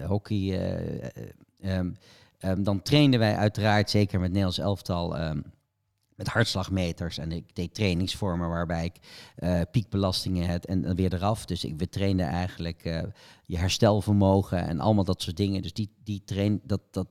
eh, 0.00 0.06
hockey, 0.08 0.36
eh, 0.36 1.04
eh, 1.04 1.28
ehm, 1.60 1.90
ehm, 2.38 2.62
dan 2.62 2.82
trainden 2.82 3.20
wij 3.20 3.36
uiteraard, 3.36 3.90
zeker 3.90 4.18
met 4.20 4.28
Nederlands 4.28 4.58
elftal, 4.58 5.16
met 6.16 6.28
hartslagmeters. 6.28 7.18
En 7.18 7.32
ik 7.32 7.54
deed 7.56 7.74
trainingsvormen 7.74 8.48
waarbij 8.48 8.84
ik 8.84 8.98
piekbelastingen 9.70 10.48
had 10.50 10.64
en 10.64 10.82
dan 10.82 10.94
weer 10.94 11.14
eraf. 11.14 11.44
Dus 11.44 11.64
ik, 11.64 11.74
we 11.76 11.88
trainden 11.88 12.26
eigenlijk 12.26 12.82
je 13.44 13.58
herstelvermogen 13.58 14.66
en 14.66 14.80
allemaal 14.80 15.04
dat 15.04 15.22
soort 15.22 15.36
dingen. 15.36 15.62
Dus 15.62 15.72
die, 15.72 15.90
die 16.04 16.22
train, 16.24 16.60
dat, 16.64 16.80
dat, 16.90 17.06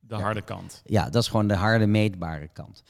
De 0.00 0.14
Ja. 0.14 0.20
harde 0.20 0.42
kant. 0.42 0.82
ja, 0.84 1.10
dat 1.10 1.22
is 1.22 1.28
gewoon 1.28 1.48
de 1.48 1.54
harde 1.54 1.86
meetbare 1.86 2.48
kant. 2.48 2.82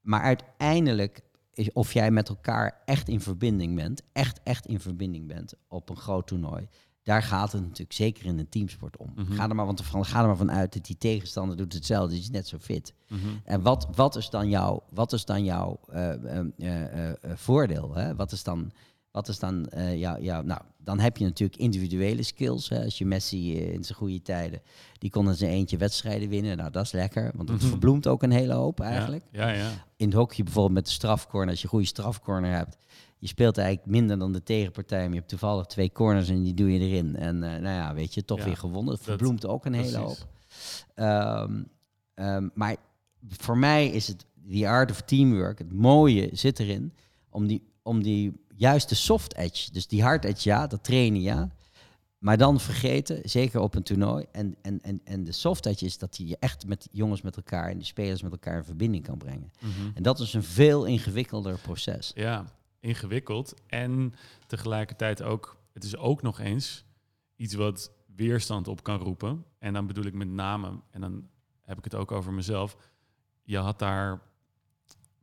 Maar 0.00 0.20
uiteindelijk, 0.22 1.20
is 1.54 1.72
of 1.72 1.92
jij 1.92 2.10
met 2.10 2.28
elkaar 2.28 2.82
echt 2.84 3.08
in 3.08 3.20
verbinding 3.20 3.76
bent, 3.76 4.02
echt, 4.12 4.40
echt 4.42 4.66
in 4.66 4.80
verbinding 4.80 5.26
bent 5.26 5.54
op 5.68 5.88
een 5.90 5.96
groot 5.96 6.26
toernooi, 6.26 6.68
daar 7.04 7.22
gaat 7.22 7.52
het 7.52 7.62
natuurlijk 7.62 7.92
zeker 7.92 8.26
in 8.26 8.38
een 8.38 8.48
teamsport 8.48 8.96
om. 8.96 9.12
Mhm. 9.14 9.32
Ga, 9.32 9.48
er 9.48 9.54
maar, 9.54 9.66
want 9.66 9.84
van, 9.84 10.04
ga 10.04 10.20
er 10.20 10.26
maar 10.26 10.36
vanuit 10.36 10.72
dat 10.72 10.84
die 10.84 10.98
tegenstander 10.98 11.56
doet 11.56 11.72
hetzelfde, 11.72 12.12
die 12.12 12.22
is 12.22 12.30
net 12.30 12.48
zo 12.48 12.58
fit. 12.58 12.94
Mhm. 13.08 13.20
En 13.44 13.62
wat, 13.62 13.88
wat 13.94 14.16
is 14.16 14.30
dan 14.30 14.48
jouw, 14.48 14.82
wat 14.90 15.12
is 15.12 15.24
dan 15.24 15.44
jouw 15.44 15.80
eh, 15.88 16.38
eh, 16.38 17.10
eh, 17.10 17.16
voordeel? 17.34 17.94
Hè? 17.94 18.14
Wat 18.14 18.32
is 18.32 18.42
dan, 18.42 18.72
wat 19.14 19.28
is 19.28 19.38
dan 19.38 19.66
eh, 19.68 19.98
jouw, 19.98 20.20
jouw... 20.20 20.42
Nou, 20.42 20.60
dan 20.78 21.00
heb 21.00 21.16
je 21.16 21.24
natuurlijk 21.24 21.60
individuele 21.60 22.22
skills. 22.22 22.68
Hè? 22.68 22.84
Als 22.84 22.98
je 22.98 23.06
Messi 23.06 23.56
eh, 23.58 23.72
in 23.72 23.84
zijn 23.84 23.98
goede 23.98 24.22
tijden, 24.22 24.60
die 24.98 25.10
kon 25.10 25.28
in 25.28 25.34
zijn 25.34 25.50
eentje 25.50 25.76
wedstrijden 25.76 26.28
winnen. 26.28 26.56
Nou, 26.56 26.70
dat 26.70 26.84
is 26.84 26.92
lekker, 26.92 27.30
want 27.34 27.48
dat 27.48 27.56
Mhm. 27.60 27.66
verbloemt 27.68 28.06
ook 28.06 28.22
een 28.22 28.30
hele 28.30 28.52
hoop 28.52 28.80
eigenlijk. 28.80 29.24
Ja, 29.30 29.48
ja, 29.48 29.54
ja. 29.58 29.70
In 29.96 30.06
het 30.06 30.14
hockey 30.16 30.44
bijvoorbeeld 30.44 30.74
met 30.74 30.84
de 30.86 30.90
strafcorner, 30.92 31.48
als 31.50 31.58
je 31.58 31.64
een 31.64 31.70
goede 31.70 31.86
strafcorner 31.86 32.52
hebt, 32.52 32.76
je 33.18 33.26
speelt 33.26 33.58
eigenlijk 33.58 33.88
minder 33.88 34.18
dan 34.18 34.32
de 34.32 34.42
tegenpartij, 34.42 35.00
maar 35.02 35.08
je 35.12 35.14
hebt 35.16 35.28
toevallig 35.28 35.66
twee 35.66 35.92
corners 35.92 36.28
en 36.28 36.42
die 36.42 36.54
doe 36.54 36.72
je 36.72 36.78
erin. 36.78 37.16
En 37.16 37.42
eh, 37.42 37.50
nou 37.50 37.74
ja, 37.74 37.94
weet 37.94 38.14
je, 38.14 38.24
toch 38.24 38.38
Ja, 38.38 38.44
weer 38.44 38.56
gewonnen. 38.56 38.94
Het 38.94 39.04
dat- 39.04 39.08
verbloemt 39.08 39.46
ook 39.46 39.64
een 39.64 39.72
hele 39.74 39.96
hoop. 39.96 40.26
Ehm, 40.94 41.62
ehm, 42.14 42.48
maar 42.54 42.76
voor 43.28 43.58
mij 43.58 43.86
is 43.88 44.08
het 44.08 44.26
die 44.34 44.68
art 44.68 44.90
of 44.90 45.00
teamwork, 45.00 45.58
het 45.58 45.72
mooie 45.72 46.28
zit 46.32 46.58
erin 46.58 46.92
om 47.30 47.46
die, 47.46 47.62
om 47.82 48.02
die 48.02 48.32
juiste 48.56 48.94
soft 48.94 49.34
edge, 49.34 49.72
dus 49.72 49.86
die 49.86 50.02
hard 50.02 50.24
edge, 50.24 50.48
ja, 50.48 50.66
dat 50.66 50.84
trainen, 50.84 51.20
ja. 51.20 51.48
Maar 52.18 52.38
dan 52.38 52.60
vergeten, 52.60 53.20
zeker 53.28 53.60
op 53.60 53.74
een 53.74 53.82
toernooi. 53.82 54.26
En, 54.32 54.56
en, 54.62 54.80
en, 54.82 55.00
en 55.04 55.24
de 55.24 55.32
soft 55.32 55.66
edge 55.66 55.84
is 55.84 55.98
dat 55.98 56.16
je 56.16 56.36
echt 56.40 56.66
met 56.66 56.88
jongens 56.90 57.22
met 57.22 57.36
elkaar 57.36 57.70
en 57.70 57.76
die 57.76 57.86
spelers 57.86 58.22
met 58.22 58.32
elkaar 58.32 58.56
in 58.56 58.64
verbinding 58.64 59.04
kan 59.04 59.18
brengen. 59.18 59.52
Mhm. 59.60 59.70
En 59.94 60.02
dat 60.02 60.20
is 60.20 60.34
een 60.34 60.42
veel 60.42 60.84
ingewikkelder 60.84 61.58
proces. 61.58 62.12
Ja, 62.14 62.44
ingewikkeld. 62.80 63.54
En 63.66 64.14
tegelijkertijd 64.46 65.22
ook, 65.22 65.56
het 65.72 65.84
is 65.84 65.96
ook 65.96 66.22
nog 66.22 66.40
eens 66.40 66.84
iets 67.36 67.54
wat 67.54 67.90
weerstand 68.16 68.68
op 68.68 68.82
kan 68.82 68.98
roepen. 68.98 69.44
En 69.58 69.72
dan 69.72 69.86
bedoel 69.86 70.04
ik 70.04 70.14
met 70.14 70.28
name, 70.28 70.80
en 70.90 71.00
dan 71.00 71.28
heb 71.60 71.78
ik 71.78 71.84
het 71.84 71.94
ook 71.94 72.12
over 72.12 72.32
mezelf. 72.32 72.76
Je 73.42 73.58
had 73.58 73.78
daar 73.78 74.20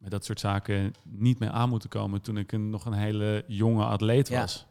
met 0.02 0.12
dat 0.12 0.26
soort 0.26 0.40
zaken 0.40 0.94
niet 1.04 1.40
mee 1.40 1.50
aan 1.50 1.70
moeten 1.70 1.90
komen 1.90 2.22
toen 2.22 2.38
ik 2.38 2.52
een, 2.52 2.70
nog 2.70 2.86
een 2.86 2.94
hele 2.94 3.44
jonge 3.48 3.84
atleet 3.86 4.30
was. 4.30 4.66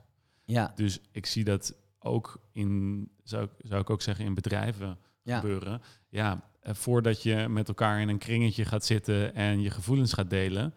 Ja, 0.44 0.72
Dus 0.74 1.00
ik 1.12 1.26
zie 1.26 1.44
dat 1.44 1.74
ook 1.98 2.40
in, 2.52 3.08
zou, 3.22 3.44
ik- 3.44 3.50
zou 3.68 3.80
ik 3.80 3.90
ook 3.90 4.02
zeggen, 4.02 4.24
in 4.24 4.34
bedrijven 4.34 4.98
ja, 5.22 5.38
gebeuren. 5.40 5.82
Ja, 6.08 6.40
eh, 6.60 6.74
voordat 6.74 7.22
je 7.22 7.48
met 7.48 7.68
elkaar 7.68 8.00
in 8.00 8.08
een 8.08 8.18
kringetje 8.18 8.64
gaat 8.64 8.84
zitten 8.84 9.34
en 9.34 9.60
je 9.60 9.70
gevoelens 9.70 10.12
gaat 10.12 10.30
delen, 10.30 10.74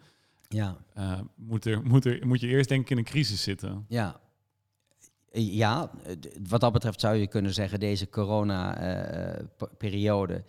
ja, 0.48 0.76
eh, 0.94 1.20
moet, 1.34 1.64
er, 1.64 1.82
moet, 1.82 2.04
er, 2.04 2.26
moet 2.26 2.40
je 2.40 2.46
eerst 2.46 2.68
denk 2.68 2.80
ik 2.82 2.90
in 2.90 2.98
een 2.98 3.04
crisis 3.04 3.42
zitten. 3.42 3.84
ja. 3.88 4.22
Ja, 5.36 5.90
eh, 6.04 6.14
wat 6.48 6.60
dat 6.60 6.72
betreft 6.72 7.00
zou 7.00 7.16
je 7.16 7.26
kunnen 7.26 7.54
zeggen, 7.54 7.80
deze 7.80 8.08
corona-periode 8.08 10.44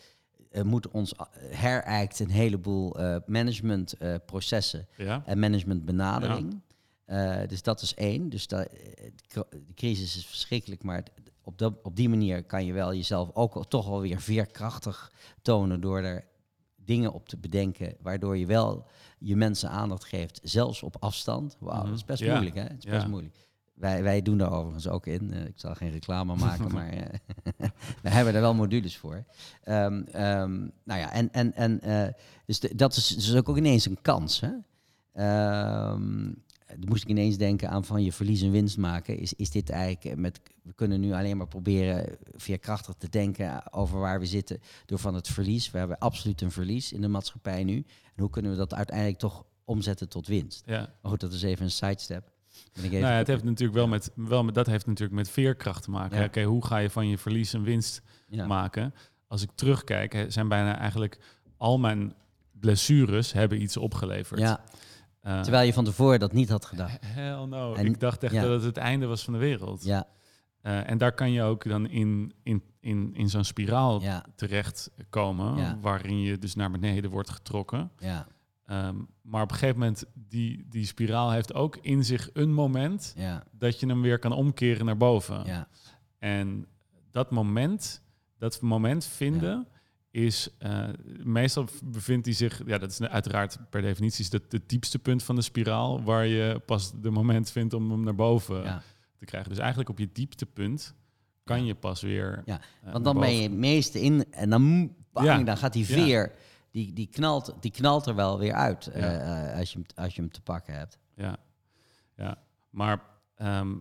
moet 0.63 0.87
ons 0.91 1.19
a- 1.19 1.27
herijkt 1.39 2.19
een 2.19 2.29
heleboel 2.29 2.99
eh, 2.99 3.15
managementprocessen 3.25 4.87
Ja, 4.97 5.23
en 5.25 5.39
managementbenadering. 5.39 6.61
Eh, 7.05 7.37
dus 7.47 7.61
dat 7.61 7.81
is 7.81 7.93
één. 7.93 8.29
Dus 8.29 8.47
da- 8.47 8.63
eh, 8.65 9.09
de 9.27 9.45
crisis 9.75 10.17
is 10.17 10.25
verschrikkelijk, 10.25 10.83
maar 10.83 11.03
op, 11.43 11.57
dat, 11.57 11.73
op 11.83 11.95
die 11.95 12.09
manier 12.09 12.43
kan 12.43 12.65
je 12.65 12.73
wel 12.73 12.93
jezelf 12.93 13.29
ook 13.33 13.53
al- 13.55 13.67
toch 13.67 13.87
wel 13.87 14.01
weer 14.01 14.21
veerkrachtig 14.21 15.11
tonen 15.41 15.81
door 15.81 15.99
er 16.01 16.25
dingen 16.75 17.13
op 17.13 17.29
te 17.29 17.37
bedenken, 17.37 17.95
waardoor 18.01 18.37
je 18.37 18.45
wel 18.45 18.85
je 19.19 19.35
mensen 19.35 19.69
aandacht 19.69 20.05
geeft, 20.05 20.39
zelfs 20.43 20.83
op 20.83 20.95
afstand. 20.99 21.55
Wauw, 21.59 21.77
Mhm. 21.79 21.85
dat 21.87 21.95
is 21.95 22.05
best 22.05 22.21
Ja. 22.21 22.31
moeilijk, 22.33 22.55
hè? 22.55 22.61
Het 22.61 22.85
is 22.85 22.91
best 22.91 23.07
moeilijk. 23.07 23.44
Wij, 23.75 24.03
wij 24.03 24.21
doen 24.21 24.37
daar 24.37 24.51
overigens 24.51 24.87
ook 24.87 25.05
in. 25.07 25.33
Eh, 25.33 25.45
ik 25.45 25.53
zal 25.59 25.75
geen 25.75 25.91
reclame 25.91 26.35
maken, 26.45 26.71
maar 26.73 26.89
eh, 26.89 27.19
we 28.03 28.09
hebben 28.09 28.33
er 28.35 28.41
wel 28.41 28.53
modules 28.53 28.97
voor. 28.97 29.23
Ehm, 29.63 30.01
ehm, 30.11 30.59
nou 30.83 30.99
ja, 30.99 31.11
en, 31.11 31.31
en, 31.31 31.53
en 31.53 31.81
eh, 31.81 32.13
dus 32.45 32.59
de- 32.59 32.75
dat 32.75 32.95
is 32.95 33.07
dus 33.07 33.35
ook 33.35 33.57
ineens 33.57 33.85
een 33.85 34.01
kans. 34.01 34.39
Hè? 34.41 34.51
Ehm, 35.13 36.33
dan 36.67 36.89
moest 36.89 37.03
ik 37.03 37.09
ineens 37.09 37.37
denken 37.37 37.69
aan 37.69 37.85
van 37.85 38.03
je 38.03 38.11
verlies 38.11 38.41
en 38.41 38.51
winst 38.51 38.77
maken. 38.77 39.17
Is, 39.19 39.33
is 39.33 39.49
dit 39.51 39.69
eigenlijk 39.69 40.17
met. 40.19 40.39
We 40.63 40.73
kunnen 40.73 40.99
nu 40.99 41.13
alleen 41.13 41.37
maar 41.37 41.47
proberen 41.47 42.17
veerkrachtig 42.35 42.95
te 42.97 43.09
denken 43.09 43.73
over 43.73 43.99
waar 43.99 44.19
we 44.19 44.25
zitten 44.25 44.59
door 44.85 44.99
van 44.99 45.13
het 45.15 45.27
verlies. 45.27 45.71
We 45.71 45.77
hebben 45.77 45.97
absoluut 45.97 46.41
een 46.41 46.51
verlies 46.51 46.91
in 46.93 47.01
de 47.01 47.07
maatschappij 47.07 47.63
nu. 47.63 47.75
En 48.15 48.21
hoe 48.21 48.29
kunnen 48.29 48.51
we 48.51 48.57
dat 48.57 48.73
uiteindelijk 48.73 49.17
toch 49.19 49.45
omzetten 49.65 50.09
tot 50.09 50.27
winst? 50.27 50.63
ja. 50.65 50.79
Maar 51.01 51.11
goed, 51.11 51.19
dat 51.19 51.33
is 51.33 51.41
even 51.43 51.65
een 51.65 51.71
sidestep. 51.71 52.31
Ben 52.75 52.83
ik 52.83 52.89
even 52.89 53.01
Nou 53.01 53.11
ja, 53.13 53.17
het 53.19 53.27
heeft 53.27 53.43
natuurlijk 53.43 53.77
wel 53.77 53.87
met, 53.87 54.11
wel 54.15 54.43
met, 54.43 54.53
dat 54.55 54.65
heeft 54.65 54.85
natuurlijk 54.85 55.15
met 55.17 55.29
veerkracht 55.29 55.83
te 55.83 55.89
maken. 55.91 56.23
Oké, 56.23 56.43
hoe 56.43 56.65
ga 56.65 56.77
je 56.77 56.89
van 56.89 57.07
je 57.07 57.17
verlies 57.17 57.53
een 57.53 57.63
winst 57.63 58.01
maken? 58.29 58.93
Als 59.27 59.41
ik 59.41 59.49
terugkijk, 59.55 60.25
zijn 60.27 60.47
bijna 60.47 60.77
eigenlijk 60.77 61.19
al 61.57 61.77
mijn 61.77 62.13
blessures 62.51 63.31
hebben 63.31 63.61
iets 63.61 63.77
opgeleverd. 63.77 64.39
ja, 64.39 64.63
Eh, 65.21 65.41
terwijl 65.41 65.65
je 65.65 65.73
van 65.73 65.83
tevoren 65.85 66.19
dat 66.19 66.33
niet 66.33 66.49
had 66.49 66.65
gedaan. 66.65 66.89
Hell 67.05 67.45
no. 67.45 67.73
En- 67.73 67.85
ik 67.85 67.99
dacht 67.99 68.23
echt 68.23 68.33
ja. 68.33 68.41
dat 68.41 68.51
het 68.51 68.63
het 68.63 68.77
einde 68.77 69.05
was 69.05 69.23
van 69.23 69.33
de 69.33 69.39
wereld. 69.39 69.83
Ja, 69.83 70.07
Eh, 70.61 70.89
en 70.89 70.97
daar 70.97 71.11
kan 71.13 71.31
je 71.31 71.41
ook 71.43 71.63
dan 71.69 71.89
in, 71.89 72.33
in, 72.43 72.63
in, 72.79 73.11
in 73.13 73.29
zo'n 73.29 73.43
spiraal 73.43 74.01
Ja, 74.01 74.25
terechtkomen, 74.35 75.81
waarin 75.81 76.19
je 76.19 76.37
dus 76.37 76.55
naar 76.55 76.71
beneden 76.71 77.09
wordt 77.11 77.29
getrokken. 77.29 77.91
ja, 77.97 78.27
Ehm, 78.65 78.95
maar 79.21 79.41
op 79.41 79.51
een 79.51 79.57
gegeven 79.57 79.79
moment, 79.79 80.05
die, 80.13 80.65
die 80.69 80.85
spiraal 80.85 81.31
heeft 81.31 81.53
ook 81.53 81.77
in 81.81 82.05
zich 82.05 82.29
een 82.33 82.53
moment 82.53 83.13
ja, 83.17 83.43
dat 83.51 83.79
je 83.79 83.87
hem 83.87 84.01
weer 84.01 84.19
kan 84.19 84.31
omkeren 84.31 84.85
naar 84.85 84.97
boven. 84.97 85.45
ja. 85.45 85.67
En 86.19 86.67
dat 87.11 87.31
moment, 87.31 88.01
dat 88.37 88.61
moment 88.61 89.05
vinden, 89.05 89.67
is 90.11 90.49
uh, 90.59 90.87
meestal 91.23 91.65
bevindt 91.83 92.25
hij 92.25 92.35
zich, 92.35 92.61
ja, 92.65 92.77
dat 92.77 92.89
is 92.91 93.01
uiteraard 93.01 93.57
per 93.69 93.81
definitie 93.81 94.23
is 94.23 94.29
dat 94.29 94.41
het 94.49 94.69
diepste 94.69 94.99
punt 94.99 95.23
van 95.23 95.35
de 95.35 95.41
spiraal, 95.41 96.03
waar 96.03 96.25
je 96.25 96.61
pas 96.65 96.91
de 97.01 97.09
moment 97.09 97.51
vindt 97.51 97.73
om 97.73 97.91
hem 97.91 98.03
naar 98.03 98.15
boven 98.15 98.81
te 99.17 99.25
krijgen. 99.25 99.49
Dus 99.49 99.59
eigenlijk 99.59 99.89
op 99.89 99.99
je 99.99 100.09
dieptepunt 100.11 100.95
kan 101.43 101.65
je 101.65 101.75
pas 101.75 102.01
weer. 102.01 102.41
Ja, 102.45 102.59
eh, 102.83 102.91
Want 102.91 103.03
dan 103.03 103.19
ben 103.19 103.35
je 103.35 103.41
het 103.41 103.57
meeste 103.57 104.01
in 104.01 104.25
en 104.31 104.49
dan, 104.49 104.95
bang, 105.11 105.45
dan 105.45 105.57
gaat 105.57 105.73
die 105.73 105.85
veer, 105.85 106.31
die, 106.75 106.93
die, 106.93 107.07
knalt, 107.07 107.53
die 107.59 107.71
knalt 107.71 108.05
er 108.05 108.15
wel 108.15 108.39
weer 108.39 108.53
uit 108.53 108.87
eh, 108.87 109.01
Ja. 109.01 109.49
eh, 109.51 109.59
als, 109.59 109.71
je 109.71 109.77
hem, 109.79 109.87
als 110.05 110.15
je 110.15 110.21
hem 110.21 110.31
te 110.31 110.41
pakken 110.41 110.73
hebt. 110.77 110.99
Ja, 111.13 111.37
ja. 112.15 112.37
maar 112.69 113.01
ehm, 113.35 113.77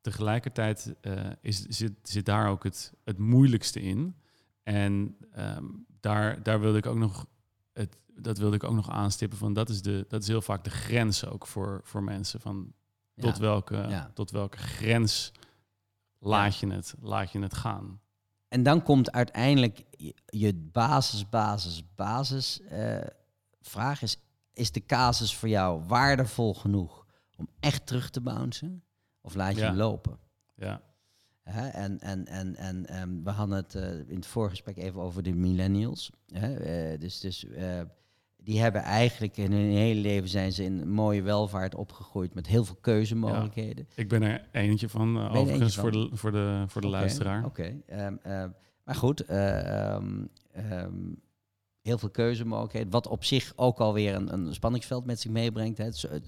tegelijkertijd 0.00 0.94
eh, 1.00 1.30
is, 1.40 1.60
zit, 1.62 1.92
zit 2.02 2.26
daar 2.26 2.48
ook 2.48 2.64
het, 2.64 2.92
het 3.04 3.18
moeilijkste 3.18 3.80
in. 3.80 4.16
En 4.62 5.16
ehm, 5.32 5.64
daar, 6.00 6.42
daar 6.42 6.60
wilde 6.60 6.78
ik 6.78 6.86
ook 6.86 6.96
nog, 6.96 7.26
het, 7.72 7.96
dat 8.16 8.38
wilde 8.38 8.56
ik 8.56 8.64
ook 8.64 8.74
nog 8.74 8.90
aanstippen. 8.90 9.38
Van 9.38 9.52
dat, 9.52 9.68
is 9.68 9.82
de, 9.82 10.04
dat 10.08 10.22
is 10.22 10.28
heel 10.28 10.42
vaak 10.42 10.64
de 10.64 10.70
grens 10.70 11.26
ook 11.26 11.46
voor, 11.46 11.80
voor 11.84 12.02
mensen. 12.02 12.40
Van 12.40 12.72
tot, 13.16 13.34
Ja. 13.36 13.40
welke, 13.42 13.76
Ja. 13.76 14.10
tot 14.14 14.30
welke 14.30 14.58
grens 14.58 15.32
laat, 16.18 16.56
je 16.56 16.66
het, 16.72 16.94
laat 17.00 17.30
je 17.32 17.38
het 17.38 17.54
gaan. 17.54 18.00
En 18.54 18.62
dan 18.62 18.82
komt 18.82 19.12
uiteindelijk 19.12 19.82
je, 20.26 20.54
basis, 20.54 21.28
basis, 21.28 21.82
basis 21.94 22.60
eh, 22.68 22.96
vraag 23.60 24.02
is, 24.02 24.18
is 24.52 24.72
de 24.72 24.84
casus 24.86 25.34
voor 25.34 25.48
jou 25.48 25.82
waardevol 25.86 26.54
genoeg 26.54 27.06
om 27.36 27.48
echt 27.60 27.86
terug 27.86 28.10
te 28.10 28.20
bouncen? 28.20 28.82
Of 29.20 29.34
laat 29.34 29.54
je 29.54 29.60
Ja. 29.60 29.66
hem 29.66 29.76
lopen? 29.76 30.18
Ja, 30.54 30.82
Hè? 31.42 31.68
En, 31.68 32.00
en, 32.00 32.26
en, 32.26 32.56
en 32.56 32.86
ehm, 32.86 33.22
we 33.22 33.30
hadden 33.30 33.56
het 33.56 33.74
eh, 33.74 33.98
in 34.08 34.16
het 34.16 34.26
voorgesprek 34.26 34.76
even 34.76 35.00
over 35.00 35.22
de 35.22 35.32
millennials. 35.32 36.10
Hè? 36.26 36.54
Eh, 36.56 37.00
dus 37.00 37.20
dus 37.20 37.46
die 38.44 38.60
hebben 38.60 38.82
eigenlijk 38.82 39.36
in 39.36 39.52
hun 39.52 39.70
hele 39.70 40.00
leven 40.00 40.28
zijn 40.28 40.52
ze 40.52 40.64
in 40.64 40.90
mooie 40.90 41.22
welvaart 41.22 41.74
opgegroeid 41.74 42.34
met 42.34 42.46
heel 42.46 42.64
veel 42.64 42.76
keuzemogelijkheden. 42.80 43.88
ik 43.94 44.08
ben 44.08 44.22
er 44.22 44.48
eentje 44.52 44.88
van, 44.88 45.16
eh, 45.16 45.22
er 45.24 45.30
overigens, 45.30 45.60
eentje 45.60 45.80
voor 45.80 45.92
van? 45.92 46.08
de, 46.10 46.16
voor 46.16 46.32
de, 46.32 46.64
voor 46.66 46.80
de 46.80 46.88
luisteraar. 46.88 47.44
Oké. 47.44 47.74
ehm, 47.86 48.14
ehm, 48.22 48.48
maar 48.84 48.94
goed, 48.94 49.20
eh, 49.20 49.94
ehm, 49.94 50.12
heel 51.82 51.98
veel 51.98 52.10
keuzemogelijkheden. 52.10 52.90
Wat 52.90 53.06
op 53.06 53.24
zich 53.24 53.52
ook 53.56 53.78
alweer 53.78 54.14
een, 54.14 54.32
een 54.32 54.54
spanningsveld 54.54 55.04
met 55.06 55.20
zich 55.20 55.30
meebrengt. 55.30 55.78
Hè. 55.78 55.84
Het, 55.84 55.94
is, 55.94 56.02
het, 56.02 56.22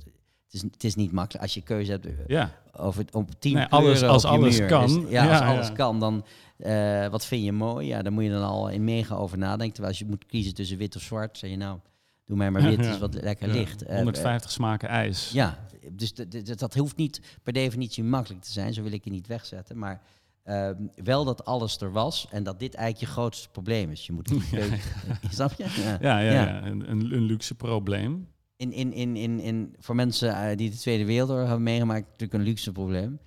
is, 0.51 0.63
het 0.63 0.85
is 0.85 0.95
niet 0.95 1.13
makkelijk 1.13 1.45
als 1.45 1.55
je 1.55 1.63
keuze 1.63 1.91
hebt 1.91 2.07
Ja, 2.27 2.53
over 2.73 3.05
om 3.13 3.27
tien 3.39 3.55
Nee, 3.55 3.67
alles- 3.67 4.03
als 4.03 4.25
alles 4.25 4.59
muur. 4.59 4.69
kan. 4.69 5.07
Ja, 5.09 5.29
als 5.29 5.39
Ja, 5.39 5.53
alles 5.55 5.69
ja. 5.69 5.73
kan, 5.75 6.01
dan 6.01 6.25
eh, 6.57 7.07
wat 7.09 7.27
vind 7.27 7.45
je 7.45 7.53
mooi? 7.53 7.87
Ja, 7.87 8.03
daar 8.03 8.13
moet 8.13 8.25
je 8.25 8.31
dan 8.31 8.43
al 8.43 8.69
in 8.69 8.85
mega 8.85 9.15
over 9.15 9.39
nadenken. 9.39 9.73
Terwijl 9.75 9.89
als 9.89 9.99
je 9.99 10.07
moet 10.09 10.27
kiezen 10.27 10.55
tussen 10.55 10.79
wit 10.79 10.97
of 10.97 11.03
zwart, 11.03 11.39
zeg 11.39 11.51
je 11.51 11.57
nou, 11.57 11.79
doe 12.27 12.37
mij 12.37 12.51
maar 12.51 12.63
wit, 12.63 12.85
Ja. 12.85 12.93
is 12.93 12.99
wat 12.99 13.15
lekker 13.15 13.49
ja. 13.49 13.55
licht. 13.55 13.83
Eh, 13.83 13.97
150 13.97 14.51
smaken 14.51 14.89
ijs. 14.89 15.31
ja, 15.33 15.67
dus 15.93 16.13
dat 16.59 16.75
hoeft 16.75 16.97
niet 16.97 17.21
per 17.43 17.53
definitie 17.53 18.05
makkelijk 18.05 18.43
te 18.43 18.53
zijn, 18.53 18.75
zo 18.75 18.83
wil 18.83 18.93
ik 18.93 19.05
je 19.05 19.11
niet 19.11 19.27
wegzetten. 19.27 19.79
Maar 19.79 20.03
ehm, 20.43 20.75
wel 21.05 21.25
dat 21.25 21.45
alles 21.45 21.81
er 21.81 21.93
was 21.93 22.27
en 22.31 22.43
dat 22.43 22.59
dit 22.59 22.75
eigenlijk 22.75 23.07
je 23.07 23.13
grootste 23.21 23.49
probleem 23.49 23.91
is. 23.91 24.07
Je 24.07 24.13
moet 24.13 24.31
een 24.31 24.43
keuze- 24.51 24.77
Snap 25.31 25.53
je? 25.53 25.65
Ja. 25.83 25.99
Ja, 26.01 26.19
ja, 26.19 26.33
Ja. 26.33 26.47
ja. 26.47 26.67
Een, 26.67 26.91
een, 26.91 27.13
een 27.13 27.23
luxe 27.23 27.55
probleem. 27.55 28.29
In, 28.57 28.73
in, 28.73 28.93
in, 28.93 29.17
in, 29.17 29.41
in, 29.41 29.75
voor 29.79 29.95
mensen 29.95 30.35
eh, 30.51 30.57
die 30.57 30.71
de 30.71 30.77
Tweede 30.77 31.05
Wereldoorlog 31.05 31.47
hebben 31.47 31.63
meegemaakt, 31.65 32.05
natuurlijk 32.07 32.33
een 32.33 32.41
luxe 32.49 32.73
probleem. 32.73 33.19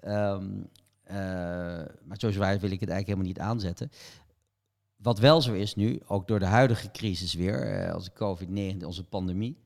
Ehm, 0.00 0.44
eh, 1.02 1.16
maar 2.04 2.16
zo 2.18 2.30
zwaar 2.30 2.58
wil 2.60 2.70
ik 2.70 2.80
het 2.80 2.88
eigenlijk 2.90 3.06
helemaal 3.06 3.26
niet 3.26 3.38
aanzetten. 3.38 3.90
Wat 5.02 5.18
wel 5.18 5.40
zo 5.40 5.52
is 5.52 5.74
nu, 5.74 6.00
ook 6.06 6.26
door 6.28 6.38
de 6.38 6.44
huidige 6.46 6.90
crisis 6.90 7.34
weer, 7.34 7.72
eh, 7.72 7.92
als 7.92 8.04
de 8.04 8.12
COVID-19, 8.12 8.84
onze 8.86 9.04
pandemie, 9.04 9.58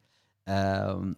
ehm, 0.43 1.13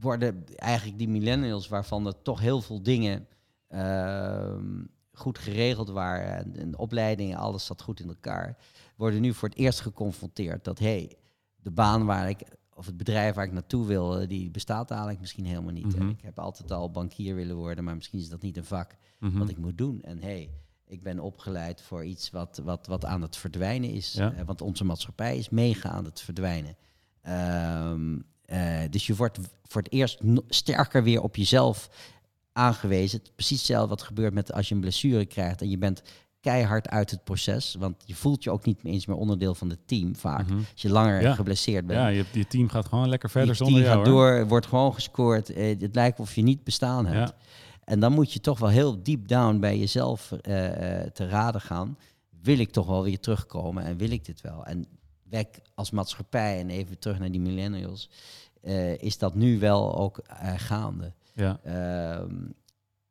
worden 0.00 0.44
eigenlijk 0.56 0.98
die 0.98 1.08
millennials, 1.08 1.68
waarvan 1.68 2.06
er 2.06 2.22
toch 2.22 2.40
heel 2.40 2.60
veel 2.60 2.82
dingen 2.82 3.26
ehm, 3.68 4.84
goed 5.12 5.38
geregeld 5.38 5.88
waren 5.88 6.36
en, 6.36 6.56
en 6.56 6.78
opleidingen, 6.78 7.38
alles 7.38 7.66
zat 7.66 7.82
goed 7.82 8.00
in 8.00 8.08
elkaar, 8.08 8.56
worden 8.96 9.20
nu 9.20 9.34
voor 9.34 9.48
het 9.48 9.58
eerst 9.58 9.80
geconfronteerd 9.80 10.64
dat 10.64 10.78
hey, 10.78 11.16
de 11.56 11.70
baan 11.70 12.04
waar 12.04 12.28
ik 12.28 12.42
of 12.74 12.86
het 12.86 12.96
bedrijf 12.96 13.34
waar 13.34 13.44
ik 13.44 13.52
naartoe 13.52 13.86
wil, 13.86 14.28
die 14.28 14.50
bestaat 14.50 14.90
eigenlijk 14.90 15.20
misschien 15.20 15.44
helemaal 15.44 15.72
niet. 15.72 15.94
En 15.94 16.08
ik 16.08 16.20
heb 16.20 16.38
altijd 16.38 16.70
al 16.72 16.90
bankier 16.90 17.34
willen 17.34 17.56
worden, 17.56 17.84
maar 17.84 17.94
misschien 17.94 18.18
is 18.18 18.28
dat 18.28 18.42
niet 18.42 18.56
een 18.56 18.64
vak 18.64 18.96
Mhm. 19.18 19.38
wat 19.38 19.48
ik 19.48 19.58
moet 19.58 19.78
doen. 19.78 20.02
En 20.02 20.18
hey, 20.18 20.50
ik 20.86 21.02
ben 21.02 21.18
opgeleid 21.20 21.82
voor 21.82 22.04
iets 22.04 22.30
wat, 22.30 22.60
wat, 22.64 22.86
wat 22.86 23.04
aan 23.04 23.22
het 23.22 23.36
verdwijnen 23.36 23.90
is. 23.90 24.12
Ja. 24.12 24.32
Eh, 24.32 24.44
want 24.46 24.60
onze 24.60 24.84
maatschappij 24.84 25.36
is 25.36 25.48
mega 25.48 25.88
aan 25.88 26.04
het 26.04 26.20
verdwijnen. 26.20 26.76
Ehm, 27.22 28.18
eh, 28.44 28.80
dus 28.90 29.06
je 29.06 29.14
wordt 29.14 29.38
voor 29.62 29.82
het 29.82 29.92
eerst 29.92 30.20
sterker 30.48 31.02
weer 31.02 31.22
op 31.22 31.36
jezelf 31.36 31.88
aangewezen. 32.52 33.20
Precies 33.34 33.58
hetzelfde 33.58 33.88
wat 33.88 34.02
gebeurt 34.02 34.34
met 34.34 34.52
als 34.52 34.68
je 34.68 34.74
een 34.74 34.80
blessure 34.80 35.26
krijgt 35.26 35.60
en 35.60 35.70
je 35.70 35.78
bent 35.78 36.02
keihard 36.40 36.88
uit 36.88 37.10
het 37.10 37.24
proces. 37.24 37.76
Want 37.78 38.02
je 38.06 38.14
voelt 38.14 38.44
je 38.44 38.50
ook 38.50 38.64
niet 38.64 38.78
eens 38.84 39.06
meer 39.06 39.16
onderdeel 39.16 39.54
van 39.54 39.70
het 39.70 39.78
team 39.86 40.16
vaak. 40.16 40.46
Mhm. 40.48 40.56
Als 40.58 40.82
je 40.82 40.90
langer 40.90 41.20
Ja. 41.22 41.34
geblesseerd 41.34 41.86
bent. 41.86 41.98
Ja, 42.00 42.08
je, 42.08 42.24
je 42.32 42.46
team 42.46 42.68
gaat 42.68 42.86
gewoon 42.88 43.08
lekker 43.08 43.30
verder 43.30 43.50
Je 43.50 43.56
zonder 43.56 43.74
team 43.82 43.86
jou. 43.92 44.04
gaat 44.04 44.12
hoor. 44.12 44.30
door, 44.30 44.46
wordt 44.48 44.66
gewoon 44.66 44.94
gescoord. 44.94 45.50
Eh, 45.50 45.80
het 45.80 45.94
lijkt 45.94 46.20
of 46.20 46.34
je 46.34 46.42
niet 46.42 46.64
bestaan 46.64 47.06
hebt. 47.06 47.28
Ja. 47.28 47.34
En 47.84 48.00
dan 48.00 48.12
moet 48.12 48.32
je 48.32 48.40
toch 48.40 48.58
wel 48.58 48.68
heel 48.68 49.02
deep 49.02 49.28
down 49.28 49.58
bij 49.58 49.78
jezelf 49.78 50.32
eh, 50.32 51.02
eh, 51.02 51.10
te 51.10 51.28
raden 51.28 51.60
gaan. 51.60 51.98
Wil 52.42 52.58
ik 52.58 52.70
toch 52.70 52.86
wel 52.86 53.02
weer 53.02 53.20
terugkomen 53.20 53.84
en 53.84 53.96
wil 53.96 54.10
ik 54.10 54.24
dit 54.24 54.40
wel? 54.40 54.64
En 54.64 54.86
weg 55.28 55.46
als 55.74 55.90
maatschappij 55.90 56.58
en 56.58 56.70
even 56.70 56.98
terug 56.98 57.18
naar 57.18 57.30
die 57.30 57.40
millennials, 57.40 58.10
eh, 58.62 59.02
is 59.02 59.18
dat 59.18 59.34
nu 59.34 59.58
wel 59.58 59.96
ook 59.96 60.20
gaande. 60.56 61.12
Ja. 61.34 61.60
Ehm, 61.62 62.34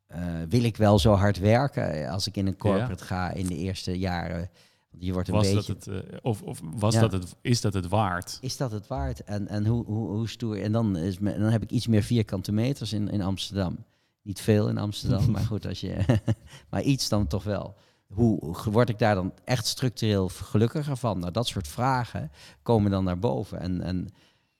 eh, 0.06 0.20
wil 0.48 0.62
ik 0.62 0.76
wel 0.76 0.98
zo 0.98 1.12
hard 1.12 1.38
werken 1.38 2.08
als 2.08 2.26
ik 2.26 2.36
in 2.36 2.46
een 2.46 2.56
corporate 2.56 3.04
ga 3.04 3.30
in 3.30 3.46
de 3.46 3.56
eerste 3.56 3.98
jaren? 3.98 4.50
Je 4.98 5.12
wordt 5.12 5.28
een 5.28 5.34
Was 5.34 5.52
beetje... 5.52 5.74
dat 5.74 5.84
het, 5.84 6.20
of 6.22 6.42
of 6.42 6.60
was 6.74 6.94
Ja. 6.94 7.00
dat 7.00 7.12
het, 7.12 7.36
is 7.40 7.60
dat 7.60 7.74
het 7.74 7.88
waard? 7.88 8.38
Is 8.40 8.56
dat 8.56 8.70
het 8.70 8.86
waard? 8.86 9.24
En, 9.24 9.48
en 9.48 9.66
hoe, 9.66 9.84
hoe, 9.84 10.08
hoe 10.08 10.28
stoer? 10.28 10.62
En 10.62 10.72
dan, 10.72 10.96
is 10.96 11.18
me, 11.18 11.38
dan 11.38 11.50
heb 11.50 11.62
ik 11.62 11.70
iets 11.70 11.86
meer 11.86 12.02
vierkante 12.02 12.52
meters 12.52 12.92
in, 12.92 13.08
in 13.08 13.22
Amsterdam. 13.22 13.84
Niet 14.24 14.40
veel 14.40 14.68
in 14.68 14.78
Amsterdam, 14.78 15.30
maar 15.30 15.44
goed, 15.44 15.66
als 15.66 15.80
je, 15.80 16.20
maar 16.70 16.82
iets 16.82 17.08
dan 17.08 17.26
toch 17.26 17.44
wel. 17.44 17.76
Hoe 18.06 18.56
word 18.70 18.88
ik 18.88 18.98
daar 18.98 19.14
dan 19.14 19.32
echt 19.44 19.66
structureel 19.66 20.28
gelukkiger 20.28 20.96
van? 20.96 21.18
Nou, 21.18 21.32
dat 21.32 21.46
soort 21.46 21.68
vragen 21.68 22.30
komen 22.62 22.90
dan 22.90 23.04
naar 23.04 23.18
boven. 23.18 23.60
En, 23.60 23.80
en 23.80 24.08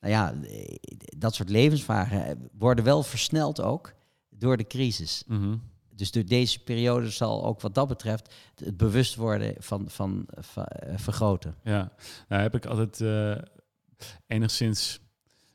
nou 0.01 0.13
ja, 0.13 0.35
eh, 0.43 0.77
dat 1.17 1.35
soort 1.35 1.49
levensvragen 1.49 2.49
worden 2.59 2.85
wel 2.85 3.03
versneld 3.03 3.61
ook 3.61 3.93
door 4.29 4.57
de 4.57 4.67
crisis. 4.67 5.25
Mhm. 5.27 5.57
Dus 5.91 6.11
door 6.11 6.25
deze 6.25 6.63
periode 6.63 7.11
zal 7.11 7.45
ook 7.45 7.61
wat 7.61 7.75
dat 7.75 7.89
betreft 7.89 8.35
het 8.55 8.77
bewust 8.77 9.15
worden 9.15 9.55
van, 9.59 9.85
van, 9.89 10.27
van 10.39 10.65
eh, 10.65 10.99
vergroten. 10.99 11.57
Ja, 11.63 11.93
nou 12.29 12.43
heb 12.43 12.55
ik 12.55 12.67
altijd 12.67 13.01
eh, 13.01 13.43
enigszins. 14.27 15.01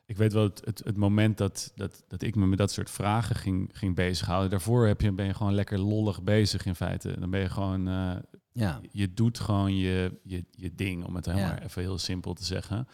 Ik 0.10 0.18
weet 0.18 0.34
wel 0.34 0.44
het, 0.44 0.62
het, 0.66 0.82
het 0.84 0.98
moment 0.98 1.38
dat, 1.38 1.72
dat, 1.76 2.04
dat 2.08 2.22
ik 2.22 2.36
me 2.36 2.46
met 2.48 2.58
dat 2.58 2.72
soort 2.72 2.90
vragen 2.90 3.36
ging, 3.36 3.70
ging 3.74 3.96
bezighouden. 3.96 4.50
Daarvoor 4.50 4.88
heb 4.88 5.02
je, 5.02 5.12
ben 5.12 5.26
je 5.26 5.34
gewoon 5.34 5.54
lekker 5.54 5.80
lollig 5.80 6.24
bezig 6.24 6.66
in 6.66 6.76
feite. 6.76 7.20
Dan 7.20 7.30
ben 7.30 7.40
je 7.40 7.50
gewoon. 7.50 7.88
eh, 7.88 8.16
Ja, 8.52 8.80
je 8.92 9.14
doet 9.14 9.40
gewoon 9.40 9.76
je, 9.76 10.20
je, 10.24 10.46
je 10.52 10.76
ding, 10.76 11.04
om 11.06 11.16
het 11.16 11.26
helemaal 11.26 11.50
Ja. 11.50 11.62
even 11.64 11.82
heel 11.82 11.98
simpel 11.98 12.34
te 12.34 12.44
zeggen. 12.46 12.88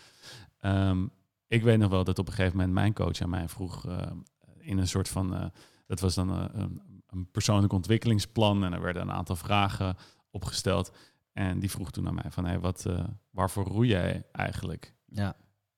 Ehm, 0.60 1.08
ik 1.48 1.64
weet 1.64 1.78
nog 1.80 1.90
wel 1.90 2.04
dat 2.04 2.20
op 2.20 2.28
een 2.28 2.34
gegeven 2.34 2.58
moment 2.58 2.74
mijn 2.76 2.94
coach 2.94 3.22
aan 3.22 3.30
mij 3.30 3.48
vroeg 3.50 3.88
eh, 3.88 4.12
in 4.60 4.78
een 4.78 4.88
soort 4.88 5.10
van, 5.10 5.36
eh, 5.36 5.46
dat 5.88 6.00
was 6.00 6.16
dan 6.16 6.30
een, 6.30 6.82
een 7.08 7.32
persoonlijk 7.32 7.74
ontwikkelingsplan 7.74 8.64
en 8.64 8.74
er 8.74 8.82
werden 8.82 9.02
een 9.02 9.12
aantal 9.12 9.36
vragen 9.36 9.96
opgesteld. 10.32 10.96
En 11.34 11.60
die 11.60 11.72
vroeg 11.72 11.92
toen 11.92 12.08
aan 12.08 12.16
mij 12.16 12.32
van, 12.32 12.46
hey, 12.46 12.60
wat, 12.60 12.86
waarvoor 13.32 13.64
roei 13.66 13.88
jij 13.90 14.26
eigenlijk? 14.32 14.94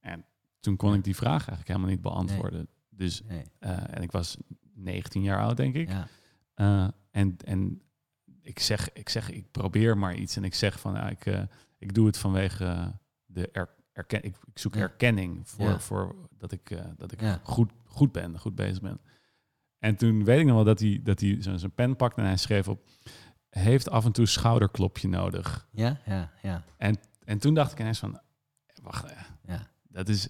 ja, 0.01 0.17
Toen 0.67 0.75
kon 0.75 0.93
ik 0.93 1.03
die 1.03 1.15
vraag 1.15 1.37
eigenlijk 1.39 1.67
helemaal 1.67 1.89
niet 1.89 2.01
beantwoorden. 2.01 2.67
Dus, 2.89 3.21
nee, 3.23 3.43
eh, 3.59 3.95
en 3.95 4.01
ik 4.01 4.11
was 4.11 4.37
19 4.73 5.21
jaar 5.21 5.39
oud, 5.41 5.57
denk 5.57 5.75
ik. 5.75 5.89
ja. 5.89 6.07
Eh, 6.53 6.87
en 7.11 7.37
en 7.45 7.81
ik, 8.41 8.59
zeg, 8.59 8.93
ik 8.93 9.09
zeg, 9.09 9.29
ik 9.29 9.51
probeer 9.51 9.97
maar 9.97 10.15
iets. 10.15 10.35
En 10.35 10.43
ik 10.43 10.53
zeg 10.53 10.79
van, 10.79 10.93
ja, 10.93 11.09
ik, 11.09 11.25
eh, 11.25 11.41
ik 11.77 11.93
doe 11.93 12.05
het 12.05 12.17
vanwege 12.17 12.93
de 13.25 13.49
er, 13.51 13.69
erken, 13.91 14.23
ik, 14.23 14.35
ik 14.45 14.59
zoek 14.59 14.73
Ja. 14.75 14.81
erkenning 14.81 15.49
voor, 15.49 15.65
Ja. 15.69 15.79
voor 15.79 16.15
dat 16.37 16.51
ik, 16.51 16.77
dat 16.97 17.11
ik 17.11 17.21
goed, 17.43 17.71
goed 17.85 18.11
ben, 18.11 18.39
goed 18.39 18.55
bezig 18.55 18.81
ben. 18.81 18.99
En 19.79 19.95
toen 19.95 20.23
weet 20.23 20.39
ik 20.39 20.45
nog 20.45 20.55
wel 20.55 20.63
dat 20.63 20.79
hij, 20.79 20.99
dat 21.03 21.19
hij 21.19 21.41
zo- 21.41 21.57
zijn 21.57 21.73
pen 21.73 21.95
pakte 21.95 22.21
en 22.21 22.27
hij 22.27 22.37
schreef 22.37 22.67
op... 22.67 22.87
Heeft 23.49 23.89
af 23.89 24.05
en 24.05 24.11
toe 24.11 24.25
schouderklopje 24.25 25.07
nodig. 25.07 25.67
Ja, 25.71 25.99
ja, 26.05 26.31
ja. 26.41 26.63
En 27.25 27.37
toen 27.39 27.53
dacht 27.53 27.71
ik 27.71 27.79
ineens 27.79 27.99
van... 27.99 28.19
Wacht, 28.81 29.13
ja. 29.43 29.67
dat 29.83 30.09
is... 30.09 30.27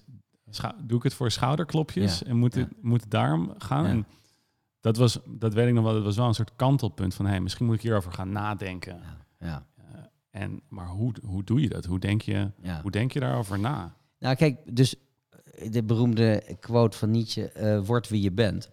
Doe 0.83 0.97
ik 0.97 1.03
het 1.03 1.13
voor 1.13 1.31
schouderklopjes? 1.31 2.19
Ja, 2.19 2.25
En 2.25 2.37
moet, 2.37 2.53
ja. 2.53 2.59
het, 2.59 2.69
moet 2.81 3.05
gaan? 3.57 3.83
Ja. 3.83 3.89
En 3.89 4.05
dat, 4.79 4.97
was, 4.97 5.19
dat 5.25 5.53
weet 5.53 5.67
ik 5.67 5.73
nog 5.73 5.83
wel. 5.83 5.93
Dat 5.93 6.03
was 6.03 6.15
wel 6.15 6.27
een 6.27 6.33
soort 6.33 6.55
kantelpunt 6.55 7.13
van... 7.13 7.25
Hey, 7.25 7.39
misschien 7.39 7.65
moet 7.65 7.75
ik 7.75 7.81
hierover 7.81 8.11
gaan 8.11 8.31
nadenken. 8.31 8.99
ja, 9.39 9.65
Eh, 9.75 10.41
en, 10.41 10.61
maar 10.69 10.87
hoe, 10.87 11.13
hoe 11.25 11.43
doe 11.43 11.61
je 11.61 11.69
dat? 11.69 11.85
Hoe 11.85 11.99
denk 11.99 12.21
je, 12.21 12.51
ja. 12.61 12.81
hoe 12.81 12.91
denk 12.91 13.11
je 13.11 13.19
daarover 13.19 13.59
na? 13.59 13.95
Nou, 14.19 14.35
kijk, 14.35 14.75
dus 14.75 14.95
eh, 15.55 15.71
de 15.71 15.83
beroemde 15.83 16.57
quote 16.59 16.97
van 16.97 17.11
Nietzsche: 17.11 17.51
eh, 17.51 17.85
word 17.85 18.09
wie 18.09 18.21
je 18.21 18.31
bent. 18.31 18.69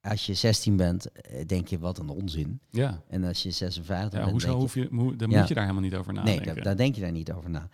Als 0.00 0.26
je 0.26 0.34
16 0.34 0.76
bent, 0.76 1.06
denk 1.46 1.68
je 1.68 1.78
wat 1.78 1.98
een 1.98 2.08
onzin. 2.08 2.60
Ja, 2.70 3.02
En 3.08 3.24
als 3.24 3.42
je 3.42 3.50
56 3.50 4.12
ja 4.12 4.18
bent, 4.18 4.30
hoezo 4.30 4.46
denk 4.46 4.58
je, 4.58 4.62
hoef 4.62 4.74
je, 4.74 4.96
hoe, 4.96 5.16
dan 5.16 5.28
moet 5.28 5.48
je 5.48 5.54
daar 5.54 5.62
helemaal 5.62 5.84
niet 5.84 5.94
over 5.94 6.12
nee, 6.12 6.24
nadenken. 6.24 6.54
daar, 6.54 6.64
daar 6.64 6.76
denk 6.76 6.94
je 6.94 7.00
daar 7.00 7.12
niet 7.12 7.32
over 7.32 7.50
na. 7.50 7.68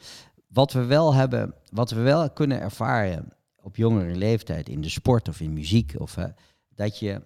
Wat 0.52 0.72
we 0.72 0.84
wel 0.84 1.14
hebben, 1.14 1.54
wat 1.70 1.90
we 1.90 2.00
wel 2.00 2.30
kunnen 2.30 2.60
ervaren 2.60 3.32
op 3.62 3.76
jongere 3.76 4.14
leeftijd 4.14 4.68
in 4.68 4.80
de 4.80 4.88
sport 4.88 5.28
of 5.28 5.40
in 5.40 5.52
muziek, 5.52 5.94
of, 5.98 6.16
dat 6.74 6.98
je 6.98 7.22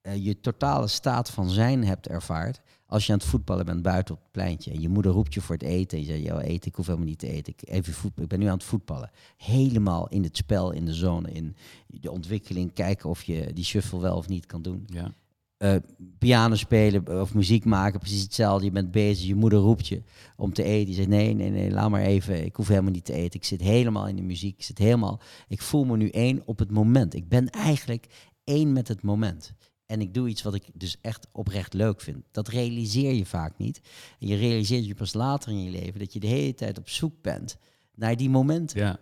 eh, 0.00 0.24
je 0.24 0.40
totale 0.40 0.86
staat 0.86 1.30
van 1.30 1.50
zijn 1.50 1.84
hebt 1.84 2.08
ervaard. 2.08 2.60
Als 2.86 3.06
je 3.06 3.12
aan 3.12 3.18
het 3.18 3.26
voetballen 3.26 3.66
bent 3.66 3.82
buiten 3.82 4.14
op 4.14 4.20
het 4.20 4.30
pleintje 4.30 4.70
en 4.70 4.80
je 4.80 4.88
moeder 4.88 5.12
roept 5.12 5.34
je 5.34 5.40
voor 5.40 5.54
het 5.54 5.64
eten. 5.64 5.98
En 5.98 6.04
je 6.04 6.10
zegt, 6.10 6.22
ja, 6.22 6.40
eten, 6.40 6.68
ik 6.68 6.74
hoef 6.74 6.86
helemaal 6.86 7.08
niet 7.08 7.18
te 7.18 7.28
eten. 7.28 7.52
Ik, 7.56 7.68
even 7.68 7.92
voetbal, 7.92 8.22
ik 8.22 8.30
ben 8.30 8.38
nu 8.38 8.46
aan 8.46 8.52
het 8.52 8.64
voetballen. 8.64 9.10
Helemaal 9.36 10.08
in 10.08 10.22
het 10.22 10.36
spel, 10.36 10.70
in 10.70 10.84
de 10.84 10.94
zone, 10.94 11.30
in 11.32 11.56
de 11.86 12.10
ontwikkeling. 12.10 12.72
Kijken 12.72 13.08
of 13.08 13.22
je 13.22 13.52
die 13.52 13.64
shuffle 13.64 14.00
wel 14.00 14.16
of 14.16 14.28
niet 14.28 14.46
kan 14.46 14.62
doen. 14.62 14.86
Ja, 14.86 15.12
Eh, 15.60 15.76
piano 16.18 16.54
spelen 16.54 17.20
of 17.20 17.34
muziek 17.34 17.64
maken, 17.64 18.00
precies 18.00 18.22
hetzelfde. 18.22 18.64
Je 18.64 18.70
bent 18.70 18.90
bezig, 18.90 19.26
je 19.26 19.34
moeder 19.34 19.58
roept 19.58 19.86
je 19.88 20.02
om 20.36 20.52
te 20.52 20.62
eten. 20.62 20.88
Je 20.88 20.94
zegt, 20.94 21.08
nee, 21.08 21.34
nee, 21.34 21.50
nee, 21.50 21.70
laat 21.70 21.90
maar 21.90 22.02
even. 22.02 22.44
Ik 22.44 22.56
hoef 22.56 22.68
helemaal 22.68 22.90
niet 22.90 23.04
te 23.04 23.12
eten. 23.12 23.40
Ik 23.40 23.46
zit 23.46 23.60
helemaal 23.60 24.08
in 24.08 24.16
de 24.16 24.22
muziek. 24.22 24.56
Ik 24.58 24.64
zit 24.64 24.78
helemaal... 24.78 25.20
Ik 25.48 25.62
voel 25.62 25.84
me 25.84 25.96
nu 25.96 26.08
één 26.08 26.42
op 26.44 26.58
het 26.58 26.70
moment. 26.70 27.14
Ik 27.14 27.28
ben 27.28 27.50
eigenlijk 27.50 28.06
één 28.44 28.72
met 28.72 28.88
het 28.88 29.02
moment. 29.02 29.52
En 29.86 30.00
ik 30.00 30.14
doe 30.14 30.28
iets 30.28 30.42
wat 30.42 30.54
ik 30.54 30.64
dus 30.74 30.96
echt 31.00 31.26
oprecht 31.32 31.72
leuk 31.74 32.00
vind. 32.00 32.24
Dat 32.30 32.48
realiseer 32.48 33.12
je 33.12 33.26
vaak 33.26 33.58
niet. 33.58 33.80
En 34.18 34.26
je 34.26 34.36
realiseert 34.36 34.86
je 34.86 34.94
pas 34.94 35.12
later 35.14 35.50
in 35.50 35.62
je 35.62 35.70
leven 35.70 35.98
dat 35.98 36.12
je 36.12 36.20
de 36.20 36.26
hele 36.26 36.54
tijd 36.54 36.78
op 36.78 36.88
zoek 36.88 37.22
bent 37.22 37.56
naar 37.94 38.16
die 38.16 38.30
momenten. 38.30 38.80
ja, 38.80 38.98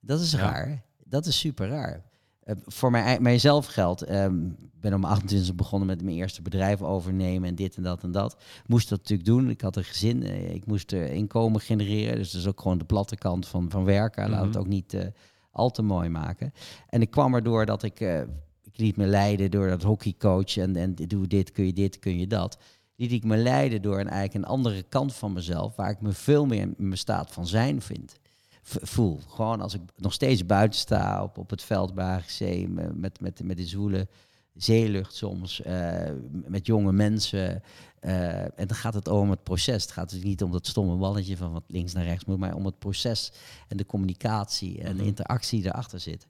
Dat 0.00 0.20
is 0.20 0.30
Ja. 0.32 0.38
raar. 0.38 0.84
Dat 1.04 1.26
is 1.26 1.38
super 1.38 1.68
raar. 1.68 2.04
Eh, 2.44 2.54
voor 2.66 2.90
mij, 2.90 3.20
mijzelf 3.20 3.66
geldt, 3.66 4.02
ehm, 4.02 4.46
ik 4.46 4.80
ben 4.80 4.94
om 4.94 5.04
28 5.04 5.54
begonnen 5.54 5.88
met 5.88 6.02
mijn 6.02 6.16
eerste 6.16 6.42
bedrijf 6.42 6.82
overnemen 6.82 7.48
en 7.48 7.54
dit 7.54 7.76
en 7.76 7.82
dat 7.82 8.02
en 8.02 8.12
dat. 8.12 8.36
Moest 8.66 8.88
dat 8.88 8.98
natuurlijk 8.98 9.28
doen. 9.28 9.50
Ik 9.50 9.60
had 9.60 9.76
een 9.76 9.84
gezin, 9.84 10.22
eh, 10.22 10.54
ik 10.54 10.66
moest 10.66 10.92
eh, 10.92 11.14
inkomen 11.14 11.60
genereren. 11.60 12.16
Dus 12.16 12.30
dat 12.30 12.40
is 12.40 12.46
ook 12.46 12.60
gewoon 12.60 12.78
de 12.78 12.84
platte 12.84 13.16
kant 13.16 13.46
van, 13.48 13.70
van 13.70 13.84
werken. 13.84 14.30
Laat 14.30 14.40
het 14.40 14.50
Mhm. 14.50 14.58
ook 14.58 14.66
niet 14.66 15.12
al 15.50 15.70
te 15.70 15.82
mooi 15.82 16.08
maken. 16.08 16.52
En 16.88 17.00
ik 17.00 17.10
kwam 17.10 17.34
erdoor 17.34 17.66
dat 17.66 17.82
ik, 17.82 18.00
ik 18.62 18.78
liet 18.78 18.96
me 18.96 19.06
leiden 19.06 19.50
door 19.50 19.68
dat 19.68 19.82
hockeycoach 19.82 20.56
en, 20.56 20.76
en 20.76 20.94
doe 20.94 21.26
dit, 21.26 21.52
kun 21.52 21.66
je 21.66 21.72
dit, 21.72 21.98
kun 21.98 22.18
je 22.18 22.26
dat. 22.26 22.58
Liet 22.96 23.12
ik 23.12 23.24
me 23.24 23.36
leiden 23.36 23.82
door 23.82 24.00
een, 24.00 24.08
eigenlijk 24.08 24.34
een 24.34 24.50
andere 24.50 24.82
kant 24.82 25.14
van 25.14 25.32
mezelf, 25.32 25.76
waar 25.76 25.90
ik 25.90 26.00
me 26.00 26.12
veel 26.12 26.46
meer 26.46 26.60
in 26.60 26.74
mijn 26.76 26.98
staat 26.98 27.32
van 27.32 27.46
zijn 27.46 27.82
vind 27.82 28.18
voel. 28.64 29.20
Gewoon 29.28 29.60
als 29.60 29.74
ik 29.74 29.80
nog 29.96 30.12
steeds 30.12 30.46
buiten 30.46 30.78
sta 30.80 31.22
op, 31.22 31.38
op 31.38 31.50
het 31.50 31.62
veld 31.62 31.94
bij 31.94 32.22
met, 32.94 33.20
met, 33.20 33.42
met 33.44 33.56
de 33.56 33.66
zwoele 33.66 34.08
zeelucht 34.54 35.14
soms, 35.14 35.62
eh, 35.62 36.10
met 36.46 36.66
jonge 36.66 36.92
mensen. 36.92 37.62
eh, 38.00 38.42
en 38.42 38.66
dan 38.66 38.76
gaat 38.76 38.94
het 38.94 39.08
om 39.08 39.30
het 39.30 39.42
proces. 39.42 39.82
Het 39.82 39.92
gaat 39.92 40.10
dus 40.10 40.22
niet 40.22 40.42
om 40.42 40.50
dat 40.52 40.66
stomme 40.66 40.96
balletje 40.96 41.36
van 41.36 41.52
wat 41.52 41.62
links 41.66 41.92
naar 41.92 42.04
rechts 42.04 42.24
moet, 42.24 42.38
maar 42.38 42.54
om 42.54 42.64
het 42.66 42.78
proces 42.78 43.32
en 43.68 43.76
de 43.76 43.86
communicatie 43.86 44.78
en 44.80 44.88
de 44.88 44.94
Mhm. 44.98 45.06
interactie 45.06 45.60
die 45.60 45.68
erachter 45.70 46.00
zit. 46.00 46.26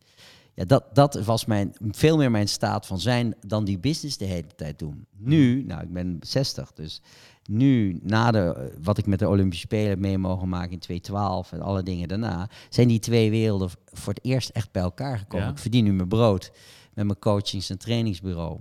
Ja, 0.55 0.65
dat, 0.65 0.85
dat 0.95 1.15
was 1.15 1.45
mijn, 1.45 1.75
veel 1.91 2.17
meer 2.17 2.31
mijn 2.31 2.49
staat 2.49 2.87
van 2.87 3.01
zijn 3.01 3.35
dan 3.47 3.65
die 3.65 3.79
business 3.79 4.17
de 4.17 4.25
hele 4.25 4.55
tijd 4.57 4.79
doen. 4.79 5.07
Nu, 5.17 5.65
nou, 5.65 5.83
ik 5.83 5.93
ben 5.93 6.17
60, 6.21 6.73
dus 6.73 7.01
nu, 7.49 7.99
na 8.03 8.31
de, 8.31 8.73
wat 8.83 8.99
ik 8.99 9.07
met 9.07 9.19
de 9.19 9.29
Olympische 9.29 9.67
Spelen 9.67 10.01
mee 10.01 10.19
mogen 10.19 10.49
maken 10.49 10.73
in 10.73 10.79
2012 10.79 11.53
en 11.53 11.61
alle 11.61 11.83
dingen 11.83 12.09
daarna, 12.09 12.49
zijn 12.69 12.89
die 12.89 12.99
twee 12.99 13.31
werelden 13.31 13.71
voor 13.85 14.13
het 14.13 14.25
eerst 14.25 14.49
echt 14.49 14.73
bij 14.73 14.83
elkaar 14.83 15.19
gekomen. 15.19 15.47
Ja. 15.47 15.53
Ik 15.53 15.59
verdien 15.59 15.85
nu 15.85 15.93
mijn 15.93 16.09
brood 16.09 16.53
met 16.95 17.07
mijn 17.07 17.19
coachings- 17.19 17.71
en 17.71 17.79
trainingsbureau 17.79 18.61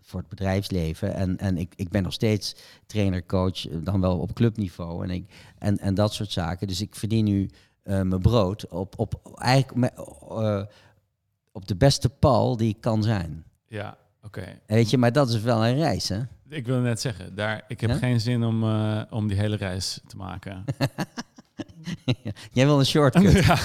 voor 0.00 0.20
het 0.20 0.28
bedrijfsleven. 0.28 1.14
En, 1.14 1.38
en 1.38 1.56
ik, 1.56 1.72
ik 1.76 1.88
ben 1.88 2.02
nog 2.02 2.12
steeds 2.12 2.56
trainer, 2.86 3.26
coach, 3.26 3.68
eh, 3.68 3.76
dan 3.82 4.00
wel 4.00 4.18
op 4.18 4.32
clubniveau 4.34 5.04
en, 5.04 5.10
ik, 5.10 5.30
en, 5.58 5.78
en 5.78 5.94
dat 5.94 6.14
soort 6.14 6.32
zaken. 6.32 6.66
Dus 6.66 6.80
ik 6.80 6.94
verdien 6.94 7.24
nu 7.24 7.50
eh, 7.82 8.00
mijn 8.00 8.20
brood 8.20 8.68
op, 8.68 8.98
op, 8.98 9.32
eigenlijk 9.34 9.94
eh, 9.94 10.62
op 11.52 11.68
de 11.68 11.76
beste 11.76 12.08
pal 12.08 12.56
die 12.56 12.68
ik 12.68 12.80
kan 12.80 13.02
zijn. 13.02 13.44
ja 13.66 13.96
oké. 14.24 14.44
Weet 14.66 14.90
je, 14.90 14.98
maar 14.98 15.12
dat 15.12 15.28
is 15.28 15.40
wel 15.40 15.66
een 15.66 15.76
reis, 15.76 16.08
hè? 16.08 16.18
Ik 16.48 16.66
wil 16.66 16.78
net 16.80 17.00
zeggen, 17.00 17.34
daar, 17.34 17.64
ik 17.68 17.80
heb 17.80 17.90
Ja? 17.90 17.96
geen 17.96 18.20
zin 18.20 18.44
om, 18.44 18.62
eh, 18.62 19.00
om 19.10 19.28
die 19.28 19.36
hele 19.36 19.56
reis 19.56 20.00
te 20.06 20.16
maken. 20.16 20.64
Jij 22.52 22.66
wil 22.66 22.78
een 22.78 22.86
shortcut. 22.86 23.32
ja, 23.44 23.56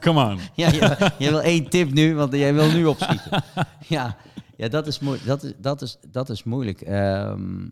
come 0.00 0.24
on. 0.24 0.38
Ja, 0.54 0.70
jij, 0.70 0.96
jij 1.18 1.30
wil 1.30 1.42
één 1.42 1.68
tip 1.68 1.92
nu, 1.92 2.14
want 2.14 2.32
jij 2.32 2.54
wil 2.54 2.70
nu 2.72 2.84
opschieten. 2.84 3.42
Ja, 3.88 4.16
ja 4.56 4.68
dat, 4.68 4.86
is 4.86 4.98
dat, 5.24 5.42
is, 5.42 5.52
dat, 5.58 5.82
is, 5.82 5.98
dat 6.10 6.28
is 6.30 6.44
moeilijk. 6.44 6.80
Ehm, 6.80 7.66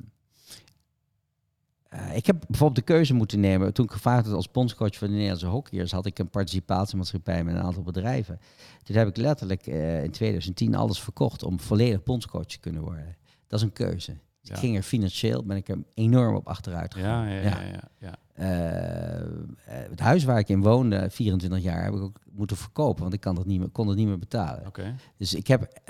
eh, 1.92 2.16
ik 2.16 2.26
heb 2.26 2.36
bijvoorbeeld 2.48 2.86
de 2.86 2.92
keuze 2.92 3.14
moeten 3.14 3.40
nemen. 3.40 3.74
Toen 3.74 3.84
ik 3.84 3.90
gevraagd 3.90 4.24
werd 4.24 4.36
als 4.36 4.50
bondscoach 4.50 4.96
van 4.96 5.08
de 5.08 5.12
Nederlandse 5.12 5.46
hockeyers, 5.46 5.92
had 5.92 6.06
ik 6.06 6.18
een 6.18 6.30
participatiemaatschappij 6.30 7.44
met 7.44 7.54
een 7.54 7.62
aantal 7.62 7.82
bedrijven. 7.82 8.40
Toen 8.82 8.96
heb 8.96 9.08
ik 9.08 9.16
letterlijk 9.16 9.66
eh, 9.66 10.04
in 10.04 10.10
2010 10.10 10.74
alles 10.74 11.00
verkocht 11.00 11.42
om 11.42 11.60
volledig 11.60 12.02
bondscoach 12.02 12.46
te 12.46 12.58
kunnen 12.58 12.82
worden. 12.82 13.16
Dat 13.46 13.58
is 13.58 13.64
een 13.64 13.72
keuze. 13.72 14.16
Ja. 14.40 14.54
ik 14.54 14.60
ging 14.60 14.76
er 14.76 14.82
financieel, 14.82 15.44
ben 15.44 15.56
ik 15.56 15.68
er 15.68 15.78
enorm 15.94 16.34
op 16.34 16.48
achteruit 16.48 16.94
gegaan. 16.94 17.28
Ja, 17.28 17.40
ja, 17.40 17.90
ja. 17.98 18.18
Eh, 18.34 19.26
het 19.64 20.00
huis 20.00 20.24
waar 20.24 20.38
ik 20.38 20.48
in 20.48 20.62
woonde, 20.62 21.10
24 21.10 21.62
jaar, 21.62 21.84
heb 21.84 21.94
ik 21.94 22.00
ook 22.00 22.18
moeten 22.32 22.56
verkopen, 22.56 23.02
want 23.02 23.14
ik 23.14 23.20
kan 23.20 23.34
dat 23.34 23.46
niet 23.46 23.58
meer, 23.58 23.68
kon 23.68 23.88
het 23.88 23.96
niet 23.96 24.06
meer 24.06 24.18
betalen. 24.18 24.66
Oké. 24.66 24.94
Dus 25.16 25.34
ik 25.34 25.46
heb 25.46 25.80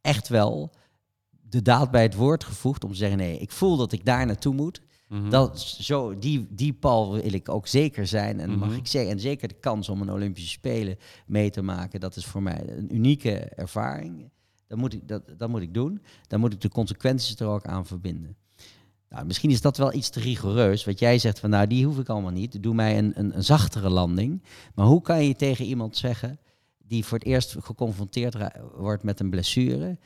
echt 0.00 0.28
wel 0.28 0.70
de 1.40 1.62
daad 1.62 1.90
bij 1.90 2.02
het 2.02 2.14
woord 2.14 2.44
gevoegd 2.44 2.84
om 2.84 2.90
te 2.90 2.96
zeggen, 2.96 3.18
nee, 3.18 3.38
ik 3.38 3.50
voel 3.50 3.76
dat 3.76 3.92
ik 3.92 4.04
daar 4.04 4.26
naartoe 4.26 4.54
moet. 4.54 4.80
Mhm. 5.10 5.30
Dat, 5.30 5.60
zo, 5.60 6.18
die, 6.18 6.46
die 6.50 6.72
pal 6.72 7.12
wil 7.12 7.32
ik 7.32 7.48
ook 7.48 7.66
zeker 7.66 8.06
zijn. 8.06 8.40
En, 8.40 8.58
mag 8.58 8.68
Mhm. 8.68 8.78
ik 8.78 8.86
zeggen, 8.86 9.10
en 9.10 9.20
zeker 9.20 9.48
de 9.48 9.54
kans 9.60 9.88
om 9.88 10.00
een 10.02 10.12
Olympische 10.12 10.50
Spelen 10.50 10.96
mee 11.26 11.50
te 11.50 11.62
maken, 11.62 12.00
dat 12.00 12.16
is 12.16 12.24
voor 12.26 12.42
mij 12.42 12.62
een 12.68 12.94
unieke 12.94 13.38
ervaring. 13.38 14.30
Dat 14.66 14.78
moet 14.78 14.92
ik, 14.92 15.08
dat, 15.08 15.22
dat 15.36 15.48
moet 15.48 15.62
ik 15.62 15.74
doen. 15.74 16.02
Dan 16.28 16.40
moet 16.40 16.52
ik 16.52 16.60
de 16.60 16.68
consequenties 16.68 17.34
er 17.40 17.46
ook 17.46 17.64
aan 17.66 17.86
verbinden. 17.86 18.36
Nou, 19.08 19.26
misschien 19.26 19.50
is 19.50 19.60
dat 19.60 19.76
wel 19.76 19.92
iets 19.94 20.08
te 20.10 20.20
rigoureus. 20.20 20.84
Wat 20.84 20.98
jij 20.98 21.18
zegt 21.18 21.38
van, 21.38 21.50
nou, 21.50 21.66
die 21.66 21.84
hoef 21.86 21.98
ik 21.98 22.08
allemaal 22.08 22.30
niet. 22.30 22.62
Doe 22.62 22.74
mij 22.74 22.98
een, 22.98 23.12
een, 23.14 23.36
een 23.36 23.44
zachtere 23.44 23.88
landing. 23.88 24.42
Maar 24.74 24.86
hoe 24.86 25.02
kan 25.02 25.24
je 25.24 25.34
tegen 25.36 25.64
iemand 25.64 25.96
zeggen 25.96 26.38
die 26.78 27.04
voor 27.04 27.18
het 27.18 27.26
eerst 27.26 27.56
geconfronteerd 27.60 28.36
wordt 28.76 29.02
met 29.02 29.20
een 29.20 29.30
blessure, 29.30 29.98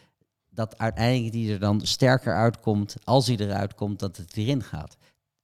dat 0.54 0.78
uiteindelijk 0.78 1.32
die 1.32 1.52
er 1.52 1.58
dan 1.58 1.80
sterker 1.80 2.34
uitkomt, 2.34 2.96
als 3.04 3.26
hij 3.26 3.36
eruit 3.36 3.74
komt, 3.74 3.98
dat 3.98 4.16
het 4.16 4.36
erin 4.36 4.62
gaat. 4.62 4.96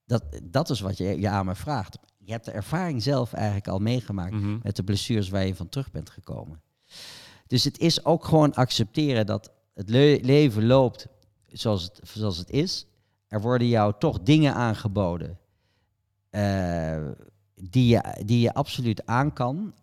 Dat, 0.04 0.22
dat 0.42 0.70
is 0.70 0.80
wat 0.80 0.96
je, 0.98 1.20
je 1.20 1.28
aan 1.28 1.46
me 1.46 1.54
vraagt. 1.54 1.98
Je 2.18 2.32
hebt 2.32 2.44
de 2.44 2.50
ervaring 2.50 3.02
zelf 3.02 3.32
eigenlijk 3.32 3.68
al 3.68 3.78
meegemaakt 3.78 4.32
Mhm. 4.34 4.58
met 4.62 4.76
de 4.76 4.82
blessures 4.84 5.28
waar 5.28 5.46
je 5.46 5.54
van 5.54 5.68
terug 5.68 5.90
bent 5.90 6.10
gekomen. 6.10 6.62
Dus 7.46 7.64
het 7.64 7.78
is 7.78 8.04
ook 8.04 8.24
gewoon 8.24 8.54
accepteren 8.54 9.26
dat 9.26 9.50
het 9.74 9.88
le- 9.90 10.18
leven 10.22 10.66
loopt 10.66 11.06
zoals 11.46 11.82
het, 11.82 12.00
zoals 12.02 12.36
het 12.36 12.50
is. 12.50 12.86
Er 13.28 13.40
worden 13.40 13.66
jou 13.68 13.94
toch 13.98 14.20
dingen 14.22 14.54
aangeboden 14.54 15.38
eh, 16.30 17.02
die, 17.54 17.86
je, 17.86 18.22
die 18.24 18.40
je 18.40 18.54
absoluut 18.54 19.06
aan 19.06 19.32
kan, 19.32 19.74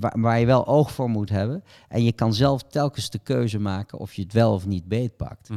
waar, 0.00 0.20
waar 0.20 0.40
je 0.40 0.46
wel 0.46 0.66
oog 0.66 0.92
voor 0.92 1.10
moet 1.10 1.28
hebben. 1.28 1.64
En 1.88 2.04
je 2.04 2.12
kan 2.12 2.34
zelf 2.34 2.62
telkens 2.62 3.10
de 3.10 3.18
keuze 3.18 3.58
maken 3.58 3.98
of 3.98 4.14
je 4.14 4.22
het 4.22 4.32
wel 4.32 4.52
of 4.52 4.66
niet 4.66 4.88
beetpakt. 4.88 5.48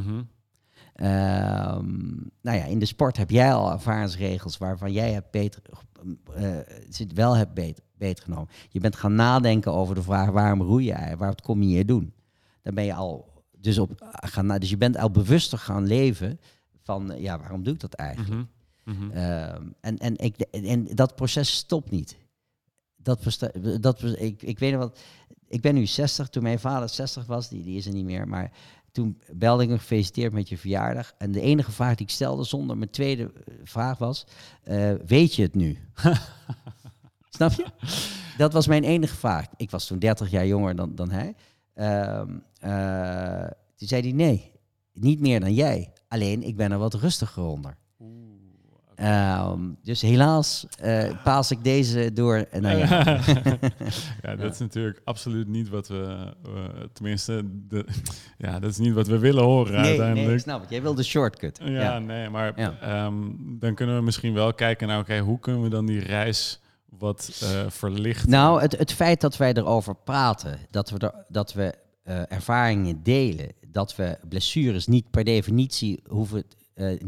Ehm, 0.94 1.86
nou 2.40 2.56
ja, 2.56 2.64
in 2.64 2.78
de 2.78 2.86
sport 2.86 3.16
heb 3.16 3.30
jij 3.30 3.54
al 3.54 3.72
ervaringsregels 3.72 4.58
waarvan 4.58 4.92
jij 4.92 5.12
hebt 5.12 5.30
beter, 5.30 5.62
eh, 6.34 6.56
zit 6.88 7.12
wel 7.12 7.36
hebt 7.36 7.54
beter, 7.54 7.84
beter 7.98 8.24
genomen. 8.24 8.48
Je 8.68 8.80
bent 8.80 8.96
gaan 8.96 9.14
nadenken 9.14 9.72
over 9.72 9.94
de 9.94 10.02
vraag 10.02 10.30
waarom 10.30 10.62
roei 10.62 10.84
je 10.84 11.16
wat 11.16 11.40
kom 11.42 11.62
je 11.62 11.68
hier 11.68 11.86
doen? 11.86 12.12
Dan 12.62 12.74
ben 12.74 12.84
je 12.84 12.94
al 12.94 13.28
dus 13.56 13.78
op 13.78 13.92
gaan 14.12 14.58
dus 14.58 14.70
je 14.70 14.76
bent 14.76 14.96
al 14.96 15.10
bewuster 15.10 15.58
gaan 15.58 15.86
leven 15.86 16.40
van 16.82 17.12
ja, 17.16 17.38
waarom 17.38 17.62
doe 17.62 17.74
ik 17.74 17.80
dat 17.80 17.94
eigenlijk? 17.94 18.30
Mhm. 18.30 18.44
Mhm. 18.84 19.10
Ehm, 19.10 19.66
en, 19.80 19.98
en, 19.98 20.18
ik, 20.18 20.40
en 20.40 20.84
dat 20.94 21.14
proces 21.14 21.56
stopt 21.56 21.90
niet. 21.90 22.16
Dat, 23.02 23.38
dat, 23.80 24.02
ik, 24.02 24.42
ik 24.42 24.58
weet 24.58 24.72
nog 24.72 24.80
wat. 24.80 24.98
Ik 25.48 25.60
ben 25.60 25.74
nu 25.74 25.86
60. 25.86 26.28
Toen 26.28 26.42
mijn 26.42 26.58
vader 26.58 26.88
60 26.88 27.26
was, 27.26 27.48
die, 27.48 27.62
die 27.62 27.76
is 27.76 27.86
er 27.86 27.92
niet 27.92 28.04
meer. 28.04 28.28
Maar 28.28 28.52
Toen 28.92 29.20
belde 29.32 29.62
ik 29.62 29.68
me 29.68 29.78
gefeliciteerd 29.78 30.32
met 30.32 30.48
je 30.48 30.58
verjaardag. 30.58 31.12
En 31.18 31.32
de 31.32 31.40
enige 31.40 31.72
vraag 31.72 31.94
die 31.94 32.06
ik 32.06 32.12
stelde 32.12 32.44
zonder 32.44 32.76
mijn 32.76 32.90
tweede 32.90 33.22
eh, 33.22 33.54
vraag 33.64 33.98
was, 33.98 34.26
eh, 34.62 34.92
weet 35.06 35.34
je 35.34 35.42
het 35.42 35.54
nu? 35.54 35.78
Snap 37.36 37.52
je? 37.52 37.66
Dat 38.36 38.52
was 38.52 38.66
mijn 38.66 38.84
enige 38.84 39.16
vraag. 39.16 39.46
Ik 39.56 39.70
was 39.70 39.86
toen 39.86 39.98
30 39.98 40.30
jaar 40.30 40.46
jonger 40.46 40.76
dan, 40.76 40.94
dan 40.94 41.10
hij. 41.10 41.34
Ehm, 41.74 42.38
eh, 42.58 43.50
toen 43.76 43.88
zei 43.88 44.02
hij 44.02 44.12
nee, 44.12 44.52
niet 44.92 45.20
meer 45.20 45.40
dan 45.40 45.54
jij. 45.54 45.92
Alleen 46.08 46.42
ik 46.42 46.56
ben 46.56 46.72
er 46.72 46.78
wat 46.78 46.94
rustiger 46.94 47.42
onder. 47.42 47.76
Ehm, 49.00 49.60
dus 49.82 50.00
helaas 50.00 50.66
eh, 50.78 51.10
paas 51.24 51.50
ik 51.50 51.64
deze 51.64 52.12
door 52.12 52.46
jou. 52.60 52.78
ja, 54.22 54.36
dat 54.36 54.52
is 54.52 54.58
natuurlijk 54.58 55.00
absoluut 55.04 55.48
niet 55.48 55.68
wat 55.68 55.88
we, 55.88 56.34
eh, 56.44 56.80
tenminste, 56.92 57.42
de, 57.68 57.84
ja, 58.38 58.58
dat 58.58 58.70
is 58.70 58.78
niet 58.78 58.94
wat 58.94 59.06
we 59.06 59.18
willen 59.18 59.44
horen 59.44 59.72
nee, 59.72 59.80
uiteindelijk. 59.84 60.26
nee, 60.26 60.34
ik 60.34 60.40
snap 60.40 60.60
het. 60.60 60.70
Jij 60.70 60.82
wil 60.82 60.94
de 60.94 61.02
shortcut. 61.02 61.60
Ja, 61.64 61.98
nee, 61.98 62.28
maar 62.28 62.52
Ja. 62.60 62.78
ehm, 62.80 63.14
dan 63.38 63.74
kunnen 63.74 63.96
we 63.96 64.02
misschien 64.02 64.34
wel 64.34 64.54
kijken 64.54 64.88
naar, 64.88 64.98
oké, 64.98 65.18
hoe 65.18 65.38
kunnen 65.38 65.62
we 65.62 65.68
dan 65.68 65.86
die 65.86 66.00
reis 66.00 66.60
wat 66.88 67.40
eh, 67.42 67.70
verlichten? 67.70 68.30
Nou, 68.30 68.60
het, 68.60 68.78
het 68.78 68.92
feit 68.92 69.20
dat 69.20 69.36
wij 69.36 69.52
erover 69.52 69.94
praten, 69.94 70.58
dat 70.70 70.90
we, 70.90 70.98
er, 70.98 71.14
dat 71.28 71.52
we 71.52 71.74
ervaringen 72.28 73.02
delen, 73.02 73.48
dat 73.66 73.96
we 73.96 74.18
blessures 74.28 74.86
niet 74.86 75.10
per 75.10 75.24
definitie 75.24 76.02
hoeven 76.08 76.44
eh, 76.80 76.98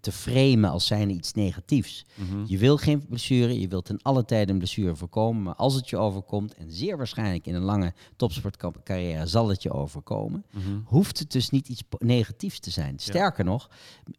te 0.00 0.12
framen 0.12 0.70
als 0.70 0.86
zijnde 0.86 1.14
iets 1.14 1.32
negatiefs. 1.32 2.04
Mhm. 2.14 2.44
Je 2.46 2.58
wil 2.58 2.76
geen 2.76 3.06
blessure, 3.06 3.60
je 3.60 3.68
wilt 3.68 3.84
ten 3.84 4.02
alle 4.02 4.24
tijde 4.24 4.52
een 4.52 4.58
blessure 4.58 4.96
voorkomen, 4.96 5.42
maar 5.42 5.54
als 5.54 5.74
het 5.74 5.88
je 5.88 5.96
overkomt, 5.96 6.54
en 6.54 6.72
zeer 6.72 6.96
waarschijnlijk 6.96 7.46
in 7.46 7.54
een 7.54 7.62
lange 7.62 7.92
topsportcarrière 8.16 9.26
zal 9.26 9.48
het 9.48 9.62
je 9.62 9.72
overkomen, 9.72 10.44
Mhm. 10.52 10.78
hoeft 10.84 11.18
het 11.18 11.32
dus 11.32 11.50
niet 11.50 11.68
iets 11.68 11.82
negatiefs 11.98 12.58
te 12.58 12.70
zijn. 12.70 12.98
Sterker 12.98 13.44
nog, 13.44 13.70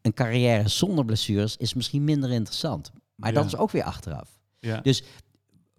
een 0.01 0.13
carrière 0.13 0.67
zonder 0.67 1.05
blessures 1.05 1.57
is 1.57 1.73
misschien 1.73 2.03
minder 2.03 2.31
interessant. 2.31 2.91
Maar 3.15 3.33
dat 3.33 3.45
is 3.45 3.55
ook 3.57 3.71
weer 3.71 3.83
achteraf. 3.83 4.39
Ja. 4.59 4.81
Dus 4.81 5.03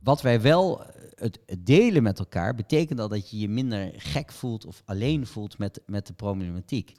wat 0.02 0.22
wij 0.22 0.40
wel 0.40 0.82
het, 1.18 1.38
het 1.46 1.66
delen 1.66 2.02
met 2.02 2.18
elkaar, 2.18 2.54
betekent 2.54 3.00
al 3.00 3.08
dat 3.08 3.30
je 3.30 3.38
je 3.38 3.48
minder 3.48 3.92
gek 3.96 4.32
voelt 4.32 4.66
of 4.66 4.82
alleen 4.84 5.26
voelt 5.26 5.58
met, 5.58 5.80
met 5.86 6.06
de 6.06 6.12
problematiek. 6.12 6.92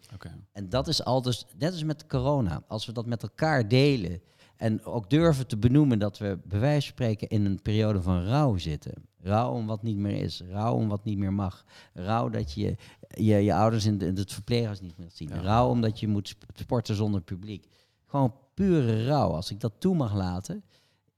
En 0.52 0.70
dat 0.70 0.88
is 0.88 1.04
al 1.04 1.22
dus, 1.22 1.46
net 1.58 1.72
als 1.72 1.84
met 1.84 2.08
corona, 2.08 2.64
als 2.68 2.86
we 2.86 2.92
dat 2.92 3.06
met 3.06 3.24
elkaar 3.24 3.68
delen 3.68 4.22
en 4.56 4.86
ook 4.86 5.10
durven 5.10 5.48
te 5.48 5.58
benoemen 5.58 6.00
dat 6.00 6.18
we 6.18 6.40
bij 6.46 6.60
wijze 6.60 6.88
van 6.88 6.96
spreken 6.96 7.28
in 7.28 7.46
een 7.46 7.62
periode 7.62 8.02
van 8.02 8.24
rouw 8.24 8.58
zitten. 8.58 8.94
Rouw 9.22 9.52
om 9.52 9.66
wat 9.66 9.84
niet 9.84 9.98
meer 9.98 10.24
is, 10.24 10.42
rouw 10.50 10.74
om 10.74 10.88
wat 10.88 11.04
niet 11.04 11.18
meer 11.18 11.34
mag. 11.34 11.66
Rouw 11.94 12.30
dat 12.30 12.54
je 12.54 12.76
je, 13.16 13.36
je 13.36 13.54
ouders 13.54 13.86
in, 13.86 13.98
de, 13.98 14.06
in 14.06 14.16
het 14.16 14.34
verpleeghuis 14.34 14.82
niet 14.82 14.98
meer 14.98 15.12
zien. 15.12 15.30
Ja. 15.30 15.42
Rouw 15.42 15.70
omdat 15.70 16.00
je 16.00 16.08
moet 16.08 16.28
sp- 16.28 16.46
sporten 16.54 16.96
zonder 16.96 17.22
publiek. 17.22 17.68
Gewoon 18.06 18.36
pure 18.54 19.06
rouw. 19.06 19.30
Als 19.30 19.52
ik 19.52 19.60
dat 19.60 19.74
toe 19.78 19.96
mag 19.96 20.14
laten 20.14 20.64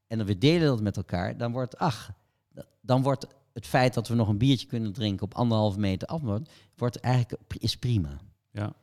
en 0.07 0.25
we 0.25 0.37
delen 0.37 0.67
dat 0.67 0.81
met 0.81 0.97
elkaar, 0.97 1.37
dan 1.37 1.51
wordt, 1.51 1.77
ach, 1.77 2.11
dan 2.81 3.01
wordt 3.01 3.27
het 3.53 3.67
feit 3.67 3.93
dat 3.93 4.07
we 4.07 4.15
nog 4.15 4.27
een 4.27 4.37
biertje 4.37 4.67
kunnen 4.67 4.93
drinken 4.93 5.25
op 5.25 5.33
anderhalve 5.33 5.79
meter 5.79 6.07
afstand, 6.07 6.49
wordt 6.75 6.99
eigenlijk 6.99 7.41
is 7.57 7.77
prima. 7.77 8.19
Ja. 8.51 8.73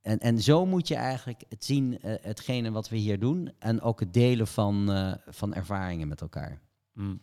En, 0.00 0.18
en 0.18 0.40
zo 0.42 0.66
moet 0.66 0.88
je 0.88 0.94
eigenlijk 0.94 1.42
het 1.48 1.64
zien, 1.64 2.00
eh, 2.00 2.14
hetgene 2.20 2.70
wat 2.70 2.88
we 2.88 2.96
hier 2.96 3.18
doen. 3.18 3.52
En 3.58 3.80
ook 3.80 4.00
het 4.00 4.14
delen 4.14 4.46
van, 4.46 4.92
eh, 4.92 5.12
van 5.26 5.54
ervaringen 5.54 6.08
met 6.08 6.20
elkaar. 6.20 6.60
Mm. 6.92 7.20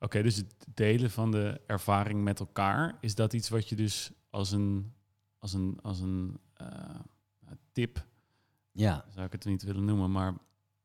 Oké, 0.00 0.22
dus 0.22 0.36
het 0.36 0.54
delen 0.74 1.10
van 1.10 1.30
de 1.30 1.60
ervaring 1.66 2.22
met 2.22 2.40
elkaar, 2.40 2.96
is 3.00 3.14
dat 3.14 3.32
iets 3.32 3.48
wat 3.48 3.68
je 3.68 3.76
dus 3.76 4.10
als 4.30 4.50
een, 4.50 4.92
als 5.38 5.52
een, 5.52 5.78
als 5.82 6.00
een 6.00 6.38
eh, 6.54 6.66
tip, 7.72 8.06
Ja, 8.72 9.04
zou 9.14 9.26
ik 9.26 9.32
het 9.32 9.44
niet 9.44 9.62
willen 9.62 9.84
noemen, 9.84 10.10
maar 10.10 10.34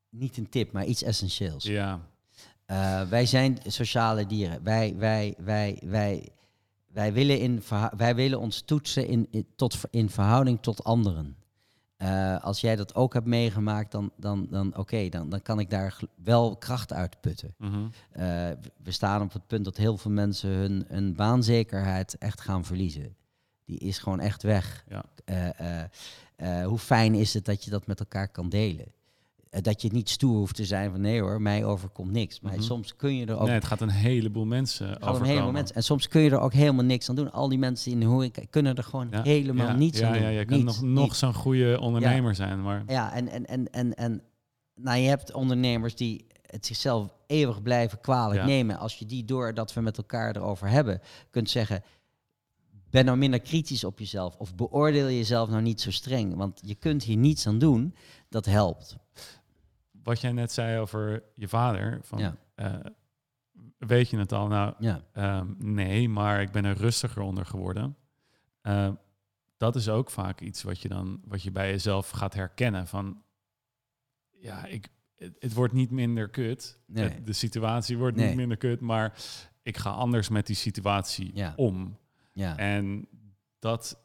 niet 0.08 0.36
een 0.36 0.48
tip, 0.48 0.72
maar 0.72 0.84
iets 0.84 1.02
essentieels. 1.02 1.64
ja, 1.64 2.00
Eh, 2.66 3.02
wij 3.02 3.26
zijn 3.26 3.58
sociale 3.66 4.26
dieren. 4.26 4.62
Wij, 4.62 4.94
wij, 4.96 5.34
wij, 5.38 5.78
wij, 5.84 6.28
wij, 6.86 7.12
willen, 7.12 7.38
in 7.38 7.62
wij 7.96 8.14
willen 8.14 8.40
ons 8.40 8.60
toetsen 8.60 9.06
in, 9.06 9.28
in, 9.30 9.46
tot, 9.56 9.76
in 9.90 10.10
verhouding 10.10 10.62
tot 10.62 10.84
anderen. 10.84 11.36
Eh, 11.96 12.44
als 12.44 12.60
jij 12.60 12.76
dat 12.76 12.94
ook 12.94 13.12
hebt 13.12 13.26
meegemaakt, 13.26 13.92
dan, 13.92 14.12
dan, 14.16 14.46
dan 14.50 14.76
oké, 14.76 15.08
dan, 15.08 15.28
dan 15.28 15.42
kan 15.42 15.58
ik 15.58 15.70
daar 15.70 15.98
wel 16.22 16.56
kracht 16.56 16.92
uit 16.92 17.20
putten. 17.20 17.54
mhm. 17.58 17.86
Eh, 18.10 18.50
we 18.82 18.90
staan 18.90 19.22
op 19.22 19.32
het 19.32 19.46
punt 19.46 19.64
dat 19.64 19.76
heel 19.76 19.96
veel 19.96 20.10
mensen 20.10 20.50
hun, 20.50 20.84
hun 20.88 21.14
baanzekerheid 21.14 22.18
echt 22.18 22.40
gaan 22.40 22.64
verliezen. 22.64 23.16
Die 23.64 23.78
is 23.78 23.98
gewoon 23.98 24.20
echt 24.20 24.42
weg. 24.42 24.84
Ja. 24.88 25.04
Hoe 26.64 26.78
fijn 26.78 27.14
is 27.14 27.34
het 27.34 27.44
dat 27.44 27.64
je 27.64 27.70
dat 27.70 27.86
met 27.86 28.00
elkaar 28.00 28.28
kan 28.28 28.48
delen? 28.48 28.92
Eh, 29.54 29.62
dat 29.62 29.82
je 29.82 29.88
niet 29.92 30.08
stoer 30.10 30.36
hoeft 30.36 30.54
te 30.54 30.64
zijn 30.64 30.90
van 30.90 31.00
nee 31.00 31.20
hoor, 31.20 31.42
mij 31.42 31.64
overkomt 31.64 32.10
niks. 32.10 32.40
Maar 32.40 32.52
Mhm. 32.52 32.62
soms 32.62 32.96
kun 32.96 33.16
je 33.16 33.26
er 33.26 33.36
ook 33.38 33.46
nee, 33.46 33.54
het 33.54 33.64
gaat 33.64 33.80
een 33.80 33.90
heleboel 33.90 34.44
mensen 34.44 34.86
een 34.88 34.94
overkomen. 34.94 35.28
heleboel 35.28 35.52
mensen. 35.52 35.76
En 35.76 35.82
soms 35.82 36.08
kun 36.08 36.20
je 36.20 36.30
er 36.30 36.38
ook 36.40 36.52
helemaal 36.52 36.84
niks 36.84 37.08
aan 37.08 37.14
doen. 37.14 37.32
Al 37.32 37.48
die 37.48 37.58
mensen 37.58 37.92
in 37.92 38.00
de 38.00 38.06
horeca 38.06 38.42
kunnen 38.50 38.74
er 38.76 38.82
gewoon 38.84 39.08
Ja, 39.10 39.22
helemaal 39.22 39.66
ja, 39.66 39.76
niets 39.76 39.98
ja, 39.98 40.06
aan 40.06 40.12
doen. 40.12 40.22
Ja, 40.22 40.28
je 40.28 40.44
kan 40.44 40.64
nog, 40.64 40.82
nog 40.82 41.16
zo'n 41.16 41.34
goede 41.34 41.80
ondernemer 41.80 42.34
zijn, 42.34 42.62
maar 42.62 42.82
Ja, 42.86 43.12
en, 43.12 43.28
en, 43.28 43.46
en, 43.46 43.70
en, 43.70 43.94
en 43.94 44.22
nou, 44.74 44.98
je 44.98 45.08
hebt 45.08 45.32
ondernemers 45.32 45.94
die 45.94 46.26
het 46.46 46.66
zichzelf 46.66 47.14
eeuwig 47.26 47.62
blijven 47.62 48.00
kwalijk 48.00 48.40
Ja. 48.40 48.46
nemen. 48.46 48.78
Als 48.78 48.98
je 48.98 49.06
die 49.06 49.24
door 49.24 49.54
dat 49.54 49.74
we 49.74 49.80
met 49.80 49.96
elkaar 49.96 50.36
erover 50.36 50.68
hebben, 50.68 51.00
kunt 51.30 51.50
zeggen... 51.50 51.82
Ben 52.90 53.04
nou 53.04 53.18
minder 53.18 53.40
kritisch 53.40 53.84
op 53.84 53.98
jezelf 53.98 54.36
of 54.36 54.54
beoordeel 54.54 55.06
jezelf 55.10 55.48
nou 55.48 55.62
niet 55.62 55.80
zo 55.80 55.90
streng. 55.90 56.34
Want 56.36 56.60
je 56.64 56.74
kunt 56.74 57.02
hier 57.02 57.16
niets 57.16 57.46
aan 57.46 57.58
doen, 57.58 57.94
dat 58.28 58.44
helpt. 58.46 58.96
Wat 60.04 60.20
jij 60.20 60.32
net 60.32 60.52
zei 60.52 60.78
over 60.78 61.22
je 61.34 61.48
vader, 61.48 61.98
van, 62.02 62.18
Ja. 62.18 62.36
eh, 62.54 62.74
weet 63.78 64.08
je 64.10 64.18
het 64.18 64.32
al? 64.32 64.46
Nou, 64.46 64.74
Ja, 64.78 65.04
Ehm, 65.12 65.52
nee, 65.58 66.08
maar 66.08 66.40
ik 66.40 66.50
ben 66.52 66.64
er 66.64 66.76
rustiger 66.76 67.22
onder 67.22 67.46
geworden. 67.46 67.96
Ehm, 68.62 68.94
dat 69.56 69.76
is 69.76 69.88
ook 69.88 70.10
vaak 70.10 70.40
iets 70.40 70.62
wat 70.62 70.80
je 70.80 70.88
dan 70.88 71.20
wat 71.24 71.42
je 71.42 71.50
bij 71.50 71.70
jezelf 71.70 72.10
gaat 72.10 72.34
herkennen. 72.34 72.86
Van 72.86 73.22
ja, 74.30 74.64
ik, 74.66 74.88
het, 75.16 75.36
het 75.38 75.52
wordt 75.54 75.72
niet 75.72 75.90
minder 75.90 76.28
kut. 76.28 76.80
Nee. 76.86 77.08
Het- 77.08 77.26
de 77.26 77.32
situatie 77.32 77.98
wordt 77.98 78.16
Nee. 78.16 78.26
niet 78.26 78.36
minder 78.36 78.56
kut, 78.56 78.80
maar 78.80 79.18
ik 79.62 79.76
ga 79.76 79.90
anders 79.90 80.28
met 80.28 80.46
die 80.46 80.56
situatie 80.56 81.30
Ja. 81.34 81.52
om. 81.56 81.98
ja, 82.32 82.56
En 82.56 83.08
dat 83.58 84.00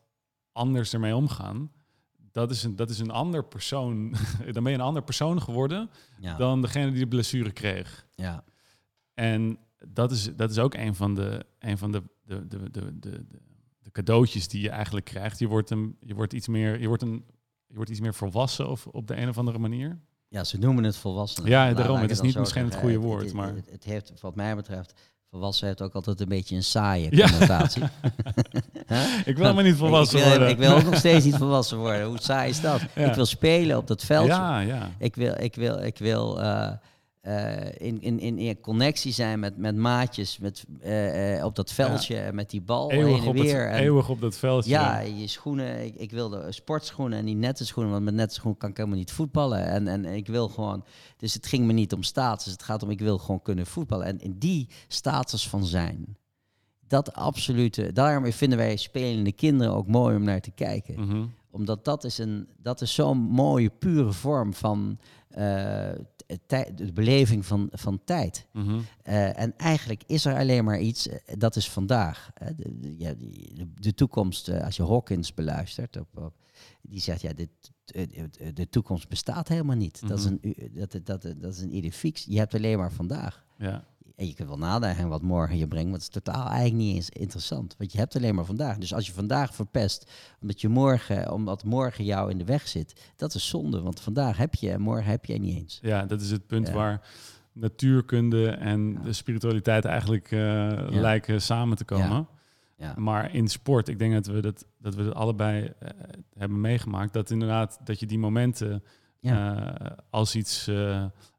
anders 0.51 0.93
ermee 0.93 1.15
omgaan, 1.15 1.71
dat 2.31 2.51
is 2.51 2.63
een, 2.63 2.75
dat 2.75 2.89
is 2.89 2.99
een 2.99 3.11
ander 3.11 3.43
persoon. 3.45 4.15
dan 4.51 4.63
ben 4.63 4.71
je 4.71 4.77
een 4.77 4.83
ander 4.83 5.03
persoon 5.03 5.41
geworden 5.41 5.89
ja, 6.19 6.37
dan 6.37 6.61
degene 6.61 6.91
die 6.91 6.99
de 6.99 7.07
blessure 7.07 7.51
kreeg. 7.51 8.07
ja, 8.15 8.43
En 9.13 9.57
dat 9.87 10.11
is, 10.11 10.35
dat 10.35 10.49
is 10.51 10.59
ook 10.59 10.73
een 10.73 10.95
van 10.95 11.13
de, 11.15 11.45
een 11.59 11.77
van 11.77 11.91
de, 11.91 12.03
de, 12.23 12.47
de, 12.47 12.69
de, 12.71 12.99
de, 12.99 12.99
de- 12.99 13.25
de 13.81 13.91
cadeautjes 13.91 14.47
die 14.47 14.61
je 14.61 14.69
eigenlijk 14.69 15.05
krijgt. 15.05 15.39
Je 15.39 15.47
wordt, 15.47 15.69
een, 15.69 15.97
je 16.01 16.13
wordt, 16.13 16.33
iets, 16.33 16.47
meer, 16.47 16.79
je 16.81 16.87
wordt, 16.87 17.01
een, 17.01 17.25
je 17.67 17.75
wordt 17.75 17.89
iets 17.89 17.99
meer 17.99 18.13
volwassen 18.13 18.69
of 18.69 18.87
op 18.87 19.07
de 19.07 19.15
een 19.15 19.29
of 19.29 19.37
andere 19.37 19.59
manier. 19.59 19.99
ja, 20.27 20.43
ze 20.43 20.57
noemen 20.57 20.83
het 20.83 20.97
volwassenen. 20.97 21.49
Ja, 21.49 21.73
daarom. 21.73 21.97
Het 21.99 22.11
is 22.11 22.21
niet 22.21 22.37
misschien 22.37 22.63
het 22.65 22.75
goede 22.75 22.97
woord, 22.97 23.23
het, 23.25 23.33
maar- 23.33 23.55
Het, 23.55 23.69
het 23.71 23.83
heeft, 23.83 24.21
wat 24.21 24.35
mij 24.35 24.55
betreft, 24.55 24.99
volwassen 25.31 25.67
heeft 25.67 25.81
ook 25.81 25.93
altijd 25.93 26.19
een 26.21 26.27
beetje 26.27 26.55
een 26.55 26.63
saaie 26.63 27.07
Ja. 27.15 27.29
connotatie. 27.29 27.83
Ik 29.25 29.35
wil 29.35 29.43
helemaal 29.45 29.63
niet 29.63 29.75
volwassen 29.75 30.17
ik, 30.17 30.23
wil, 30.23 30.31
worden. 30.33 30.49
ik 30.49 30.57
wil 30.57 30.71
ook 30.75 30.83
nog 30.83 30.95
steeds 31.05 31.25
niet 31.25 31.35
volwassen 31.35 31.77
worden. 31.77 32.05
Hoe 32.07 32.17
saai 32.21 32.49
is 32.49 32.61
dat? 32.61 32.81
Ja. 32.95 33.05
Ik 33.09 33.13
wil 33.13 33.25
spelen 33.25 33.77
op 33.77 33.87
dat 33.87 34.03
veldje. 34.03 34.31
Ja, 34.31 34.59
ja. 34.59 34.89
Ik 34.99 35.15
wil, 35.15 35.33
ik 35.39 35.55
wil, 35.55 35.79
ik 35.83 35.97
wil 35.97 36.41
eh, 36.41 36.71
eh, 37.21 37.65
in, 37.77 38.01
in, 38.01 38.19
in, 38.19 38.37
in 38.37 38.59
connectie 38.59 39.11
zijn 39.11 39.39
met, 39.39 39.57
met 39.57 39.75
maatjes 39.75 40.37
met, 40.37 40.65
eh, 40.81 41.37
eh, 41.37 41.45
op 41.45 41.55
dat 41.55 41.71
veldje 41.71 42.17
en 42.19 42.35
met 42.35 42.49
die 42.49 42.61
bal 42.61 42.89
heen 42.89 42.99
Eeuwig 42.99 43.21
en 43.21 43.27
op, 43.27 43.33
weer. 43.35 43.63
het, 43.67 43.75
En- 43.75 43.79
eeuwig 43.83 44.09
op 44.09 44.21
dat 44.21 44.37
veldje. 44.37 44.69
ja, 44.69 44.99
je 44.99 45.27
schoenen. 45.27 45.85
Ik, 45.85 45.95
ik 45.95 46.11
wilde 46.11 46.51
sportschoenen 46.51 47.17
en 47.17 47.25
niet 47.25 47.37
nette 47.37 47.65
schoenen, 47.65 47.91
want 47.93 48.03
met 48.03 48.13
nette 48.13 48.33
schoenen 48.33 48.59
kan 48.59 48.69
ik 48.69 48.77
helemaal 48.77 48.97
niet 48.97 49.11
voetballen. 49.11 49.65
En, 49.65 49.87
en 49.87 50.05
ik 50.05 50.27
wil 50.27 50.47
gewoon. 50.49 50.83
Dus 51.17 51.33
het 51.33 51.47
ging 51.47 51.65
me 51.65 51.73
niet 51.73 51.93
om 51.93 52.03
status. 52.03 52.51
Het 52.51 52.63
gaat 52.63 52.83
om 52.83 52.89
ik 52.89 52.99
wil 52.99 53.17
gewoon 53.17 53.41
kunnen 53.41 53.65
voetballen. 53.65 54.05
En 54.05 54.19
in 54.19 54.35
die 54.37 54.69
status 54.87 55.47
van 55.49 55.65
zijn, 55.65 56.17
dat 56.87 57.13
absolute. 57.13 57.93
Daarom 57.93 58.31
vinden 58.31 58.57
wij 58.57 58.75
spelende 58.75 59.31
kinderen 59.31 59.73
ook 59.73 59.87
mooi 59.87 60.15
om 60.15 60.23
naar 60.23 60.41
te 60.41 60.51
kijken 60.51 60.99
Mhm. 60.99 61.25
Omdat 61.51 61.85
dat 61.85 62.03
is, 62.03 62.17
een, 62.17 62.47
dat 62.57 62.81
is 62.81 62.93
zo'n 62.93 63.17
mooie, 63.17 63.69
pure 63.69 64.11
vorm 64.11 64.53
van 64.53 64.99
tij- 66.45 66.71
de 66.75 66.93
beleving 66.93 67.45
van, 67.45 67.67
van 67.71 68.01
tijd. 68.03 68.47
Mhm. 68.53 68.79
Eh, 69.03 69.39
en 69.39 69.57
eigenlijk 69.57 70.03
is 70.05 70.25
er 70.25 70.37
alleen 70.37 70.63
maar 70.63 70.79
iets, 70.79 71.09
dat 71.37 71.55
is 71.55 71.69
vandaag. 71.69 72.31
De, 72.55 73.67
de, 73.79 73.93
toekomst, 73.93 74.49
als 74.49 74.75
je 74.75 74.85
Hawkins 74.85 75.33
beluistert, 75.33 75.97
op, 75.97 76.17
op- 76.17 76.33
die 76.81 76.99
zegt, 77.01 77.21
ja, 77.21 77.33
dit, 77.33 77.49
de, 78.53 78.67
toekomst 78.69 79.09
bestaat 79.09 79.47
helemaal 79.47 79.75
niet. 79.75 80.07
dat, 80.07 80.19
is 80.19 80.25
Mhm. 80.25 80.35
een, 80.41 80.71
dat, 80.73 80.91
dat, 81.03 81.21
dat 81.37 81.53
is 81.53 81.61
een 81.61 81.75
idee 81.75 81.91
fix. 81.91 82.25
Je 82.25 82.37
hebt 82.37 82.53
alleen 82.55 82.77
maar 82.77 82.91
vandaag. 82.91 83.45
Ja. 83.57 83.87
En 84.19 84.27
je 84.27 84.33
kunt 84.33 84.47
wel 84.47 84.57
nadenken 84.57 85.07
wat 85.07 85.21
morgen 85.21 85.57
je 85.57 85.67
brengt, 85.67 85.85
maar 85.85 85.99
het 85.99 86.15
is 86.15 86.21
totaal 86.23 86.47
eigenlijk 86.47 86.75
niet 86.75 86.95
eens 86.95 87.09
interessant. 87.09 87.75
Want 87.77 87.91
je 87.91 87.97
hebt 87.97 88.15
alleen 88.15 88.35
maar 88.35 88.45
vandaag. 88.45 88.77
Dus 88.77 88.93
als 88.93 89.05
je 89.07 89.13
vandaag 89.13 89.55
verpest, 89.55 90.11
omdat, 90.41 90.61
je 90.61 90.69
morgen, 90.69 91.31
omdat 91.31 91.63
morgen 91.63 92.03
jou 92.03 92.31
in 92.31 92.37
de 92.37 92.43
weg 92.43 92.67
zit, 92.67 93.11
dat 93.15 93.33
is 93.33 93.47
zonde. 93.47 93.81
Want 93.81 93.99
vandaag 93.99 94.37
heb 94.37 94.55
je 94.55 94.71
en 94.71 94.81
morgen 94.81 95.11
heb 95.11 95.25
je 95.25 95.39
niet 95.39 95.57
eens. 95.57 95.79
Ja, 95.81 96.05
dat 96.05 96.21
is 96.21 96.31
het 96.31 96.47
punt 96.47 96.67
Ja. 96.67 96.73
waar 96.73 97.01
natuurkunde 97.53 98.49
en 98.49 99.01
de 99.03 99.13
spiritualiteit 99.13 99.85
eigenlijk 99.85 100.31
eh, 100.31 100.39
lijken 100.89 101.41
samen 101.41 101.77
te 101.77 101.85
komen. 101.85 102.27
Ja. 102.77 102.93
Maar 102.97 103.33
in 103.35 103.47
sport, 103.47 103.87
ik 103.87 103.99
denk 103.99 104.13
dat 104.13 104.25
we 104.25 104.41
dat, 104.41 104.65
dat 104.77 104.95
we 104.95 105.03
dat 105.03 105.13
allebei 105.13 105.73
eh, 105.79 105.89
hebben 106.37 106.61
meegemaakt. 106.61 107.13
Dat 107.13 107.29
inderdaad, 107.29 107.79
dat 107.83 107.99
je 107.99 108.05
die 108.05 108.19
momenten 108.19 108.83
eh, 109.21 109.67
als 110.09 110.35
iets 110.35 110.69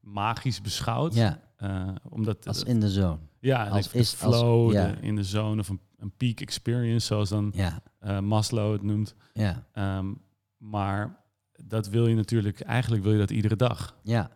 magisch 0.00 0.60
beschouwt. 0.60 1.14
Ja, 1.14 1.40
omdat 2.08 2.46
als 2.46 2.62
in 2.62 2.80
de 2.80 2.90
zone. 2.90 3.18
ja, 3.40 3.68
als 3.68 3.92
is- 3.92 4.22
als- 4.22 4.36
flow, 4.36 4.72
ja. 4.72 4.86
de- 4.92 5.00
in 5.00 5.16
de 5.16 5.24
zone 5.24 5.60
of 5.60 5.68
een, 5.68 5.80
een 5.98 6.12
peak 6.16 6.40
experience, 6.40 7.06
zoals 7.06 7.28
dan 7.28 7.52
Ja, 7.54 7.82
eh, 7.98 8.18
Maslow 8.20 8.72
het 8.72 8.82
noemt. 8.82 9.14
ja, 9.34 9.66
Ehm, 9.72 10.12
maar 10.58 11.18
dat 11.64 11.88
wil 11.88 12.06
je 12.06 12.14
natuurlijk, 12.14 12.60
eigenlijk 12.60 13.02
wil 13.02 13.12
je 13.12 13.18
dat 13.18 13.30
iedere 13.30 13.56
dag. 13.56 13.96
ja. 14.02 14.30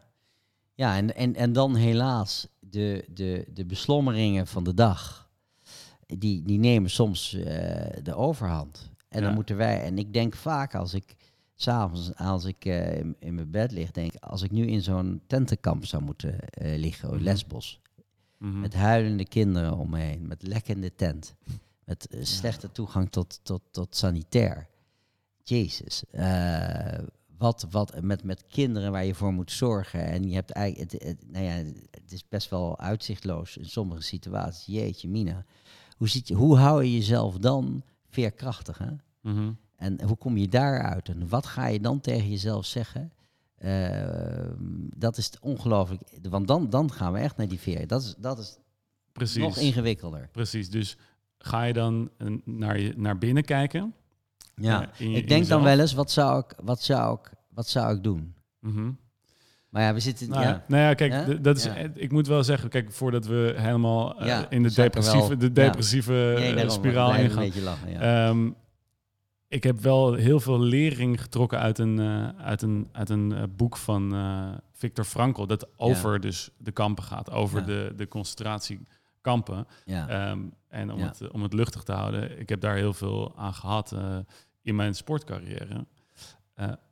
Ja, 0.76 0.96
en, 0.96 1.14
en, 1.16 1.34
en 1.34 1.52
dan 1.52 1.74
helaas 1.74 2.48
de, 2.60 3.04
de, 3.10 3.46
de 3.52 3.64
beslommeringen 3.64 4.46
van 4.46 4.64
de 4.64 4.74
dag, 4.74 5.28
die, 6.06 6.42
die 6.42 6.58
nemen 6.58 6.90
soms 6.90 7.34
eh, 7.34 8.02
de 8.02 8.14
overhand. 8.14 8.90
En 9.08 9.22
dan 9.22 9.34
moeten 9.34 9.56
wij, 9.56 9.82
en 9.82 9.98
ik 9.98 10.12
denk 10.12 10.34
vaak 10.34 10.74
als 10.74 10.94
ik 10.94 11.16
s'avonds, 11.54 12.14
als 12.16 12.44
ik 12.44 12.64
eh, 12.64 12.96
in, 12.98 13.16
in 13.18 13.34
mijn 13.34 13.50
bed 13.50 13.72
lig, 13.72 13.90
denk 13.90 14.12
ik, 14.12 14.22
als 14.22 14.42
ik 14.42 14.50
nu 14.50 14.66
in 14.66 14.82
zo'n 14.82 15.20
tentenkamp 15.26 15.86
zou 15.86 16.02
moeten 16.02 16.48
eh, 16.48 16.78
liggen, 16.78 17.14
Mhm. 17.14 17.22
Lesbos, 17.22 17.80
Mhm. 18.38 18.60
met 18.60 18.74
huilende 18.74 19.24
kinderen 19.28 19.76
om 19.76 19.90
me 19.90 19.98
heen, 19.98 20.26
met 20.26 20.42
lekkende 20.42 20.94
tent, 20.94 21.34
met 21.84 22.06
eh, 22.06 22.24
slechte 22.24 22.72
toegang 22.72 23.10
tot, 23.10 23.40
tot, 23.42 23.62
tot 23.70 23.96
sanitair. 23.96 24.66
Jezus, 25.42 26.02
wat, 27.38 27.66
wat 27.70 28.00
met, 28.02 28.24
met 28.24 28.46
kinderen 28.46 28.92
waar 28.92 29.04
je 29.04 29.14
voor 29.14 29.32
moet 29.32 29.50
zorgen. 29.52 30.04
En 30.06 30.28
je 30.28 30.34
hebt 30.34 30.50
eigenlijk, 30.50 30.92
het, 30.92 31.02
het- 31.02 31.30
nou 31.30 31.44
ja, 31.44 31.52
het 31.90 32.12
is 32.12 32.28
best 32.28 32.50
wel 32.50 32.78
uitzichtloos 32.78 33.56
in 33.56 33.64
sommige 33.66 34.02
situaties. 34.02 34.74
Jeetje, 34.74 35.08
Mina. 35.08 35.44
Hoe, 35.96 36.08
ziet 36.08 36.28
je, 36.28 36.34
hoe 36.34 36.56
hou 36.56 36.84
je 36.84 36.92
jezelf 36.92 37.38
dan 37.38 37.82
veerkrachtig? 38.08 38.78
Hè? 38.78 38.90
Mhm. 39.20 39.52
En 39.84 40.02
hoe 40.06 40.16
kom 40.16 40.36
je 40.36 40.48
daaruit? 40.48 41.08
En 41.08 41.28
wat 41.28 41.46
ga 41.46 41.66
je 41.66 41.80
dan 41.80 42.00
tegen 42.00 42.30
jezelf 42.30 42.64
zeggen? 42.66 43.12
Eh, 43.56 44.48
dat 44.96 45.16
is 45.16 45.30
ongelooflijk. 45.40 46.02
Want 46.30 46.48
dan, 46.48 46.70
dan 46.70 46.92
gaan 46.92 47.12
we 47.12 47.18
echt 47.18 47.36
naar 47.36 47.48
die 47.48 47.60
veer. 47.60 47.86
Dat 47.86 48.02
is, 48.02 48.14
dat 48.18 48.38
is 48.38 48.58
Precies. 49.12 49.42
nog 49.42 49.56
ingewikkelder. 49.58 50.28
Precies. 50.32 50.70
Dus 50.70 50.96
ga 51.38 51.62
je 51.62 51.72
dan 51.72 52.10
eh, 52.18 52.26
naar, 52.44 52.78
je, 52.80 52.92
naar 52.96 53.18
binnen 53.18 53.44
kijken? 53.44 53.94
Ja. 54.56 54.90
Je- 54.98 55.08
ik 55.12 55.28
denk 55.28 55.46
dan 55.46 55.62
wel 55.62 55.80
eens, 55.80 55.92
wat 55.94 56.10
zou 56.10 56.38
ik, 56.38 56.54
wat 56.62 56.82
zou 56.82 57.18
ik, 57.22 57.32
wat 57.48 57.68
zou 57.68 57.96
ik 57.96 58.02
doen? 58.02 58.34
Mhm. 58.60 58.90
Maar 59.68 59.82
ja, 59.82 59.94
we 59.94 60.00
zitten... 60.00 60.28
Nou, 60.28 60.42
ja. 60.42 60.64
Nou 60.68 60.82
ja, 60.82 60.94
kijk, 60.94 61.12
Ja? 61.12 61.24
dat 61.34 61.56
is, 61.56 61.64
eh, 61.64 61.84
ik 61.94 62.12
moet 62.12 62.26
wel 62.26 62.44
zeggen, 62.44 62.68
kijk, 62.68 62.92
voordat 62.92 63.26
we 63.26 63.54
helemaal 63.56 64.22
in 64.48 64.62
de 64.62 64.72
depressieve, 64.74 65.36
de 65.36 65.52
depressieve 65.52 66.64
spiraal 66.66 67.14
ingaan. 67.14 67.30
een 67.38 67.44
beetje 67.44 67.60
lachen, 67.62 67.90
ja. 67.90 68.28
Ehm, 68.28 68.50
ik 69.54 69.62
heb 69.64 69.80
wel 69.80 70.14
heel 70.14 70.40
veel 70.40 70.60
lering 70.60 71.20
getrokken 71.20 71.58
uit 71.58 71.78
een, 71.78 71.98
eh, 71.98 72.28
uit 72.44 72.62
een, 72.62 72.88
uit 72.92 73.08
een 73.10 73.32
eh, 73.32 73.42
boek 73.56 73.76
van 73.76 74.14
eh 74.14 74.48
Viktor 74.72 75.04
Frankl, 75.04 75.46
dat 75.46 75.68
over 75.76 76.20
dus 76.20 76.50
de 76.58 76.72
kampen 76.72 77.04
gaat, 77.04 77.30
over 77.30 77.60
Ja. 77.60 77.66
de, 77.66 77.92
de 77.96 78.08
concentratiekampen. 78.08 79.66
ja. 79.84 80.08
Ehm, 80.08 80.38
en 80.68 80.92
om, 80.92 81.00
het, 81.00 81.30
om 81.30 81.42
het 81.42 81.52
luchtig 81.52 81.82
te 81.82 81.92
houden, 81.92 82.40
ik 82.40 82.48
heb 82.48 82.60
daar 82.60 82.76
heel 82.76 82.92
veel 82.92 83.32
aan 83.36 83.54
gehad 83.54 83.92
eh, 83.92 84.16
in 84.62 84.74
mijn 84.74 84.94
sportcarrière. 84.94 85.86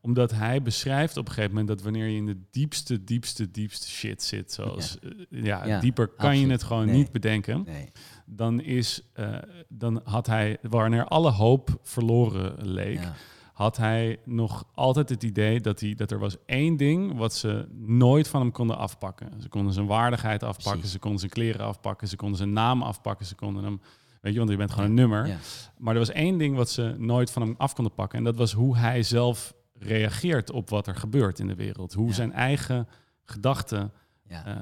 Omdat 0.00 0.30
hij 0.30 0.62
beschrijft 0.62 1.16
op 1.16 1.26
een 1.26 1.32
gegeven 1.32 1.50
moment 1.50 1.68
dat 1.68 1.82
wanneer 1.82 2.06
je 2.06 2.16
in 2.16 2.26
de 2.26 2.36
diepste, 2.50 3.04
diepste, 3.04 3.50
diepste 3.50 3.88
shit 3.88 4.22
zit, 4.22 4.52
zoals 4.52 4.98
ja, 5.28 5.80
dieper 5.80 6.08
kan 6.08 6.38
je 6.38 6.46
het 6.50 6.62
gewoon 6.62 6.86
Nee. 6.86 6.94
niet 6.96 7.12
bedenken, 7.12 7.62
nee. 7.66 7.88
Dan 8.36 8.60
is, 8.60 9.02
eh, 9.12 9.34
dan 9.68 10.00
had 10.04 10.26
hij, 10.26 10.58
wanneer 10.62 11.04
alle 11.04 11.30
hoop 11.30 11.78
verloren 11.82 12.68
leek, 12.68 12.98
Ja. 13.00 13.14
had 13.52 13.76
hij 13.76 14.18
nog 14.24 14.64
altijd 14.74 15.08
het 15.08 15.22
idee 15.22 15.60
dat, 15.60 15.80
hij, 15.80 15.94
dat 15.94 16.10
er 16.10 16.18
was 16.18 16.36
één 16.46 16.76
ding 16.76 17.16
wat 17.16 17.34
ze 17.34 17.68
nooit 17.72 18.28
van 18.28 18.40
hem 18.40 18.50
konden 18.52 18.76
afpakken. 18.78 19.40
Ze 19.40 19.48
konden 19.48 19.72
zijn 19.72 19.86
waardigheid 19.86 20.42
afpakken, 20.42 20.72
Precies. 20.72 20.92
ze 20.92 20.98
konden 20.98 21.18
zijn 21.20 21.30
kleren 21.32 21.66
afpakken, 21.66 22.08
ze 22.08 22.16
konden 22.16 22.36
zijn 22.36 22.52
naam 22.52 22.82
afpakken, 22.82 23.26
ze 23.26 23.34
konden 23.34 23.64
hem, 23.64 23.80
weet 24.20 24.32
je, 24.32 24.38
want 24.38 24.50
je 24.50 24.56
bent 24.56 24.70
gewoon 24.70 24.86
een 24.88 24.94
nummer. 24.94 25.26
Ja. 25.26 25.36
Maar 25.78 25.92
er 25.92 25.98
was 26.00 26.10
één 26.10 26.38
ding 26.38 26.56
wat 26.56 26.70
ze 26.70 26.94
nooit 26.98 27.30
van 27.30 27.42
hem 27.42 27.54
af 27.58 27.74
konden 27.74 27.94
pakken 27.94 28.18
en 28.18 28.24
dat 28.24 28.36
was 28.36 28.52
hoe 28.52 28.76
hij 28.76 29.02
zelf 29.02 29.54
reageert 29.78 30.50
op 30.50 30.70
wat 30.70 30.86
er 30.86 30.94
gebeurt 30.96 31.38
in 31.38 31.46
de 31.46 31.54
wereld. 31.54 31.92
Hoe 31.92 32.06
Ja. 32.08 32.12
zijn 32.14 32.32
eigen 32.32 32.88
gedachten 33.24 33.92
Ja. 34.28 34.46
eh, 34.46 34.56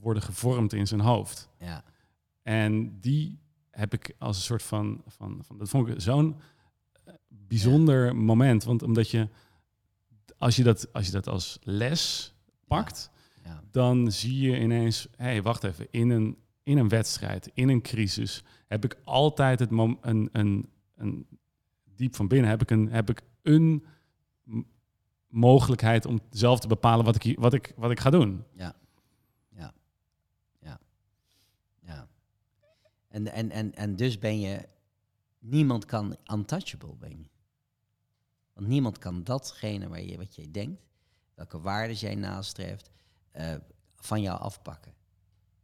worden 0.00 0.22
gevormd 0.22 0.72
in 0.72 0.86
zijn 0.86 1.00
hoofd. 1.00 1.48
ja. 1.58 1.82
En 2.48 3.00
die 3.00 3.38
heb 3.70 3.92
ik 3.92 4.14
als 4.18 4.36
een 4.36 4.42
soort 4.42 4.62
van, 4.62 5.02
van, 5.06 5.40
van 5.44 5.58
dat 5.58 5.68
vond 5.68 5.88
ik 5.88 6.00
zo'n 6.00 6.40
eh, 7.04 7.14
bijzonder 7.28 8.16
moment. 8.16 8.64
Want 8.64 8.82
omdat 8.82 9.10
je, 9.10 9.28
als 10.38 10.56
je 10.56 10.62
dat 10.62 10.92
als, 10.92 11.06
je 11.06 11.12
dat 11.12 11.28
als 11.28 11.58
les 11.62 12.34
pakt, 12.66 13.10
ja. 13.44 13.62
dan 13.70 14.12
zie 14.12 14.40
je 14.40 14.60
ineens, 14.60 15.08
hé, 15.16 15.24
hey, 15.24 15.42
wacht 15.42 15.64
even, 15.64 15.86
in 15.90 16.10
een, 16.10 16.36
in 16.62 16.78
een 16.78 16.88
wedstrijd, 16.88 17.50
in 17.54 17.68
een 17.68 17.82
crisis, 17.82 18.44
heb 18.66 18.84
ik 18.84 19.00
altijd 19.04 19.58
het 19.58 19.70
mom, 19.70 19.98
een, 20.00 20.28
een, 20.32 20.68
een, 20.96 21.26
diep 21.94 22.16
van 22.16 22.28
binnen, 22.28 22.50
heb 22.50 22.62
ik 22.62 22.70
een, 22.70 22.90
heb 22.90 23.10
ik 23.10 23.22
een 23.42 23.84
mogelijkheid 25.26 26.06
om 26.06 26.20
zelf 26.30 26.60
te 26.60 26.68
bepalen 26.68 27.04
wat 27.04 27.24
ik, 27.24 27.38
wat 27.38 27.52
ik, 27.52 27.72
wat 27.76 27.90
ik 27.90 28.00
ga 28.00 28.10
doen. 28.10 28.44
Ja. 28.54 28.74
Ja. 29.54 29.74
Ja. 30.60 32.08
En, 33.26 33.32
en, 33.32 33.50
en, 33.50 33.74
en 33.74 33.96
dus 33.96 34.18
ben 34.18 34.40
je... 34.40 34.68
Niemand 35.38 35.84
kan 35.84 36.16
untouchable, 36.32 36.96
ben 36.96 37.18
je. 37.18 37.28
Want 38.52 38.66
niemand 38.66 38.98
kan 38.98 39.24
datgene 39.24 39.88
waar 39.88 40.02
je, 40.02 40.16
wat 40.16 40.34
jij 40.34 40.50
denkt, 40.50 40.82
welke 41.34 41.60
waarden 41.60 41.96
jij 41.96 42.14
nastreeft, 42.14 42.90
eh, 43.30 43.54
van 43.96 44.22
jou 44.22 44.40
afpakken. 44.40 44.92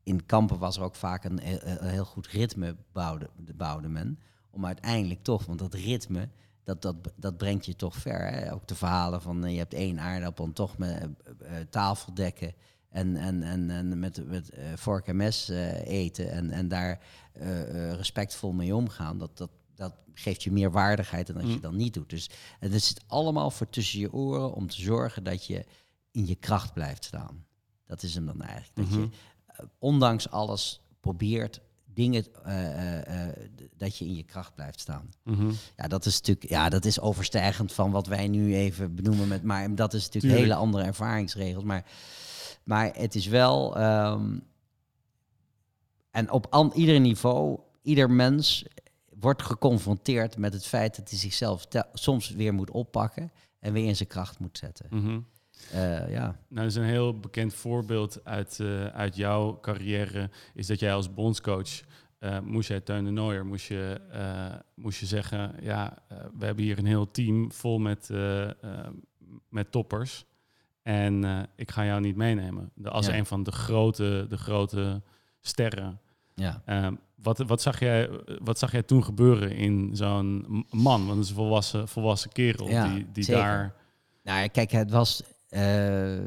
In 0.03 0.27
kampen 0.27 0.59
was 0.59 0.77
er 0.77 0.83
ook 0.83 0.95
vaak 0.95 1.25
een, 1.25 1.39
heel- 1.39 1.61
een 1.63 1.89
heel 1.89 2.05
goed 2.05 2.27
ritme 2.27 2.77
bouwde, 2.93 3.31
bouwde 3.55 3.89
men. 3.89 4.19
Om 4.51 4.67
uiteindelijk 4.67 5.23
toch, 5.23 5.47
want 5.47 5.59
dat 5.59 5.75
ritme, 5.75 6.29
dat, 6.65 6.83
dat, 6.83 6.97
dat 7.17 7.37
brengt 7.37 7.67
je 7.67 7.77
toch 7.77 7.97
ver. 7.97 8.53
Ook 8.53 8.67
de 8.69 8.75
verhalen 8.75 9.23
van 9.23 9.45
eh, 9.45 9.53
je 9.53 9.59
hebt 9.59 9.75
één 9.75 10.01
aardappel 10.01 10.45
en 10.45 10.53
toch 10.53 10.79
met 10.79 11.01
eh, 11.01 11.61
eh, 11.61 11.67
tafel 11.69 12.15
dekken. 12.15 12.55
En, 12.95 13.17
en, 13.17 13.43
en, 13.43 13.71
en 13.71 13.99
met, 13.99 14.27
met 14.29 14.49
eh, 14.51 14.65
vork 14.77 15.07
en 15.07 15.17
mes 15.17 15.49
eh, 15.49 15.87
eten 15.87 16.31
en, 16.31 16.51
en 16.51 16.69
daar 16.69 17.01
eh, 17.33 17.93
respectvol 17.93 18.53
mee 18.53 18.75
omgaan. 18.75 19.19
Dat, 19.19 19.37
dat, 19.39 19.51
dat 19.75 19.95
geeft 20.15 20.43
je 20.43 20.53
meer 20.53 20.71
waardigheid 20.71 21.27
dan 21.27 21.37
als 21.37 21.45
je 21.47 21.55
Mm. 21.55 21.61
dat 21.61 21.73
niet 21.73 21.95
doet. 21.95 22.11
Dus 22.11 22.31
het 22.61 22.83
zit 22.83 23.03
allemaal 23.07 23.51
voor 23.51 23.69
tussen 23.69 23.99
je 24.01 24.13
oren 24.13 24.53
om 24.55 24.69
te 24.69 24.81
zorgen 24.81 25.25
dat 25.25 25.47
je 25.47 25.65
in 26.11 26.27
je 26.27 26.35
kracht 26.35 26.73
blijft 26.73 27.05
staan. 27.05 27.45
Dat 27.87 28.03
is 28.03 28.15
hem 28.15 28.27
dan 28.27 28.43
eigenlijk. 28.43 28.77
Dat 28.77 28.89
Mhm. 28.89 29.01
je 29.01 29.09
eh, 29.47 29.65
ondanks 29.79 30.31
alles 30.31 30.81
probeert 31.01 31.61
dingen, 31.85 32.25
dat 33.77 33.97
je 33.99 34.05
in 34.05 34.15
je 34.17 34.23
kracht 34.23 34.55
blijft 34.55 34.81
staan. 34.81 35.09
Mhm. 35.23 35.51
Ja, 35.77 35.89
dat 35.89 36.07
is 36.07 36.17
natuurlijk, 36.17 36.49
ja, 36.49 36.69
dat 36.69 36.85
is 36.85 37.01
overstijgend 37.01 37.73
van 37.73 37.91
wat 37.91 38.07
wij 38.07 38.29
nu 38.29 38.55
even 38.57 38.95
benoemen 38.95 39.29
met, 39.29 39.43
maar 39.43 39.75
dat 39.75 39.95
is 39.95 40.05
natuurlijk 40.05 40.33
Tuurlijk. 40.33 40.43
hele 40.53 40.55
andere 40.67 40.85
ervaringsregels. 40.85 41.65
Maar, 41.65 41.85
maar 42.65 42.91
het 42.95 43.15
is 43.15 43.27
wel, 43.27 43.77
ehm, 43.77 44.39
en 46.11 46.31
op 46.31 46.47
an, 46.51 46.73
ieder 46.75 47.01
niveau, 47.01 47.61
ieder 47.83 48.11
mens 48.11 48.67
wordt 49.19 49.43
geconfronteerd 49.43 50.37
met 50.37 50.53
het 50.53 50.67
feit 50.67 50.97
dat 50.97 51.11
hij 51.11 51.19
zichzelf 51.19 51.67
soms 51.93 52.31
weer 52.31 52.55
moet 52.55 52.71
oppakken 52.71 53.33
en 53.61 53.73
weer 53.73 53.87
in 53.87 53.97
zijn 53.97 54.09
kracht 54.09 54.39
moet 54.39 54.59
zetten. 54.59 54.87
Eh, 55.73 56.11
ja, 56.11 56.25
Nou, 56.25 56.37
dat 56.49 56.65
is 56.65 56.75
een 56.75 56.85
heel 56.85 57.19
bekend 57.19 57.55
voorbeeld 57.55 58.25
uit, 58.25 58.61
eh, 58.61 58.87
uit 58.87 59.17
jouw 59.17 59.61
carrière. 59.61 60.31
Is 60.55 60.67
dat 60.67 60.81
jij 60.81 60.95
als 60.95 61.15
bondscoach 61.15 61.81
eh, 62.19 62.41
moest 62.41 62.69
jij 62.69 62.81
Teun 62.81 63.05
de 63.05 63.11
Nooier, 63.11 63.47
moest 63.47 63.67
je, 63.67 64.01
moest 64.75 65.01
je 65.01 65.07
zeggen, 65.07 65.55
ja, 65.61 65.99
we 66.39 66.45
hebben 66.45 66.65
hier 66.65 66.79
een 66.79 66.87
heel 66.87 67.11
team 67.11 67.53
vol 67.53 67.79
met, 67.79 68.11
met 69.49 69.71
toppers. 69.71 70.27
En 70.85 71.25
eh, 71.25 71.39
ik 71.57 71.71
ga 71.71 71.85
jou 71.85 72.01
niet 72.01 72.17
meenemen. 72.17 72.71
De, 72.75 72.91
als 72.91 73.07
Ja. 73.07 73.15
een 73.17 73.27
van 73.27 73.43
de 73.43 73.53
grote, 73.53 74.27
de 74.29 74.37
grote 74.39 75.03
sterren. 75.41 76.01
ja. 76.35 76.63
Ehm, 76.65 76.95
wat, 77.15 77.39
wat, 77.39 77.63
zag 77.63 77.81
jij, 77.81 78.11
wat 78.43 78.59
zag 78.59 78.73
jij 78.73 78.83
toen 78.83 79.05
gebeuren 79.05 79.51
in 79.57 79.91
zo'n 79.93 80.47
man? 80.71 81.01
Want 81.07 81.17
het 81.17 81.25
is 81.25 81.29
een 81.29 81.35
volwassen, 81.37 81.89
volwassen 81.89 82.33
kerel 82.33 82.69
Ja, 82.69 82.95
die, 82.95 83.07
die 83.13 83.25
zeker. 83.25 83.43
daar... 83.43 83.75
Nou 84.23 84.41
ja, 84.41 84.47
kijk, 84.47 84.71
het 84.71 84.91
was. 84.91 85.23
eh, 85.49 86.17
eh, 86.17 86.23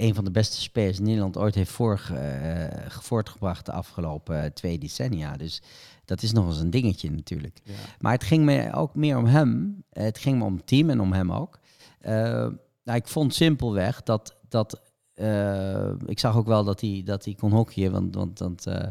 een 0.00 0.14
van 0.14 0.24
de 0.24 0.30
beste 0.30 0.60
spelers 0.60 0.98
in 0.98 1.04
Nederland 1.04 1.36
ooit 1.36 1.54
heeft 1.54 1.78
eh, 1.78 2.66
voortgebracht 2.88 3.66
de 3.66 3.72
afgelopen 3.72 4.52
twee 4.52 4.78
decennia. 4.78 5.36
Dus 5.36 5.62
dat 6.04 6.22
is 6.22 6.32
nog 6.32 6.46
eens 6.46 6.60
een 6.60 6.70
dingetje 6.70 7.10
natuurlijk. 7.10 7.58
Ja. 7.64 7.72
Maar 8.00 8.12
het 8.12 8.24
ging 8.24 8.44
me 8.44 8.72
ook 8.74 8.94
meer 8.94 9.16
om 9.16 9.24
hem. 9.24 9.82
Het 9.90 10.18
ging 10.18 10.38
me 10.38 10.44
om 10.44 10.56
het 10.56 10.66
team 10.66 10.90
en 10.90 11.00
om 11.00 11.12
hem 11.12 11.32
ook. 11.32 11.58
Eh, 12.02 12.48
nou, 12.84 12.98
ik 12.98 13.08
vond 13.08 13.34
simpelweg 13.34 14.02
dat... 14.02 14.36
dat 14.48 14.80
eh, 15.14 15.90
ik 16.06 16.18
zag 16.18 16.36
ook 16.36 16.46
wel 16.46 16.64
dat 16.64 16.80
hij, 16.80 17.02
dat 17.04 17.24
hij 17.24 17.34
kon 17.34 17.52
hockeyen, 17.52 17.92
want, 17.92 18.14
want, 18.14 18.38
want 18.38 18.66
eh, 18.66 18.86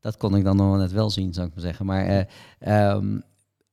dat 0.00 0.16
kon 0.16 0.36
ik 0.36 0.44
dan 0.44 0.56
nog 0.56 0.76
net 0.76 0.92
wel 0.92 1.10
zien, 1.10 1.32
zou 1.32 1.46
ik 1.46 1.54
maar 1.54 1.64
zeggen. 1.64 1.86
Maar 1.86 2.06
eh, 2.06 2.24
ehm, 2.58 3.18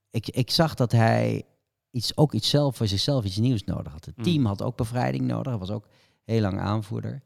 ik, 0.10 0.28
ik 0.28 0.52
zag 0.52 0.76
dat 0.76 0.92
hij 0.92 1.44
iets, 1.92 2.18
ook 2.18 2.34
iets 2.34 2.50
zelf 2.50 2.76
voor 2.76 2.88
zichzelf 2.88 3.26
iets 3.26 3.38
nieuws 3.38 3.64
nodig 3.64 3.92
had. 3.92 4.06
Het 4.06 4.18
Mm. 4.18 4.24
team 4.24 4.46
had 4.46 4.62
ook 4.62 4.78
bevrijding 4.78 5.28
nodig. 5.28 5.52
Hij 5.52 5.60
was 5.60 5.72
ook 5.72 5.88
heel 6.24 6.42
lang 6.42 6.60
aanvoerder. 6.60 7.22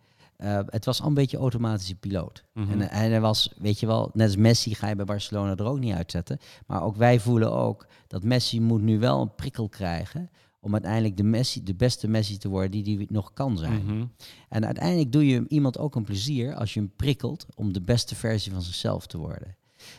Het 0.70 0.86
was 0.86 1.01
al 1.01 1.07
een 1.07 1.14
beetje 1.14 1.38
automatische 1.38 1.95
piloot. 1.95 2.43
Mhm. 2.53 2.72
En, 2.72 2.89
en 2.89 3.11
hij 3.11 3.22
was, 3.22 3.53
weet 3.57 3.80
je 3.80 3.86
wel, 3.86 4.09
net 4.14 4.28
als 4.28 4.36
Messi 4.36 4.76
ga 4.76 4.88
je 4.88 4.95
bij 4.95 5.05
Barcelona 5.05 5.55
er 5.55 5.66
ook 5.66 5.80
niet 5.80 5.93
uitzetten. 5.93 6.39
Maar 6.68 6.84
ook 6.84 6.95
wij 6.95 7.20
voelen 7.20 7.51
ook 7.51 7.88
dat 8.07 8.24
Messi 8.24 8.61
moet 8.61 8.82
nu 8.82 8.99
wel 8.99 9.22
een 9.22 9.36
prikkel 9.36 9.70
krijgen 9.70 10.30
om 10.64 10.74
uiteindelijk 10.74 11.18
de, 11.18 11.24
Messi, 11.24 11.64
de 11.64 11.76
beste 11.76 12.07
Messi 12.07 12.38
te 12.38 12.49
worden 12.49 12.84
die 12.84 12.97
hij 12.97 13.07
nog 13.09 13.34
kan 13.34 13.57
zijn. 13.57 13.86
Mhm. 13.86 14.05
En 14.49 14.66
uiteindelijk 14.66 15.11
doe 15.11 15.28
je 15.28 15.45
iemand 15.47 15.78
ook 15.78 15.95
een 15.95 16.03
plezier 16.03 16.55
als 16.55 16.74
je 16.74 16.80
hem 16.80 16.91
prikkelt 16.95 17.45
om 17.55 17.74
de 17.74 17.82
beste 17.82 18.16
versie 18.16 18.51
van 18.51 18.61
zichzelf 18.61 19.07
te 19.07 19.18
worden. 19.18 19.55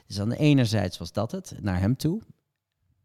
Dus 0.07 0.21
aan 0.21 0.29
de 0.29 0.37
enerzijds 0.37 0.99
was 0.99 1.13
dat 1.13 1.33
het, 1.33 1.55
naar 1.61 1.81
hem 1.81 1.97
toe. 1.97 2.21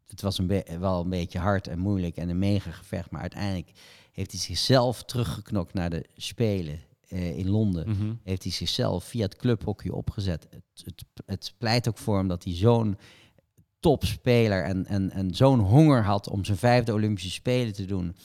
Het 0.08 0.22
was 0.22 0.38
een 0.38 0.64
wel 0.80 1.02
een 1.02 1.10
beetje 1.10 1.40
hard 1.40 1.68
en 1.68 1.80
moeilijk 1.80 2.18
en 2.18 2.30
een 2.30 2.40
mega 2.40 2.72
gevecht, 2.72 3.12
maar 3.12 3.22
uiteindelijk 3.22 3.72
heeft 4.12 4.32
hij 4.32 4.40
zichzelf 4.40 5.04
teruggeknokt 5.04 5.74
naar 5.74 5.90
de 5.90 6.06
Spelen 6.16 6.80
eh, 7.08 7.38
in 7.38 7.50
Londen. 7.50 7.90
Mhm. 7.90 8.14
Heeft 8.24 8.44
hij 8.44 8.52
zichzelf 8.52 9.04
via 9.04 9.22
het 9.22 9.36
clubhockey 9.36 9.92
opgezet. 9.92 10.48
Het, 10.50 10.84
het, 10.84 11.06
het 11.26 11.54
pleit 11.58 11.88
ook 11.88 11.98
voor 11.98 12.18
hem 12.18 12.28
dat 12.28 12.44
hij 12.44 12.54
zo'n 12.54 12.98
topspeler 13.80 14.64
en, 14.64 14.86
en, 14.86 15.12
en 15.12 15.36
zo'n 15.36 15.60
honger 15.60 16.04
had 16.04 16.30
om 16.30 16.46
zijn 16.46 16.58
vijfde 16.58 16.94
Olympische 16.94 17.32
Spelen 17.32 17.74
te 17.74 17.86
doen. 17.86 18.16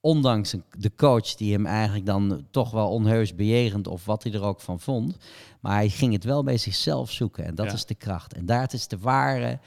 Ondanks 0.00 0.54
de 0.78 0.94
coach 0.94 1.34
die 1.34 1.52
hem 1.52 1.66
eigenlijk 1.66 2.06
dan 2.06 2.46
toch 2.50 2.70
wel 2.70 2.90
onheus 2.90 3.34
bejegend 3.34 3.86
of 3.86 4.04
wat 4.04 4.22
hij 4.22 4.32
er 4.32 4.42
ook 4.42 4.60
van 4.60 4.80
vond. 4.80 5.16
Maar 5.60 5.74
hij 5.74 5.88
ging 5.88 6.12
het 6.12 6.24
wel 6.24 6.42
bij 6.42 6.56
zichzelf 6.58 7.10
zoeken 7.10 7.44
en 7.44 7.54
dat 7.54 7.66
Ja. 7.66 7.72
is 7.72 7.84
de 7.84 7.94
kracht. 7.94 8.34
En 8.34 8.46
daar 8.46 8.68
is 8.72 8.88
de 8.88 8.98
ware 8.98 9.58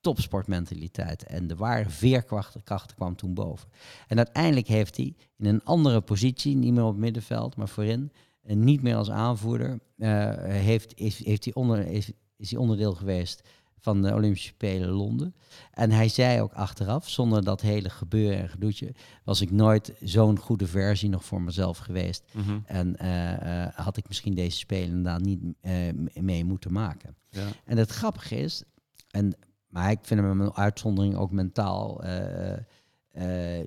topsportmentaliteit. 0.00 1.22
En 1.24 1.46
de 1.46 1.56
ware 1.56 1.88
veerkracht 1.90 2.56
kracht 2.64 2.94
kwam 2.94 3.16
toen 3.16 3.34
boven. 3.34 3.68
En 4.08 4.16
uiteindelijk 4.16 4.66
heeft 4.68 4.96
hij 4.96 5.14
in 5.36 5.46
een 5.46 5.64
andere 5.64 6.00
positie, 6.00 6.56
niet 6.56 6.72
meer 6.72 6.84
op 6.84 6.90
het 6.90 7.00
middenveld, 7.00 7.56
maar 7.56 7.68
voorin, 7.68 8.12
en 8.42 8.64
niet 8.64 8.82
meer 8.82 8.96
als 8.96 9.10
aanvoerder, 9.10 9.80
eh, 9.98 10.30
heeft, 10.44 10.96
is, 10.96 11.24
heeft 11.24 11.44
hij 11.44 11.54
onder, 11.54 11.86
is, 11.86 12.10
is 12.36 12.50
hij 12.50 12.60
onderdeel 12.60 12.94
geweest 12.94 13.42
van 13.80 14.02
de 14.02 14.14
Olympische 14.14 14.48
Spelen 14.48 14.88
Londen. 14.88 15.34
En 15.70 15.90
hij 15.90 16.08
zei 16.08 16.40
ook 16.40 16.52
achteraf, 16.52 17.08
zonder 17.08 17.44
dat 17.44 17.60
hele 17.60 17.90
gebeuren 17.90 18.38
en 18.38 18.48
gedoetje, 18.48 18.94
was 19.24 19.40
ik 19.40 19.50
nooit 19.50 19.92
zo'n 20.00 20.38
goede 20.38 20.66
versie 20.66 21.08
nog 21.08 21.24
voor 21.24 21.42
mezelf 21.42 21.78
geweest. 21.78 22.24
Mhm. 22.32 22.58
En 22.64 22.96
eh, 22.96 23.64
eh, 23.64 23.74
had 23.74 23.96
ik 23.96 24.08
misschien 24.08 24.34
deze 24.34 24.58
Spelen 24.58 24.88
inderdaad 24.88 25.20
niet 25.20 25.40
eh, 25.60 25.72
mee 26.14 26.44
moeten 26.44 26.72
maken. 26.72 27.16
Ja. 27.30 27.46
En 27.64 27.76
het 27.76 27.90
grappige 27.90 28.36
is, 28.36 28.62
en, 29.10 29.34
maar 29.68 29.90
ik 29.90 29.98
vind 30.02 30.20
hem 30.20 30.40
een 30.40 30.54
uitzondering 30.54 31.16
ook 31.16 31.30
mentaal. 31.30 32.04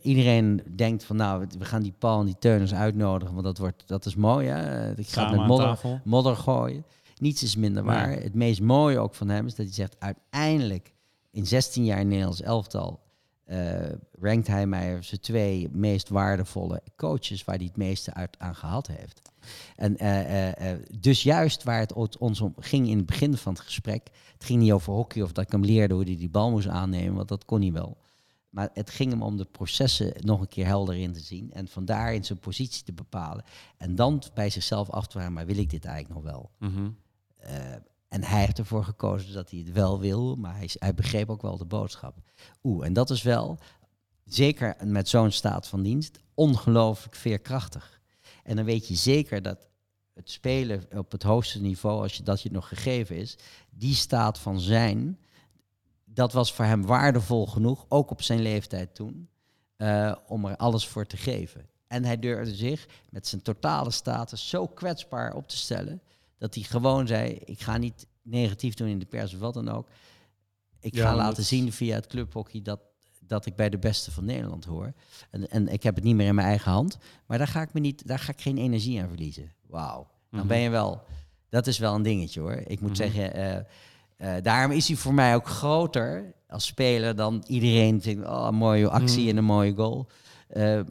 iedereen 0.02 0.62
denkt 0.76 1.04
van 1.04 1.16
nou, 1.16 1.48
we 1.58 1.66
gaan 1.66 1.82
die 1.82 1.94
Paul 1.98 2.20
en 2.20 2.26
die 2.26 2.38
Teuners 2.40 2.74
uitnodigen, 2.74 3.34
want 3.34 3.46
dat, 3.46 3.58
wordt, 3.58 3.88
dat 3.88 4.06
is 4.06 4.16
mooi. 4.16 4.48
Hè? 4.48 4.92
Ik 4.92 5.08
ga 5.08 5.22
Samen 5.22 5.38
met 5.38 5.48
modder, 5.48 6.02
modder 6.04 6.36
gooien. 6.36 6.86
Niets 7.24 7.44
is 7.44 7.56
minder 7.56 7.84
Nee. 7.84 7.96
waar. 7.96 8.12
Het 8.12 8.34
meest 8.34 8.62
mooie 8.62 9.00
ook 9.00 9.16
van 9.16 9.30
hem 9.30 9.46
is 9.46 9.56
dat 9.56 9.66
hij 9.66 9.76
zegt 9.76 9.96
uiteindelijk 10.00 10.94
in 11.32 11.46
16 11.48 11.86
jaar 11.86 12.06
Nederlands 12.06 12.42
elftal 12.42 13.02
eh, 13.44 13.90
rankt 14.20 14.48
hij 14.48 14.68
mij 14.68 14.96
als 14.96 15.10
de 15.10 15.20
twee 15.20 15.70
meest 15.72 16.10
waardevolle 16.10 16.82
coaches 16.96 17.44
waar 17.44 17.56
hij 17.56 17.66
het 17.66 17.78
meeste 17.78 18.14
uit 18.14 18.40
aan 18.40 18.56
gehad 18.56 18.88
heeft. 18.88 19.22
En 19.76 19.98
eh, 19.98 20.72
eh, 20.72 20.80
dus 21.00 21.24
juist 21.24 21.64
waar 21.64 21.80
het 21.80 22.18
ons 22.18 22.42
om 22.42 22.54
ging 22.60 22.88
in 22.88 22.98
het 22.98 23.06
begin 23.06 23.38
van 23.38 23.54
het 23.54 23.62
gesprek, 23.62 24.10
het 24.34 24.44
ging 24.44 24.62
niet 24.62 24.72
over 24.72 24.94
hockey 24.94 25.22
of 25.22 25.32
dat 25.32 25.44
ik 25.46 25.52
hem 25.52 25.66
leerde 25.66 25.94
hoe 25.94 26.04
hij 26.04 26.18
die 26.18 26.30
bal 26.30 26.52
moest 26.52 26.68
aannemen, 26.68 27.16
want 27.16 27.28
dat 27.28 27.46
kon 27.46 27.62
hij 27.62 27.72
wel. 27.72 27.98
Maar 28.50 28.70
het 28.74 28.90
ging 28.90 29.12
hem 29.12 29.22
om 29.22 29.38
de 29.38 29.46
processen 29.46 30.14
nog 30.20 30.42
een 30.42 30.48
keer 30.48 30.66
helder 30.66 30.96
in 30.96 31.14
te 31.14 31.20
zien 31.20 31.52
en 31.52 31.68
vandaar 31.68 32.14
in 32.14 32.26
zijn 32.26 32.40
positie 32.40 32.84
te 32.84 32.94
bepalen. 32.94 33.44
En 33.78 33.96
dan 33.96 34.24
bij 34.34 34.50
zichzelf 34.50 34.90
af 34.90 35.06
te 35.06 35.12
vragen, 35.12 35.34
maar 35.34 35.46
wil 35.46 35.58
ik 35.58 35.70
dit 35.70 35.86
eigenlijk 35.86 36.16
nog 36.16 36.32
wel? 36.34 36.50
Eh, 36.60 36.70
en 38.08 38.24
hij 38.24 38.40
heeft 38.40 38.60
ervoor 38.60 38.84
gekozen 38.84 39.34
dat 39.34 39.50
hij 39.50 39.60
het 39.60 39.72
wel 39.72 40.00
wil, 40.00 40.36
maar 40.36 40.56
hij, 40.56 40.70
hij 40.74 40.94
begreep 40.94 41.30
ook 41.30 41.42
wel 41.42 41.58
de 41.58 41.66
boodschap. 41.66 42.18
Oeh, 42.64 42.86
en 42.86 42.94
dat 42.94 43.10
is 43.10 43.22
wel, 43.22 43.58
zeker 44.26 44.76
met 44.84 45.10
zo'n 45.10 45.32
staat 45.32 45.68
van 45.68 45.84
dienst, 45.84 46.20
ongelooflijk 46.34 47.16
veerkrachtig. 47.16 48.02
En 48.44 48.56
dan 48.56 48.66
weet 48.66 48.88
je 48.88 48.96
zeker 48.96 49.42
dat 49.42 49.68
het 50.14 50.30
spelen 50.30 50.84
op 50.98 51.12
het 51.12 51.24
hoogste 51.24 51.62
niveau, 51.62 52.02
als 52.02 52.18
je 52.18 52.24
dat 52.24 52.42
je 52.42 52.52
nog 52.52 52.68
gegeven 52.68 53.16
is, 53.16 53.38
die 53.70 53.96
staat 53.96 54.40
van 54.40 54.60
zijn, 54.60 55.20
dat 56.06 56.34
was 56.34 56.54
voor 56.54 56.66
hem 56.66 56.86
waardevol 56.86 57.48
genoeg, 57.48 57.86
ook 57.88 58.12
op 58.12 58.22
zijn 58.22 58.42
leeftijd 58.42 58.96
toen, 58.96 59.30
eh, 59.76 60.16
om 60.28 60.46
er 60.46 60.56
alles 60.56 60.88
voor 60.88 61.06
te 61.06 61.18
geven. 61.18 61.70
En 61.88 62.06
hij 62.06 62.20
durfde 62.20 62.56
zich 62.56 62.88
met 63.10 63.28
zijn 63.28 63.42
totale 63.42 63.92
status 63.92 64.50
zo 64.50 64.68
kwetsbaar 64.68 65.36
op 65.36 65.48
te 65.48 65.58
stellen, 65.58 66.02
dat 66.44 66.56
hij 66.56 66.64
gewoon 66.64 67.08
zei, 67.08 67.32
ik 67.46 67.62
ga 67.62 67.78
niet 67.78 68.08
negatief 68.22 68.74
doen 68.74 68.88
in 68.88 69.00
de 69.00 69.06
pers 69.06 69.34
of 69.34 69.40
wat 69.40 69.54
dan 69.54 69.70
ook. 69.70 69.88
Ik 70.80 70.96
Ja, 70.96 71.10
ga 71.10 71.16
laten 71.16 71.36
dat- 71.36 71.46
zien 71.46 71.72
via 71.72 71.96
het 71.96 72.08
clubhockey 72.08 72.62
dat, 72.62 72.80
dat 73.20 73.46
ik 73.46 73.56
bij 73.56 73.70
de 73.70 73.78
beste 73.78 74.12
van 74.12 74.26
Nederland 74.26 74.66
hoor. 74.66 74.94
En, 75.32 75.50
en 75.50 75.68
ik 75.68 75.84
heb 75.84 75.96
het 75.96 76.04
niet 76.04 76.16
meer 76.16 76.28
in 76.28 76.36
mijn 76.36 76.48
eigen 76.48 76.72
hand. 76.72 76.98
Maar 77.28 77.38
daar 77.38 77.48
ga 77.48 77.62
ik, 77.62 77.74
me 77.74 77.80
niet, 77.80 78.08
daar 78.08 78.20
ga 78.20 78.32
ik 78.32 78.42
geen 78.42 78.58
energie 78.58 79.02
aan 79.02 79.08
verliezen. 79.08 79.52
Wauw. 79.68 80.08
Dan 80.30 80.40
Mhm. 80.40 80.48
ben 80.48 80.60
je 80.60 80.70
wel... 80.70 81.02
Dat 81.50 81.68
is 81.68 81.78
wel 81.78 81.96
een 81.96 82.02
dingetje 82.04 82.40
hoor. 82.40 82.62
Ik 82.68 82.80
moet 82.80 82.90
Mhm. 82.90 82.98
zeggen, 83.00 83.34
eh, 83.34 83.58
eh, 84.38 84.44
daarom 84.44 84.72
is 84.72 84.88
hij 84.88 84.98
voor 84.98 85.14
mij 85.14 85.36
ook 85.36 85.48
groter 85.48 86.34
als 86.48 86.66
speler 86.66 87.16
dan 87.16 87.44
iedereen 87.48 88.00
denkt, 88.00 88.28
oh, 88.28 88.46
een 88.48 88.56
mooie 88.56 88.90
actie 88.90 89.20
Mhm. 89.22 89.30
en 89.30 89.38
een 89.38 89.44
mooie 89.44 89.74
goal. 89.76 90.08
Eh, 90.48 90.82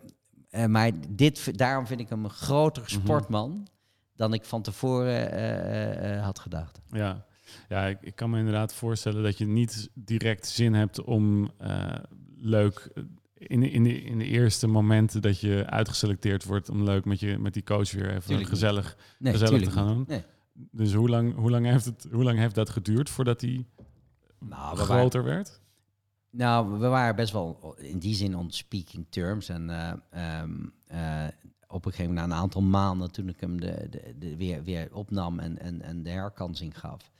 maar 0.66 0.90
dit, 1.08 1.58
daarom 1.58 1.86
vind 1.86 2.00
ik 2.00 2.08
hem 2.08 2.24
een 2.24 2.30
groter 2.30 2.90
sportman 2.90 3.66
dan 4.16 4.32
ik 4.32 4.44
van 4.44 4.62
tevoren 4.62 5.30
eh, 5.32 5.58
eh, 5.58 6.16
eh, 6.16 6.24
had 6.24 6.38
gedacht. 6.38 6.80
Ja, 6.90 7.24
ja 7.68 7.86
ik, 7.86 7.98
ik 8.00 8.14
kan 8.14 8.30
me 8.30 8.38
inderdaad 8.38 8.74
voorstellen 8.74 9.22
dat 9.22 9.38
je 9.38 9.46
niet 9.46 9.90
direct 9.94 10.46
zin 10.46 10.74
hebt 10.74 11.02
om 11.04 11.50
leuk 12.36 12.92
in, 13.34 13.60
de- 13.60 13.70
in, 13.70 13.82
de, 13.84 14.02
in 14.02 14.18
de 14.18 14.24
eerste 14.24 14.66
momenten 14.66 15.22
dat 15.22 15.40
je 15.40 15.64
uitgeselecteerd 15.66 16.44
wordt 16.44 16.68
om 16.70 16.82
leuk 16.84 17.04
met, 17.04 17.20
je, 17.20 17.38
met 17.38 17.54
die 17.54 17.62
coach 17.64 17.90
weer 17.92 18.10
even 18.10 18.22
Tuurlijk 18.22 18.48
gezellig, 18.48 18.96
Nee, 19.18 19.32
gezellig 19.32 19.62
te 19.62 19.70
gaan 19.70 19.86
doen. 19.86 20.04
Nee. 20.08 20.22
Dus 20.70 20.92
hoe 20.94 21.08
lang, 21.08 21.34
hoe, 21.34 21.50
lang 21.50 21.66
heeft 21.66 21.84
het, 21.84 22.06
hoe 22.12 22.22
lang 22.22 22.38
heeft 22.38 22.54
dat 22.54 22.70
geduurd 22.70 23.10
voordat 23.10 23.40
hij 23.40 23.66
Nou, 24.38 24.70
we 24.70 24.76
waren, 24.86 24.96
groter 24.98 25.24
werd? 25.24 25.60
nou, 26.30 26.78
we 26.78 26.86
waren 26.86 27.16
best 27.16 27.32
wel 27.32 27.74
in 27.78 27.98
die 27.98 28.14
zin 28.14 28.36
on 28.36 28.50
speaking 28.50 29.06
terms. 29.08 29.48
En 29.48 29.70
eh, 29.70 29.92
ehm, 30.40 30.52
eh, 30.86 31.24
op 31.72 31.84
een 31.84 31.90
gegeven 31.90 32.14
moment, 32.14 32.30
na 32.30 32.36
een 32.36 32.42
aantal 32.42 32.62
maanden, 32.62 33.10
toen 33.10 33.28
ik 33.28 33.40
hem 33.40 33.60
de, 33.60 33.86
de, 33.90 34.14
de 34.18 34.36
weer, 34.36 34.64
weer 34.64 34.88
opnam 34.92 35.38
en, 35.38 35.58
en, 35.58 35.82
en 35.82 36.02
de 36.02 36.10
herkansing 36.10 36.78
gaf, 36.78 37.10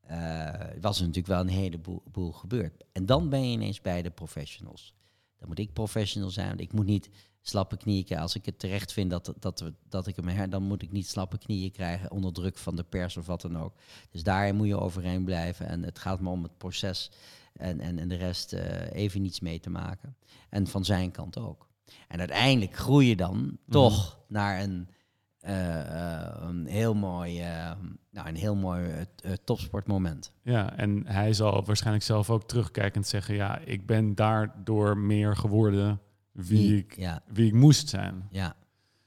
eh, 0.00 0.54
was 0.80 0.96
er 0.96 1.06
natuurlijk 1.06 1.26
wel 1.26 1.40
een 1.40 1.48
heleboel 1.48 2.02
boel 2.12 2.32
gebeurd. 2.32 2.84
En 2.92 3.06
dan 3.06 3.28
ben 3.28 3.46
je 3.46 3.52
ineens 3.52 3.80
bij 3.80 4.02
de 4.02 4.10
professionals. 4.10 4.94
Dan 5.38 5.48
moet 5.48 5.58
ik 5.58 5.72
professional 5.72 6.30
zijn, 6.30 6.48
want 6.48 6.60
ik 6.60 6.72
moet 6.72 6.86
niet 6.86 7.10
slappe 7.40 7.76
knieën. 7.76 8.18
Als 8.18 8.34
ik 8.34 8.46
het 8.46 8.58
terecht 8.58 8.92
vind 8.92 9.10
dat, 9.10 9.34
dat, 9.38 9.60
we, 9.60 9.74
dat 9.88 10.06
ik 10.06 10.16
hem 10.16 10.28
her, 10.28 10.50
dan 10.50 10.62
moet 10.62 10.82
ik 10.82 10.92
niet 10.92 11.08
slappe 11.08 11.38
knieën 11.38 11.70
krijgen 11.70 12.10
onder 12.10 12.32
druk 12.32 12.58
van 12.58 12.76
de 12.76 12.84
pers 12.84 13.16
of 13.16 13.26
wat 13.26 13.40
dan 13.40 13.58
ook. 13.58 13.74
Dus 14.10 14.22
daarin 14.22 14.56
moet 14.56 14.66
je 14.66 14.80
overeen 14.80 15.24
blijven. 15.24 15.66
En 15.66 15.82
het 15.82 15.98
gaat 15.98 16.20
me 16.20 16.28
om 16.30 16.42
het 16.42 16.58
proces 16.58 17.10
en, 17.52 17.80
en, 17.80 17.98
en 17.98 18.08
de 18.08 18.16
rest 18.16 18.52
eh, 18.52 18.92
even 18.92 19.22
niets 19.22 19.40
mee 19.40 19.60
te 19.60 19.70
maken. 19.70 20.16
En 20.48 20.66
van 20.66 20.84
zijn 20.84 21.10
kant 21.10 21.38
ook. 21.38 21.67
En 22.08 22.18
uiteindelijk 22.18 22.76
groei 22.76 23.08
je 23.08 23.16
dan 23.16 23.58
toch 23.68 24.18
naar 24.28 24.60
een, 24.60 24.88
eh, 25.40 25.80
eh, 25.80 26.36
een 26.40 26.66
heel 26.66 26.94
mooi, 26.94 27.40
eh, 27.40 27.72
nou, 28.10 28.28
een 28.28 28.36
heel 28.36 28.56
mooi 28.56 29.06
topsportmoment. 29.44 30.32
Ja, 30.42 30.76
en 30.76 31.06
hij 31.06 31.32
zal 31.32 31.64
waarschijnlijk 31.64 32.04
zelf 32.04 32.30
ook 32.30 32.48
terugkijkend 32.48 33.06
zeggen, 33.06 33.34
ja, 33.34 33.58
ik 33.58 33.86
ben 33.86 34.14
daardoor 34.14 34.98
meer 34.98 35.36
geworden 35.36 36.00
wie, 36.32 36.76
ik, 36.76 36.96
Ja, 36.96 37.22
wie 37.26 37.46
ik 37.46 37.54
moest 37.54 37.88
zijn. 37.88 38.28
ja. 38.30 38.56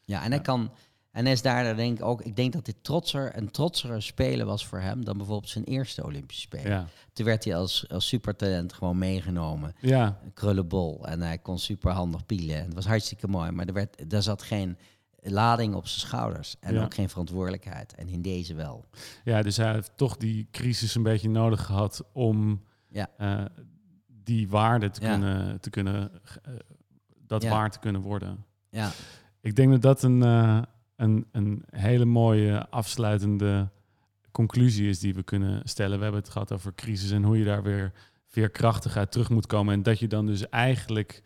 ja, 0.01 0.23
en 0.23 0.31
hij 0.31 0.41
kan. 0.41 0.71
En 1.11 1.27
is 1.27 1.41
daar 1.41 1.75
denk 1.75 1.97
ik 1.99 2.05
ook. 2.05 2.21
Ik 2.21 2.35
denk 2.35 2.53
dat 2.53 2.65
dit 2.65 2.75
trotser, 2.81 3.37
een 3.37 3.51
trotsere 3.51 4.01
spelen 4.01 4.45
was 4.45 4.65
voor 4.65 4.79
hem 4.79 5.05
dan 5.05 5.17
bijvoorbeeld 5.17 5.49
zijn 5.51 5.63
eerste 5.63 6.03
Olympische 6.05 6.41
Spelen. 6.41 6.71
Ja, 6.71 6.87
Toen 7.13 7.25
werd 7.25 7.43
hij 7.43 7.55
als, 7.55 7.89
als 7.89 8.07
supertalent 8.07 8.73
gewoon 8.73 8.97
meegenomen. 8.97 9.73
ja, 9.79 10.19
krullenbol. 10.33 11.07
En 11.07 11.21
hij 11.21 11.37
kon 11.37 11.59
superhandig 11.59 12.25
pielen. 12.25 12.55
En 12.57 12.65
het 12.65 12.73
was 12.73 12.85
hartstikke 12.85 13.27
mooi. 13.27 13.51
Maar 13.51 13.65
er, 13.67 13.73
werd, 13.73 14.13
er 14.13 14.23
zat 14.23 14.41
geen 14.41 14.77
lading 15.23 15.75
op 15.75 15.87
zijn 15.87 16.07
schouders 16.07 16.55
en 16.59 16.73
Ja. 16.73 16.83
ook 16.83 16.93
geen 16.93 17.09
verantwoordelijkheid. 17.09 17.95
En 17.95 18.07
in 18.07 18.21
deze 18.21 18.53
wel. 18.53 18.85
Ja, 19.23 19.41
dus 19.41 19.57
hij 19.57 19.71
heeft 19.73 19.91
toch 19.95 20.17
die 20.17 20.47
crisis 20.51 20.95
een 20.95 21.03
beetje 21.03 21.29
nodig 21.29 21.65
gehad 21.65 22.03
om 22.13 22.61
Ja. 22.89 23.09
eh, 23.17 23.45
die 24.07 24.49
waarde 24.49 24.89
te 24.89 24.99
kunnen, 24.99 25.59
te 25.61 25.69
kunnen 25.69 26.11
eh, 26.43 26.53
dat 27.27 27.43
waar 27.43 27.71
te 27.71 27.79
kunnen 27.79 28.01
worden. 28.01 28.45
Ja, 28.69 28.91
Ik 29.41 29.55
denk 29.55 29.71
dat 29.71 29.81
dat 29.81 30.03
een, 30.03 30.23
eh, 30.23 30.61
een, 31.01 31.25
een 31.31 31.63
hele 31.69 32.05
mooie 32.05 32.69
afsluitende 32.69 33.69
conclusie 34.31 34.89
is 34.89 34.99
die 34.99 35.13
we 35.13 35.23
kunnen 35.23 35.61
stellen. 35.63 35.97
We 35.97 36.03
hebben 36.03 36.21
het 36.21 36.31
gehad 36.31 36.51
over 36.51 36.75
crisis 36.75 37.11
en 37.11 37.23
hoe 37.23 37.37
je 37.37 37.45
daar 37.45 37.63
weer 37.63 37.91
veerkrachtig 38.27 38.97
uit 38.97 39.11
terug 39.11 39.29
moet 39.29 39.45
komen. 39.45 39.73
En 39.73 39.83
dat 39.83 39.99
je 39.99 40.07
dan 40.07 40.25
dus 40.25 40.49
eigenlijk 40.49 41.21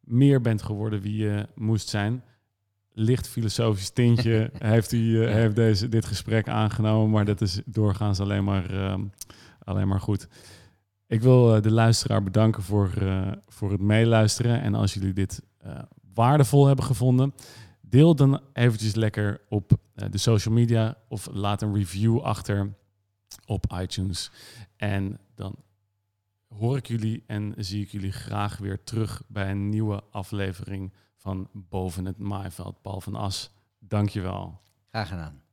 meer 0.00 0.40
bent 0.40 0.62
geworden 0.62 1.00
wie 1.00 1.16
je 1.16 1.46
moest 1.54 1.88
zijn. 1.88 2.22
Licht 2.92 3.28
filosofisch 3.28 3.90
tintje 3.90 4.50
heeft, 4.58 4.92
u, 4.92 5.24
eh, 5.24 5.32
heeft 5.32 5.56
deze, 5.56 5.88
dit 5.88 6.04
gesprek 6.04 6.48
aangenomen, 6.48 7.10
maar 7.10 7.24
dat 7.24 7.40
is 7.40 7.60
doorgaans 7.64 8.20
alleen 8.20 8.44
maar, 8.44 8.70
ehm, 8.70 9.04
alleen 9.64 9.88
maar 9.88 10.00
goed. 10.00 10.28
Ik 11.06 11.20
wil 11.22 11.54
eh, 11.54 11.62
de 11.62 11.72
luisteraar 11.72 12.22
bedanken 12.22 12.62
voor, 12.62 12.90
eh, 12.98 13.32
voor 13.48 13.70
het 13.70 13.80
meeluisteren. 13.80 14.60
En 14.60 14.74
als 14.74 14.94
jullie 14.94 15.12
dit 15.12 15.42
waardevol 16.14 16.66
hebben 16.66 16.84
gevonden, 16.84 17.34
deel 17.90 18.14
dan 18.14 18.40
eventjes 18.52 18.94
lekker 18.94 19.40
op 19.48 19.72
eh, 19.94 20.10
de 20.10 20.18
social 20.18 20.54
media 20.54 20.96
of 21.08 21.28
laat 21.32 21.62
een 21.62 21.74
review 21.74 22.20
achter 22.20 22.74
op 23.46 23.72
iTunes. 23.72 24.30
En 24.76 25.18
dan 25.34 25.54
hoor 26.48 26.76
ik 26.76 26.86
jullie 26.86 27.24
en 27.26 27.54
zie 27.56 27.82
ik 27.82 27.88
jullie 27.88 28.12
graag 28.12 28.58
weer 28.58 28.84
terug 28.84 29.22
bij 29.28 29.50
een 29.50 29.68
nieuwe 29.68 30.02
aflevering 30.10 30.92
van 31.16 31.48
Boven 31.52 32.04
het 32.04 32.18
Maaiveld. 32.18 32.82
Paul 32.82 33.00
van 33.00 33.14
As, 33.14 33.50
dankjewel. 33.78 34.60
graag 34.88 35.08
gedaan. 35.08 35.49